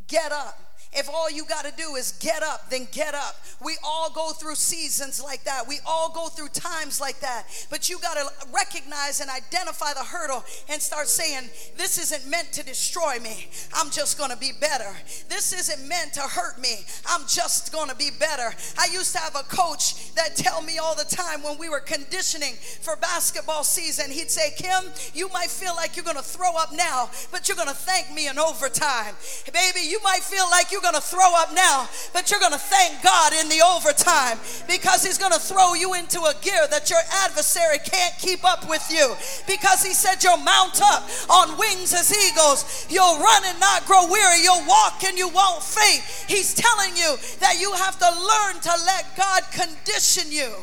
get 0.09 0.33
up 0.33 0.70
if 0.93 1.09
all 1.09 1.31
you 1.31 1.45
got 1.45 1.65
to 1.65 1.73
do 1.77 1.95
is 1.95 2.13
get 2.13 2.43
up, 2.43 2.69
then 2.69 2.89
get 2.91 3.15
up. 3.15 3.37
We 3.63 3.77
all 3.85 4.11
go 4.11 4.31
through 4.31 4.57
seasons 4.57 5.23
like 5.23 5.45
that. 5.45 5.69
We 5.69 5.79
all 5.87 6.11
go 6.13 6.27
through 6.27 6.49
times 6.49 7.01
like 7.01 7.21
that. 7.21 7.47
But 7.71 7.89
you 7.89 7.99
got 8.01 8.15
to 8.15 8.47
recognize 8.53 9.21
and 9.21 9.31
identify 9.31 9.93
the 9.95 10.05
hurdle 10.05 10.45
and 10.69 10.83
start 10.83 11.07
saying, 11.07 11.49
This 11.77 11.99
isn't 11.99 12.29
meant 12.29 12.53
to 12.55 12.65
destroy 12.65 13.19
me. 13.21 13.49
I'm 13.73 13.91
just 13.91 14.19
going 14.19 14.31
to 14.31 14.37
be 14.37 14.51
better. 14.61 14.91
This 15.29 15.53
isn't 15.53 15.87
meant 15.89 16.15
to 16.15 16.23
hurt 16.23 16.59
me. 16.59 16.85
I'm 17.07 17.23
just 17.29 17.73
going 17.73 17.89
to 17.89 17.97
be 17.97 18.11
better. 18.19 18.51
I 18.77 18.89
used 18.93 19.13
to 19.15 19.21
have 19.21 19.37
a 19.37 19.45
coach 19.45 20.13
that 20.15 20.35
tell 20.35 20.61
me 20.61 20.79
all 20.79 20.97
the 20.97 21.05
time 21.05 21.45
when 21.45 21.57
we 21.57 21.69
were 21.69 21.81
conditioning 21.81 22.55
for 22.55 22.97
basketball 22.97 23.63
season, 23.63 24.11
he'd 24.11 24.31
say, 24.31 24.51
Kim, 24.57 24.91
you 25.15 25.29
might 25.29 25.51
feel 25.51 25.77
like 25.77 25.95
you're 25.95 26.05
going 26.05 26.17
to 26.17 26.23
throw 26.23 26.57
up 26.57 26.73
now, 26.73 27.11
but 27.31 27.47
you're 27.47 27.57
going 27.57 27.69
to 27.69 27.75
thank 27.75 28.13
me 28.13 28.29
in 28.29 28.39
overtime. 28.39 29.15
Baby, 29.53 29.87
you 29.87 30.01
might 30.03 30.23
feel 30.23 30.49
like 30.51 30.73
you 30.73 30.80
you're 30.81 30.93
going 30.93 31.01
to 31.01 31.07
throw 31.07 31.35
up 31.37 31.53
now, 31.55 31.89
but 32.13 32.31
you're 32.31 32.41
going 32.41 32.53
to 32.53 32.59
thank 32.59 33.03
God 33.03 33.33
in 33.35 33.49
the 33.49 33.61
overtime 33.61 34.39
because 34.67 35.05
He's 35.05 35.19
going 35.19 35.33
to 35.33 35.39
throw 35.39 35.75
you 35.75 35.95
into 35.95 36.21
a 36.21 36.35
gear 36.41 36.67
that 36.71 36.89
your 36.89 37.01
adversary 37.25 37.79
can't 37.85 38.15
keep 38.19 38.45
up 38.45 38.69
with 38.69 38.85
you. 38.91 39.15
Because 39.47 39.85
He 39.85 39.93
said, 39.93 40.25
You'll 40.25 40.39
mount 40.39 40.81
up 40.83 41.05
on 41.29 41.59
wings 41.59 41.93
as 41.93 42.09
eagles. 42.11 42.87
You'll 42.89 43.19
run 43.19 43.43
and 43.45 43.61
not 43.61 43.85
grow 43.85 44.07
weary. 44.11 44.43
You'll 44.43 44.67
walk 44.67 45.05
and 45.05 45.19
you 45.19 45.29
won't 45.29 45.63
faint. 45.63 46.03
He's 46.29 46.55
telling 46.55 46.97
you 46.97 47.17
that 47.41 47.61
you 47.61 47.73
have 47.73 47.99
to 47.99 48.09
learn 48.09 48.61
to 48.63 48.73
let 48.87 49.17
God 49.17 49.43
condition 49.53 50.33
you. 50.33 50.55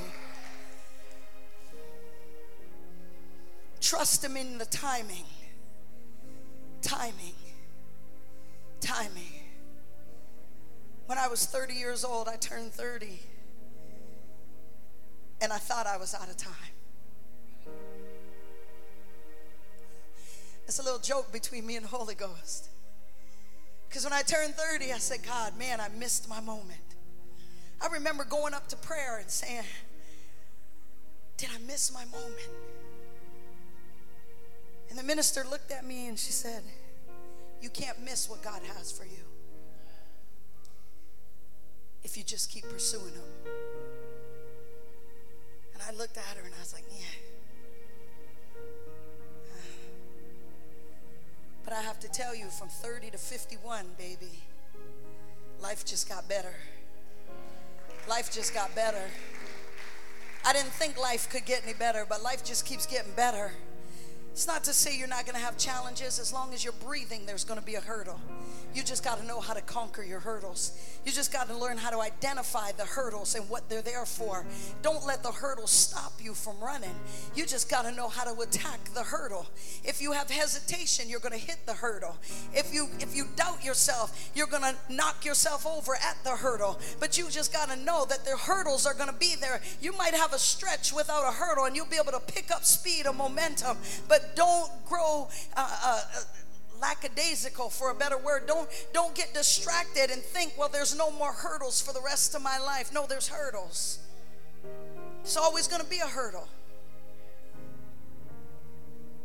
Trust 3.80 4.24
Him 4.24 4.36
in 4.36 4.58
the 4.58 4.66
timing. 4.66 5.26
Timing. 6.82 7.36
Timing. 8.82 9.37
When 11.08 11.18
I 11.18 11.30
was 11.30 11.46
30 11.46 11.74
years 11.74 12.04
old, 12.04 12.28
I 12.28 12.36
turned 12.36 12.74
30 12.74 13.18
and 15.40 15.54
I 15.54 15.58
thought 15.58 15.88
I 15.88 15.96
was 15.96 16.14
out 16.14 16.30
of 16.30 16.36
time. 16.36 16.54
It's 20.66 20.80
a 20.80 20.84
little 20.84 21.00
joke 21.00 21.32
between 21.32 21.66
me 21.66 21.78
and 21.78 21.86
the 21.86 21.90
Holy 21.90 22.14
Ghost. 22.14 22.68
Because 23.88 24.04
when 24.04 24.12
I 24.12 24.22
turned 24.22 24.56
30, 24.56 24.92
I 24.92 24.98
said, 24.98 25.20
God, 25.26 25.58
man, 25.58 25.80
I 25.80 25.88
missed 25.88 26.28
my 26.28 26.42
moment. 26.42 26.82
I 27.82 27.88
remember 27.88 28.26
going 28.26 28.54
up 28.54 28.68
to 28.68 28.76
prayer 28.76 29.20
and 29.20 29.30
saying, 29.30 29.64
Did 31.38 31.50
I 31.56 31.60
miss 31.66 31.94
my 31.94 32.04
moment? 32.06 32.50
And 34.90 35.00
the 35.00 35.04
minister 35.04 35.46
looked 35.50 35.72
at 35.72 35.86
me 35.86 36.08
and 36.08 36.20
she 36.20 36.34
said, 36.34 36.64
You 37.62 37.70
can't 37.70 38.04
miss 38.04 38.30
what 38.30 38.44
God 38.44 38.62
has 38.76 38.92
for 38.92 39.06
you 39.06 39.37
if 42.04 42.18
you 42.18 42.24
just 42.24 42.52
keep 42.52 42.64
pursuing 42.70 43.14
them. 43.14 43.24
And 45.74 45.84
I 45.88 45.92
looked 45.98 46.18
at 46.18 46.24
her 46.38 46.44
and 46.44 46.54
I 46.54 46.60
was 46.60 46.74
like, 46.74 46.86
yeah. 46.92 47.06
But 51.64 51.74
I 51.74 51.82
have 51.82 52.00
to 52.00 52.10
tell 52.10 52.34
you, 52.36 52.46
from 52.46 52.70
30 52.70 53.12
to 53.12 53.18
51, 53.18 53.86
baby, 53.98 54.44
life 55.62 55.86
just 55.86 56.08
got 56.08 56.28
better. 56.30 56.56
Life 58.10 58.32
just 58.32 58.54
got 58.54 58.74
better. 58.74 59.10
I 60.46 60.54
didn't 60.54 60.72
think 60.72 60.98
life 60.98 61.30
could 61.30 61.46
get 61.46 61.64
any 61.64 61.74
better, 61.74 62.06
but 62.08 62.24
life 62.24 62.44
just 62.44 62.66
keeps 62.66 62.86
getting 62.86 63.12
better. 63.14 63.52
It's 64.38 64.46
not 64.46 64.64
to 64.66 64.74
say 64.74 64.96
you're 64.96 65.08
not 65.08 65.26
going 65.26 65.34
to 65.34 65.42
have 65.42 65.58
challenges. 65.58 66.20
As 66.20 66.32
long 66.32 66.54
as 66.54 66.64
you're 66.64 66.72
breathing, 66.86 67.26
there's 67.26 67.44
going 67.44 67.60
to 67.60 67.66
be 67.66 67.74
a 67.74 67.82
hurdle. 67.82 68.22
You 68.76 68.84
just 68.84 69.04
got 69.04 69.20
to 69.20 69.26
know 69.26 69.40
how 69.40 69.56
to 69.56 69.62
conquer 69.62 70.04
your 70.04 70.20
hurdles. 70.20 70.78
You 71.04 71.12
just 71.12 71.34
got 71.34 71.48
to 71.48 71.58
learn 71.58 71.78
how 71.78 71.90
to 71.90 72.00
identify 72.00 72.72
the 72.74 72.86
hurdles 72.86 73.34
and 73.34 73.50
what 73.50 73.68
they're 73.68 73.82
there 73.82 74.06
for. 74.06 74.46
Don't 74.84 75.04
let 75.08 75.24
the 75.24 75.32
hurdles 75.32 75.72
stop 75.72 76.12
you 76.22 76.36
from 76.36 76.60
running. 76.60 76.94
You 77.34 77.48
just 77.48 77.68
got 77.68 77.86
to 77.86 77.92
know 77.92 78.10
how 78.10 78.32
to 78.32 78.40
attack 78.40 78.94
the 78.94 79.02
hurdle. 79.02 79.48
If 79.84 80.04
you 80.04 80.12
have 80.12 80.30
hesitation, 80.30 81.10
you're 81.10 81.20
going 81.20 81.32
to 81.32 81.44
hit 81.44 81.66
the 81.66 81.74
hurdle. 81.74 82.16
If 82.54 82.72
you 82.72 82.90
if 83.00 83.16
you 83.16 83.26
doubt 83.36 83.66
yourself, 83.66 84.30
you're 84.36 84.46
going 84.46 84.62
to 84.62 84.76
knock 84.94 85.26
yourself 85.26 85.66
over 85.66 85.96
at 85.96 86.24
the 86.24 86.36
hurdle. 86.36 86.80
But 87.00 87.18
you 87.18 87.32
just 87.32 87.52
got 87.52 87.72
to 87.72 87.76
know 87.76 88.06
that 88.06 88.24
the 88.24 88.38
hurdles 88.38 88.86
are 88.86 88.94
going 88.94 89.10
to 89.10 89.16
be 89.16 89.34
there. 89.36 89.62
You 89.82 89.98
might 89.98 90.14
have 90.14 90.34
a 90.34 90.40
stretch 90.40 90.94
without 90.94 91.28
a 91.28 91.32
hurdle 91.32 91.66
and 91.66 91.76
you'll 91.76 91.88
be 91.88 91.98
able 91.98 92.12
to 92.12 92.20
pick 92.20 92.52
up 92.52 92.64
speed 92.64 93.08
or 93.08 93.14
momentum, 93.14 93.78
but 94.08 94.27
don't 94.36 94.72
grow 94.86 95.28
uh, 95.56 95.78
uh, 95.84 96.02
lackadaisical 96.82 97.70
for 97.70 97.92
a 97.92 97.96
better 97.96 98.18
word. 98.18 98.48
Don't 98.48 98.70
don't 98.94 99.16
get 99.16 99.34
distracted 99.34 100.12
and 100.12 100.22
think 100.22 100.54
well 100.58 100.70
there's 100.70 100.98
no 100.98 101.12
more 101.12 101.32
hurdles 101.32 101.82
for 101.82 101.94
the 101.94 102.02
rest 102.02 102.36
of 102.36 102.42
my 102.42 102.60
life. 102.60 102.94
No 102.94 103.06
there's 103.06 103.28
hurdles. 103.28 104.00
It's 105.22 105.38
always 105.38 105.68
going 105.68 105.82
to 105.82 105.90
be 105.90 106.00
a 106.00 106.08
hurdle. 106.08 106.48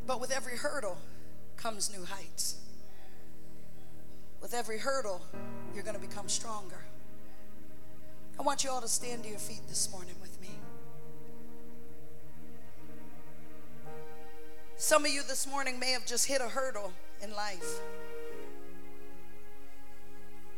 But 0.07 0.21
with 0.21 0.33
every 0.33 0.57
hurdle 0.57 0.99
comes 1.57 1.97
new 1.97 2.05
heights. 2.05 2.57
With 4.41 4.55
every 4.55 4.79
hurdle 4.79 5.23
you're 5.75 5.85
going 5.85 5.99
to 5.99 6.07
become 6.07 6.29
stronger. 6.29 6.85
I 8.39 8.43
want 8.43 8.65
you 8.65 8.71
all 8.71 8.81
to 8.81 8.89
stand 8.89 9.25
to 9.25 9.29
your 9.29 9.39
feet 9.39 9.61
this 9.69 9.91
morning 9.93 10.15
with 10.21 10.32
Some 14.83 15.05
of 15.05 15.13
you 15.13 15.23
this 15.23 15.47
morning 15.47 15.79
may 15.79 15.93
have 15.93 16.05
just 16.05 16.27
hit 16.27 16.41
a 16.41 16.49
hurdle 16.49 16.93
in 17.23 17.33
life. 17.37 17.79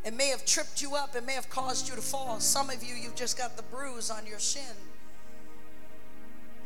It 0.02 0.14
may 0.14 0.28
have 0.28 0.46
tripped 0.46 0.80
you 0.80 0.94
up, 0.94 1.14
it 1.14 1.26
may 1.26 1.34
have 1.34 1.50
caused 1.50 1.90
you 1.90 1.94
to 1.94 2.00
fall. 2.00 2.40
Some 2.40 2.70
of 2.70 2.82
you, 2.82 2.94
you've 2.94 3.14
just 3.14 3.36
got 3.36 3.58
the 3.58 3.62
bruise 3.64 4.10
on 4.10 4.26
your 4.26 4.38
shin, 4.38 4.62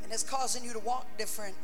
and 0.05 0.13
it's 0.13 0.23
causing 0.23 0.63
you 0.63 0.73
to 0.73 0.79
walk 0.79 1.09
different. 1.19 1.57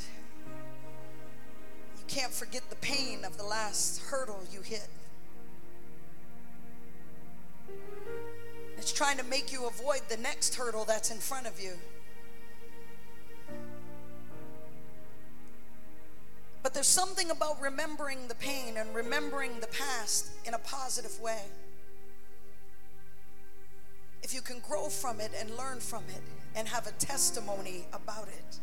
You 1.96 2.02
can't 2.08 2.32
forget 2.32 2.68
the 2.70 2.76
pain 2.76 3.24
of 3.24 3.38
the 3.38 3.44
last 3.44 4.00
hurdle 4.00 4.42
you 4.52 4.62
hit. 4.62 4.88
It's 8.78 8.92
trying 8.92 9.18
to 9.18 9.24
make 9.24 9.52
you 9.52 9.68
avoid 9.68 10.00
the 10.08 10.16
next 10.16 10.56
hurdle 10.56 10.84
that's 10.84 11.12
in 11.12 11.18
front 11.18 11.46
of 11.46 11.60
you. 11.60 11.74
There's 16.84 16.92
something 16.92 17.30
about 17.30 17.58
remembering 17.62 18.28
the 18.28 18.34
pain 18.34 18.76
and 18.76 18.94
remembering 18.94 19.58
the 19.60 19.66
past 19.68 20.28
in 20.44 20.52
a 20.52 20.58
positive 20.58 21.18
way. 21.18 21.40
If 24.22 24.34
you 24.34 24.42
can 24.42 24.60
grow 24.60 24.90
from 24.90 25.18
it 25.18 25.32
and 25.40 25.48
learn 25.56 25.80
from 25.80 26.04
it 26.14 26.20
and 26.54 26.68
have 26.68 26.86
a 26.86 26.92
testimony 26.92 27.86
about 27.94 28.28
it, 28.28 28.58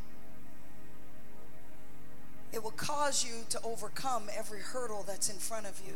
it 2.54 2.64
will 2.64 2.70
cause 2.78 3.26
you 3.26 3.44
to 3.50 3.60
overcome 3.64 4.30
every 4.38 4.60
hurdle 4.60 5.04
that's 5.08 5.32
in 5.32 5.38
front 5.38 5.66
of 5.66 5.82
you. 5.84 5.96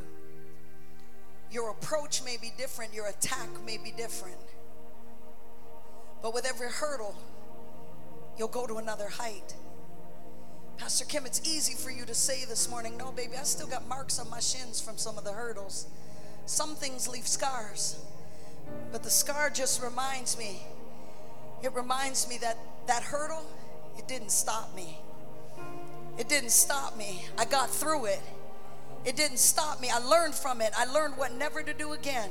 Your 1.51 1.69
approach 1.69 2.23
may 2.23 2.37
be 2.37 2.51
different, 2.57 2.91
your 2.91 3.05
attack 3.05 3.49
may 3.63 3.77
be 3.77 3.91
different. 3.91 4.41
But 6.23 6.33
with 6.33 6.47
every 6.47 6.71
hurdle, 6.71 7.15
you'll 8.35 8.47
go 8.47 8.65
to 8.65 8.77
another 8.77 9.09
height. 9.09 9.53
Pastor 10.77 11.05
Kim, 11.05 11.25
it's 11.25 11.41
easy 11.47 11.73
for 11.73 11.89
you 11.89 12.05
to 12.05 12.13
say 12.13 12.45
this 12.45 12.69
morning, 12.69 12.97
no, 12.97 13.11
baby, 13.11 13.37
I 13.39 13.43
still 13.43 13.67
got 13.67 13.87
marks 13.87 14.19
on 14.19 14.29
my 14.29 14.39
shins 14.39 14.81
from 14.81 14.97
some 14.97 15.17
of 15.17 15.23
the 15.23 15.31
hurdles. 15.31 15.87
Some 16.45 16.75
things 16.75 17.07
leave 17.07 17.27
scars, 17.27 17.99
but 18.91 19.01
the 19.01 19.09
scar 19.09 19.49
just 19.49 19.81
reminds 19.81 20.37
me, 20.37 20.61
it 21.63 21.73
reminds 21.73 22.29
me 22.29 22.37
that 22.39 22.57
that 22.87 23.03
hurdle, 23.03 23.45
it 23.97 24.07
didn't 24.07 24.31
stop 24.31 24.75
me. 24.75 24.99
It 26.17 26.29
didn't 26.29 26.51
stop 26.51 26.97
me. 26.97 27.25
I 27.37 27.45
got 27.45 27.69
through 27.69 28.05
it. 28.05 28.21
It 29.05 29.15
didn't 29.15 29.39
stop 29.39 29.81
me. 29.81 29.89
I 29.89 29.99
learned 29.99 30.33
from 30.33 30.61
it. 30.61 30.71
I 30.77 30.85
learned 30.85 31.17
what 31.17 31.33
never 31.33 31.61
to 31.61 31.73
do 31.73 31.93
again. 31.93 32.29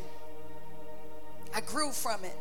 I 1.55 1.61
grew 1.61 1.93
from 1.93 2.25
it. 2.25 2.37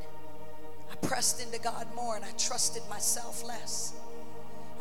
I 0.92 0.96
pressed 1.06 1.42
into 1.42 1.60
God 1.60 1.88
more 1.96 2.16
and 2.16 2.24
I 2.24 2.32
trusted 2.32 2.84
myself 2.90 3.44
less. 3.44 3.94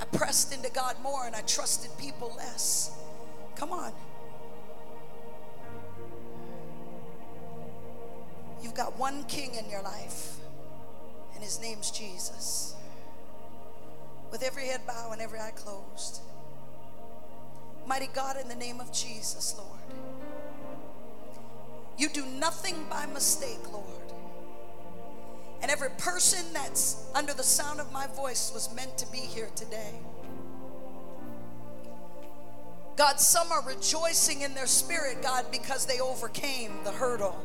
I 0.03 0.05
pressed 0.17 0.53
into 0.53 0.69
God 0.69 0.97
more 1.01 1.27
and 1.27 1.37
I 1.37 1.43
trusted 1.43 1.97
people 1.97 2.35
less. 2.37 2.91
Come 3.55 3.71
on. 3.71 3.93
You've 8.61 8.75
got 8.75 8.99
one 8.99 9.23
king 9.25 9.55
in 9.55 9.71
your 9.71 9.83
life, 9.83 10.39
and 11.35 11.45
his 11.45 11.61
name's 11.61 11.93
Jesus. 11.93 12.75
With 14.33 14.43
every 14.43 14.67
head 14.67 14.81
bowed 14.89 15.13
and 15.13 15.23
every 15.23 15.39
eye 15.39 15.53
closed. 15.55 16.21
Mighty 17.87 18.09
God, 18.13 18.37
in 18.41 18.49
the 18.49 18.57
name 18.57 18.81
of 18.81 18.93
Jesus, 18.93 19.55
Lord. 19.57 19.79
You 21.97 22.09
do 22.09 22.27
nothing 22.27 22.87
by 22.91 23.07
mistake, 23.07 23.73
Lord. 23.73 24.02
And 25.63 25.71
every 25.71 25.91
person 25.91 26.45
that's 26.53 27.07
under 27.15 27.33
the 27.33 27.45
sound 27.45 27.81
of 27.81 27.93
my 27.93 28.09
voice 28.09 28.51
was 28.53 28.75
meant 28.75 28.99
to 28.99 29.07
be 29.13 29.19
here 29.19 29.49
today. 29.55 29.95
God, 32.97 33.21
some 33.21 33.51
are 33.53 33.63
rejoicing 33.63 34.43
in 34.43 34.55
their 34.55 34.67
spirit, 34.67 35.23
God, 35.23 35.47
because 35.51 35.87
they 35.87 36.01
overcame 36.01 36.73
the 36.85 36.91
hurdle. 36.91 37.41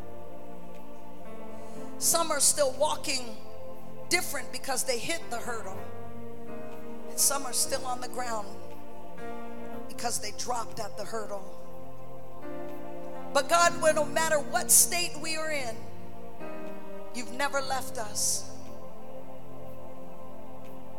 Some 2.00 2.32
are 2.32 2.40
still 2.40 2.74
walking 2.74 3.38
different 4.10 4.52
because 4.52 4.84
they 4.84 5.00
hit 5.00 5.22
the 5.30 5.38
hurdle. 5.38 5.78
And 7.10 7.20
some 7.20 7.46
are 7.46 7.54
still 7.54 7.86
on 7.86 8.02
the 8.02 8.10
ground 8.10 8.48
because 9.88 10.20
they 10.20 10.32
dropped 10.38 10.80
at 10.80 10.98
the 10.98 11.06
hurdle. 11.06 11.44
But 13.34 13.48
God, 13.48 13.74
no 13.96 14.06
matter 14.06 14.40
what 14.40 14.72
state 14.72 15.12
we 15.22 15.38
are 15.38 15.52
in, 15.52 15.76
You've 17.18 17.34
never 17.34 17.62
left 17.62 17.98
us. 17.98 18.48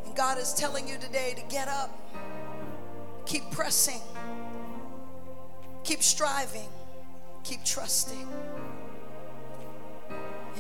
And 0.05 0.17
God 0.17 0.37
is 0.37 0.53
telling 0.53 0.89
you 0.89 0.99
today 0.99 1.33
to 1.37 1.43
get 1.43 1.69
up, 1.69 1.97
keep 3.25 3.49
pressing, 3.53 4.01
keep 5.85 6.03
striving, 6.03 6.69
keep 7.45 7.65
trusting. 7.65 8.27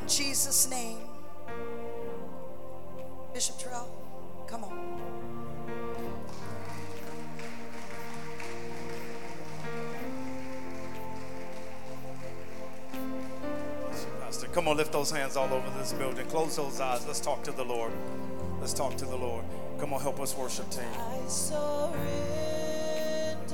In 0.00 0.06
Jesus' 0.06 0.70
name. 0.70 0.98
Bishop 3.34 3.58
Terrell, 3.58 3.88
come 4.46 4.62
on. 4.62 4.87
Come 14.58 14.66
on, 14.66 14.76
lift 14.76 14.90
those 14.90 15.12
hands 15.12 15.36
all 15.36 15.54
over 15.54 15.70
this 15.78 15.92
building. 15.92 16.26
Close 16.26 16.56
those 16.56 16.80
eyes. 16.80 17.06
Let's 17.06 17.20
talk 17.20 17.44
to 17.44 17.52
the 17.52 17.62
Lord. 17.62 17.92
Let's 18.58 18.72
talk 18.72 18.96
to 18.96 19.04
the 19.04 19.14
Lord. 19.14 19.44
Come 19.78 19.92
on, 19.92 20.00
help 20.00 20.18
us 20.18 20.36
worship 20.36 20.68
team. 20.68 20.82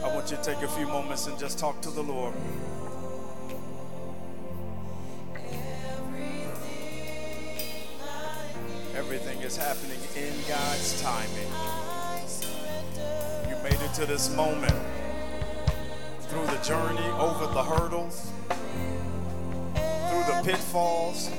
I 0.02 0.14
want 0.14 0.30
you 0.30 0.38
to 0.38 0.42
take 0.42 0.62
a 0.62 0.68
few 0.68 0.86
moments 0.86 1.26
and 1.26 1.38
just 1.38 1.58
talk 1.58 1.78
to 1.82 1.90
the 1.90 2.02
Lord. 2.02 2.32
Everything 8.96 9.42
is 9.42 9.58
happening 9.58 10.00
in 10.16 10.32
God's 10.48 11.02
timing. 11.02 11.52
You 13.50 13.62
made 13.62 13.78
it 13.78 13.92
to 13.96 14.06
this 14.06 14.34
moment 14.34 14.72
through 16.20 16.46
the 16.46 16.56
journey, 16.64 17.04
over 17.18 17.52
the 17.52 17.62
hurdles 17.62 18.30
pitfalls, 20.44 21.30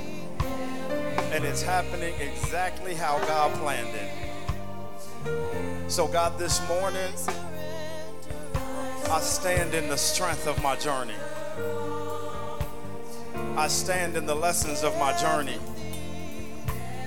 and 1.32 1.46
it's 1.46 1.62
happening 1.62 2.16
exactly 2.20 2.96
how 2.96 3.20
God 3.26 3.54
planned 3.60 3.96
it. 3.96 5.92
So, 5.92 6.08
God, 6.08 6.40
this 6.40 6.68
morning, 6.68 7.14
I 9.12 9.20
stand 9.20 9.76
in 9.76 9.90
the 9.90 9.98
strength 9.98 10.48
of 10.48 10.62
my 10.64 10.76
journey. 10.76 11.14
I 13.56 13.68
stand 13.68 14.18
in 14.18 14.26
the 14.26 14.36
lessons 14.36 14.84
of 14.84 14.98
my 14.98 15.16
journey. 15.16 15.60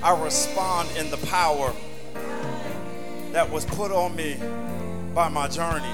I 0.00 0.16
respond 0.22 0.88
in 0.96 1.10
the 1.10 1.18
power 1.26 1.74
that 3.32 3.50
was 3.50 3.64
put 3.64 3.90
on 3.90 4.14
me 4.14 4.36
by 5.14 5.28
my 5.28 5.48
journey. 5.48 5.92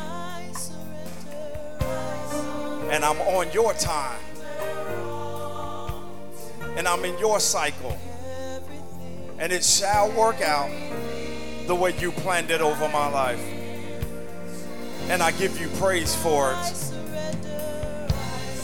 And 2.92 3.02
I'm 3.02 3.18
on 3.22 3.50
your 3.52 3.72
time 3.72 4.20
and 6.76 6.88
I'm 6.88 7.04
in 7.04 7.18
your 7.18 7.40
cycle. 7.40 7.98
And 9.38 9.52
it 9.52 9.64
shall 9.64 10.10
work 10.12 10.40
out 10.40 10.70
the 11.66 11.74
way 11.74 11.94
you 11.98 12.12
planned 12.12 12.50
it 12.50 12.60
over 12.60 12.88
my 12.88 13.08
life. 13.08 13.42
And 15.08 15.22
I 15.22 15.32
give 15.32 15.60
you 15.60 15.68
praise 15.78 16.14
for 16.14 16.52
it. 16.52 16.94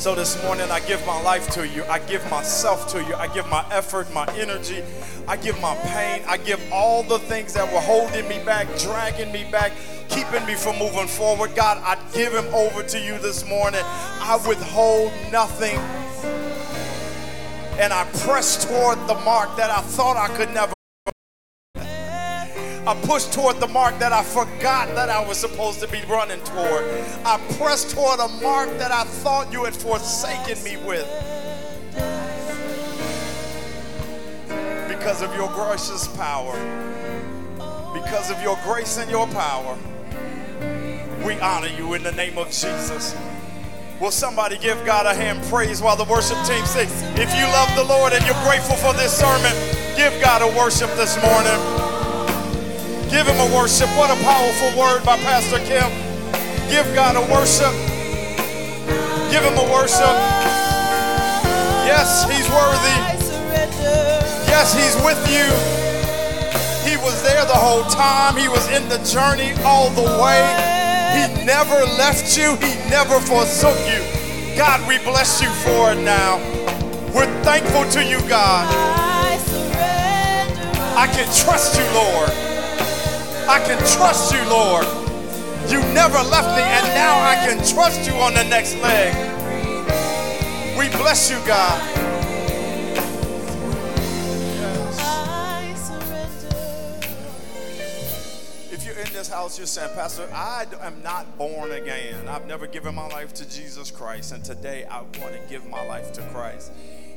So 0.01 0.15
this 0.15 0.43
morning, 0.43 0.71
I 0.71 0.81
give 0.81 1.07
my 1.07 1.21
life 1.21 1.51
to 1.51 1.69
you. 1.69 1.85
I 1.85 1.99
give 1.99 2.29
myself 2.31 2.91
to 2.93 3.05
you. 3.05 3.15
I 3.15 3.27
give 3.35 3.47
my 3.49 3.67
effort, 3.71 4.11
my 4.15 4.27
energy. 4.35 4.83
I 5.29 5.37
give 5.37 5.61
my 5.61 5.77
pain. 5.77 6.23
I 6.27 6.39
give 6.39 6.59
all 6.73 7.03
the 7.03 7.19
things 7.19 7.53
that 7.53 7.71
were 7.71 7.81
holding 7.81 8.27
me 8.27 8.43
back, 8.43 8.67
dragging 8.79 9.31
me 9.31 9.47
back, 9.51 9.73
keeping 10.09 10.47
me 10.47 10.55
from 10.55 10.79
moving 10.79 11.07
forward. 11.07 11.55
God, 11.55 11.77
I 11.85 11.99
give 12.15 12.33
him 12.33 12.47
over 12.55 12.83
to 12.83 12.99
you 12.99 13.19
this 13.19 13.47
morning. 13.47 13.83
I 13.85 14.41
withhold 14.49 15.13
nothing 15.31 15.79
and 17.81 17.95
I 17.95 18.05
pressed 18.20 18.68
toward 18.68 18.99
the 19.09 19.14
mark 19.14 19.57
that 19.57 19.70
I 19.70 19.81
thought 19.81 20.18
I 20.18 20.28
could 20.37 20.53
never. 20.53 20.74
I 22.87 23.01
pushed 23.05 23.33
toward 23.33 23.59
the 23.59 23.68
mark 23.68 23.99
that 24.01 24.12
I 24.12 24.22
forgot 24.22 24.95
that 24.95 25.09
I 25.09 25.26
was 25.26 25.39
supposed 25.39 25.81
to 25.81 25.89
be 25.89 26.03
running 26.07 26.43
toward. 26.45 26.85
I 27.24 27.41
pressed 27.57 27.91
toward 27.95 28.20
a 28.20 28.28
mark 28.43 28.68
that 28.76 28.93
I 28.93 29.05
thought 29.05 29.51
you 29.51 29.64
had 29.64 29.74
forsaken 29.74 30.62
me 30.62 30.76
with. 30.87 31.09
Because 34.89 35.22
of 35.22 35.35
your 35.35 35.49
gracious 35.49 36.07
power, 36.18 36.53
because 37.95 38.31
of 38.31 38.43
your 38.43 38.59
grace 38.62 38.99
and 38.99 39.11
your 39.11 39.26
power, 39.28 39.78
we 41.24 41.41
honor 41.41 41.68
you 41.68 41.95
in 41.95 42.03
the 42.03 42.12
name 42.12 42.37
of 42.37 42.49
Jesus. 42.49 43.14
Will 44.01 44.11
somebody 44.11 44.57
give 44.57 44.83
God 44.87 45.05
a 45.05 45.13
hand 45.13 45.45
praise 45.53 45.83
while 45.83 45.95
the 45.95 46.09
worship 46.09 46.41
team 46.49 46.65
sings? 46.65 47.05
If 47.21 47.37
you 47.37 47.45
love 47.53 47.69
the 47.77 47.85
Lord 47.85 48.15
and 48.15 48.25
you're 48.25 48.43
grateful 48.49 48.77
for 48.77 48.95
this 48.97 49.13
sermon, 49.13 49.53
give 49.93 50.17
God 50.25 50.41
a 50.41 50.49
worship 50.57 50.89
this 50.97 51.21
morning. 51.21 51.61
Give 53.13 53.29
him 53.29 53.37
a 53.37 53.49
worship. 53.53 53.93
What 54.01 54.09
a 54.09 54.17
powerful 54.25 54.73
word 54.81 55.05
by 55.05 55.21
Pastor 55.21 55.61
Kim. 55.69 55.85
Give 56.73 56.89
God 56.97 57.21
a 57.21 57.25
worship. 57.29 57.77
Give 59.29 59.45
him 59.45 59.61
a 59.61 59.69
worship. 59.69 60.17
Yes, 61.85 62.25
he's 62.25 62.49
worthy. 62.49 62.97
Yes, 64.49 64.73
he's 64.73 64.97
with 65.05 65.21
you. 65.29 65.45
He 66.89 66.97
was 67.05 67.23
there 67.23 67.45
the 67.45 67.53
whole 67.53 67.85
time. 67.85 68.39
He 68.39 68.49
was 68.49 68.67
in 68.73 68.89
the 68.89 68.97
journey 69.05 69.53
all 69.63 69.91
the 69.91 70.09
way. 70.25 70.80
He 71.15 71.45
never 71.45 71.81
left 71.99 72.37
you. 72.37 72.57
He 72.57 72.75
never 72.89 73.21
forsook 73.21 73.79
you. 73.87 74.03
God, 74.57 74.87
we 74.89 74.99
bless 74.99 75.41
you 75.41 75.49
for 75.65 75.93
it 75.93 76.03
now. 76.03 76.39
We're 77.15 77.31
thankful 77.43 77.89
to 77.91 78.05
you, 78.05 78.21
God. 78.29 78.67
I 80.97 81.07
can 81.07 81.27
trust 81.45 81.79
you, 81.79 81.87
Lord. 81.95 82.31
I 83.49 83.59
can 83.67 83.79
trust 83.97 84.33
you, 84.35 84.43
Lord. 84.49 84.87
You 85.69 85.81
never 85.95 86.19
left 86.19 86.57
me, 86.57 86.63
and 86.63 86.87
now 86.95 87.21
I 87.21 87.37
can 87.47 87.59
trust 87.75 88.07
you 88.07 88.15
on 88.15 88.35
the 88.35 88.45
next 88.45 88.77
leg. 88.83 89.15
We 90.77 90.89
bless 90.99 91.31
you, 91.31 91.39
God. 91.47 92.00
In 99.11 99.17
this 99.17 99.29
house, 99.29 99.59
you're 99.59 99.67
saying, 99.67 99.91
Pastor, 99.95 100.29
I 100.33 100.67
am 100.83 101.03
not 101.03 101.37
born 101.37 101.73
again. 101.73 102.29
I've 102.29 102.47
never 102.47 102.69
given 102.69 102.95
my 102.95 103.09
life 103.09 103.35
to 103.35 103.49
Jesus 103.49 103.91
Christ, 103.91 104.33
and 104.33 104.45
today 104.45 104.85
I 104.85 105.01
want 105.01 105.33
to 105.33 105.41
give 105.49 105.67
my 105.69 105.85
life 105.85 106.13
to 106.13 106.23
Christ. 106.29 106.71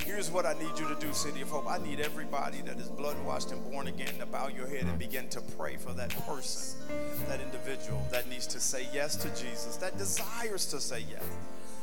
Here's 0.04 0.32
what 0.32 0.48
I 0.48 0.54
need 0.54 0.80
you 0.80 0.88
to 0.88 0.96
do, 1.00 1.14
City 1.14 1.41
of 1.41 1.50
Hope. 1.50 1.70
I 1.70 1.78
need 1.78 2.00
everybody 2.00 2.62
that 2.62 2.80
is 2.80 2.89
blood 2.89 3.16
washed 3.24 3.52
and 3.52 3.64
born 3.72 3.88
again 3.88 4.18
to 4.18 4.26
bow 4.26 4.48
your 4.48 4.66
head 4.66 4.86
and 4.86 4.98
begin 4.98 5.30
to 5.30 5.41
pray 5.56 5.76
for 5.78 5.94
that 5.94 6.10
person, 6.26 6.80
that 7.28 7.39
individual 7.39 8.02
that 8.10 8.28
needs 8.28 8.48
to 8.48 8.60
say 8.60 8.88
yes 8.91 9.16
to 9.18 9.30
Jesus, 9.30 9.78
that 9.78 9.96
desires 10.00 10.66
to 10.68 10.82
say 10.82 11.06
yes. 11.08 11.24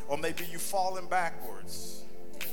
Or 0.08 0.18
maybe 0.18 0.44
you've 0.50 0.60
fallen 0.60 1.06
backwards 1.06 2.02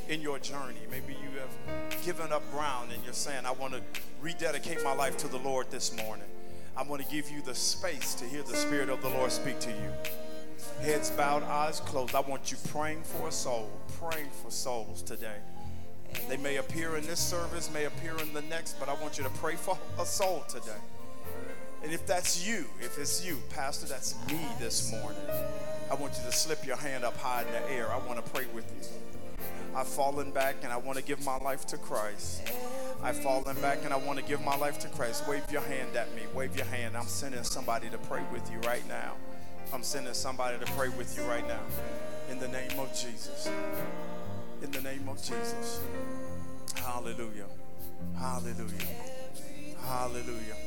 in 0.09 0.21
your 0.21 0.37
journey. 0.37 0.85
Maybe 0.91 1.13
you 1.13 1.39
have 1.39 2.05
given 2.05 2.31
up 2.31 2.43
ground 2.51 2.91
and 2.93 3.03
you're 3.03 3.13
saying, 3.13 3.47
I 3.47 3.51
want 3.51 3.73
to 3.73 3.81
rededicate 4.21 4.83
my 4.83 4.93
life 4.93 5.17
to 5.17 5.27
the 5.27 5.39
Lord 5.39 5.71
this 5.71 5.95
morning. 5.95 6.27
I 6.77 6.83
want 6.83 7.03
to 7.03 7.09
give 7.09 7.31
you 7.31 7.41
the 7.41 7.55
space 7.55 8.13
to 8.13 8.25
hear 8.25 8.43
the 8.43 8.55
Spirit 8.55 8.89
of 8.89 9.01
the 9.01 9.09
Lord 9.09 9.31
speak 9.31 9.59
to 9.61 9.71
you. 9.71 9.91
Heads 10.83 11.09
bowed, 11.09 11.41
eyes 11.41 11.79
closed. 11.79 12.13
I 12.13 12.19
want 12.19 12.51
you 12.51 12.57
praying 12.69 13.01
for 13.01 13.29
a 13.29 13.31
soul, 13.31 13.71
praying 13.99 14.29
for 14.43 14.51
souls 14.51 15.01
today. 15.01 15.37
They 16.29 16.37
may 16.37 16.57
appear 16.57 16.95
in 16.95 17.07
this 17.07 17.19
service, 17.19 17.73
may 17.73 17.85
appear 17.85 18.15
in 18.19 18.31
the 18.31 18.43
next, 18.43 18.79
but 18.79 18.89
I 18.89 18.93
want 19.01 19.17
you 19.17 19.23
to 19.23 19.29
pray 19.31 19.55
for 19.55 19.75
a 19.99 20.05
soul 20.05 20.45
today. 20.47 20.79
And 21.83 21.91
if 21.91 22.05
that's 22.05 22.47
you, 22.47 22.65
if 22.79 22.99
it's 22.99 23.25
you, 23.25 23.37
Pastor, 23.49 23.87
that's 23.87 24.15
me 24.27 24.39
this 24.59 24.91
morning, 24.91 25.21
I 25.89 25.95
want 25.95 26.13
you 26.13 26.25
to 26.29 26.31
slip 26.31 26.63
your 26.63 26.77
hand 26.77 27.03
up 27.03 27.17
high 27.17 27.41
in 27.41 27.51
the 27.53 27.71
air. 27.71 27.91
I 27.91 27.97
want 28.05 28.23
to 28.23 28.31
pray 28.31 28.45
with 28.53 28.65
you. 28.77 29.16
I've 29.77 29.87
fallen 29.87 30.31
back 30.31 30.55
and 30.63 30.73
I 30.73 30.77
want 30.77 30.97
to 30.97 31.03
give 31.03 31.23
my 31.23 31.37
life 31.37 31.67
to 31.67 31.77
Christ. 31.77 32.41
I've 33.03 33.21
fallen 33.21 33.55
back 33.61 33.77
and 33.83 33.93
I 33.93 33.97
want 33.97 34.17
to 34.17 34.25
give 34.25 34.43
my 34.43 34.57
life 34.57 34.79
to 34.79 34.87
Christ. 34.87 35.27
Wave 35.27 35.43
your 35.51 35.61
hand 35.61 35.95
at 35.95 36.11
me. 36.15 36.23
Wave 36.33 36.55
your 36.55 36.65
hand. 36.65 36.97
I'm 36.97 37.05
sending 37.05 37.43
somebody 37.43 37.87
to 37.91 37.97
pray 37.99 38.23
with 38.33 38.51
you 38.51 38.57
right 38.61 38.81
now. 38.87 39.13
I'm 39.71 39.83
sending 39.83 40.15
somebody 40.15 40.57
to 40.57 40.65
pray 40.71 40.89
with 40.89 41.15
you 41.15 41.23
right 41.25 41.47
now. 41.47 41.61
In 42.31 42.39
the 42.39 42.47
name 42.47 42.79
of 42.79 42.89
Jesus. 42.89 43.51
In 44.63 44.71
the 44.71 44.81
name 44.81 45.07
of 45.07 45.17
Jesus. 45.17 45.81
Hallelujah. 46.77 47.45
Hallelujah. 48.17 48.87
Hallelujah. 49.85 50.66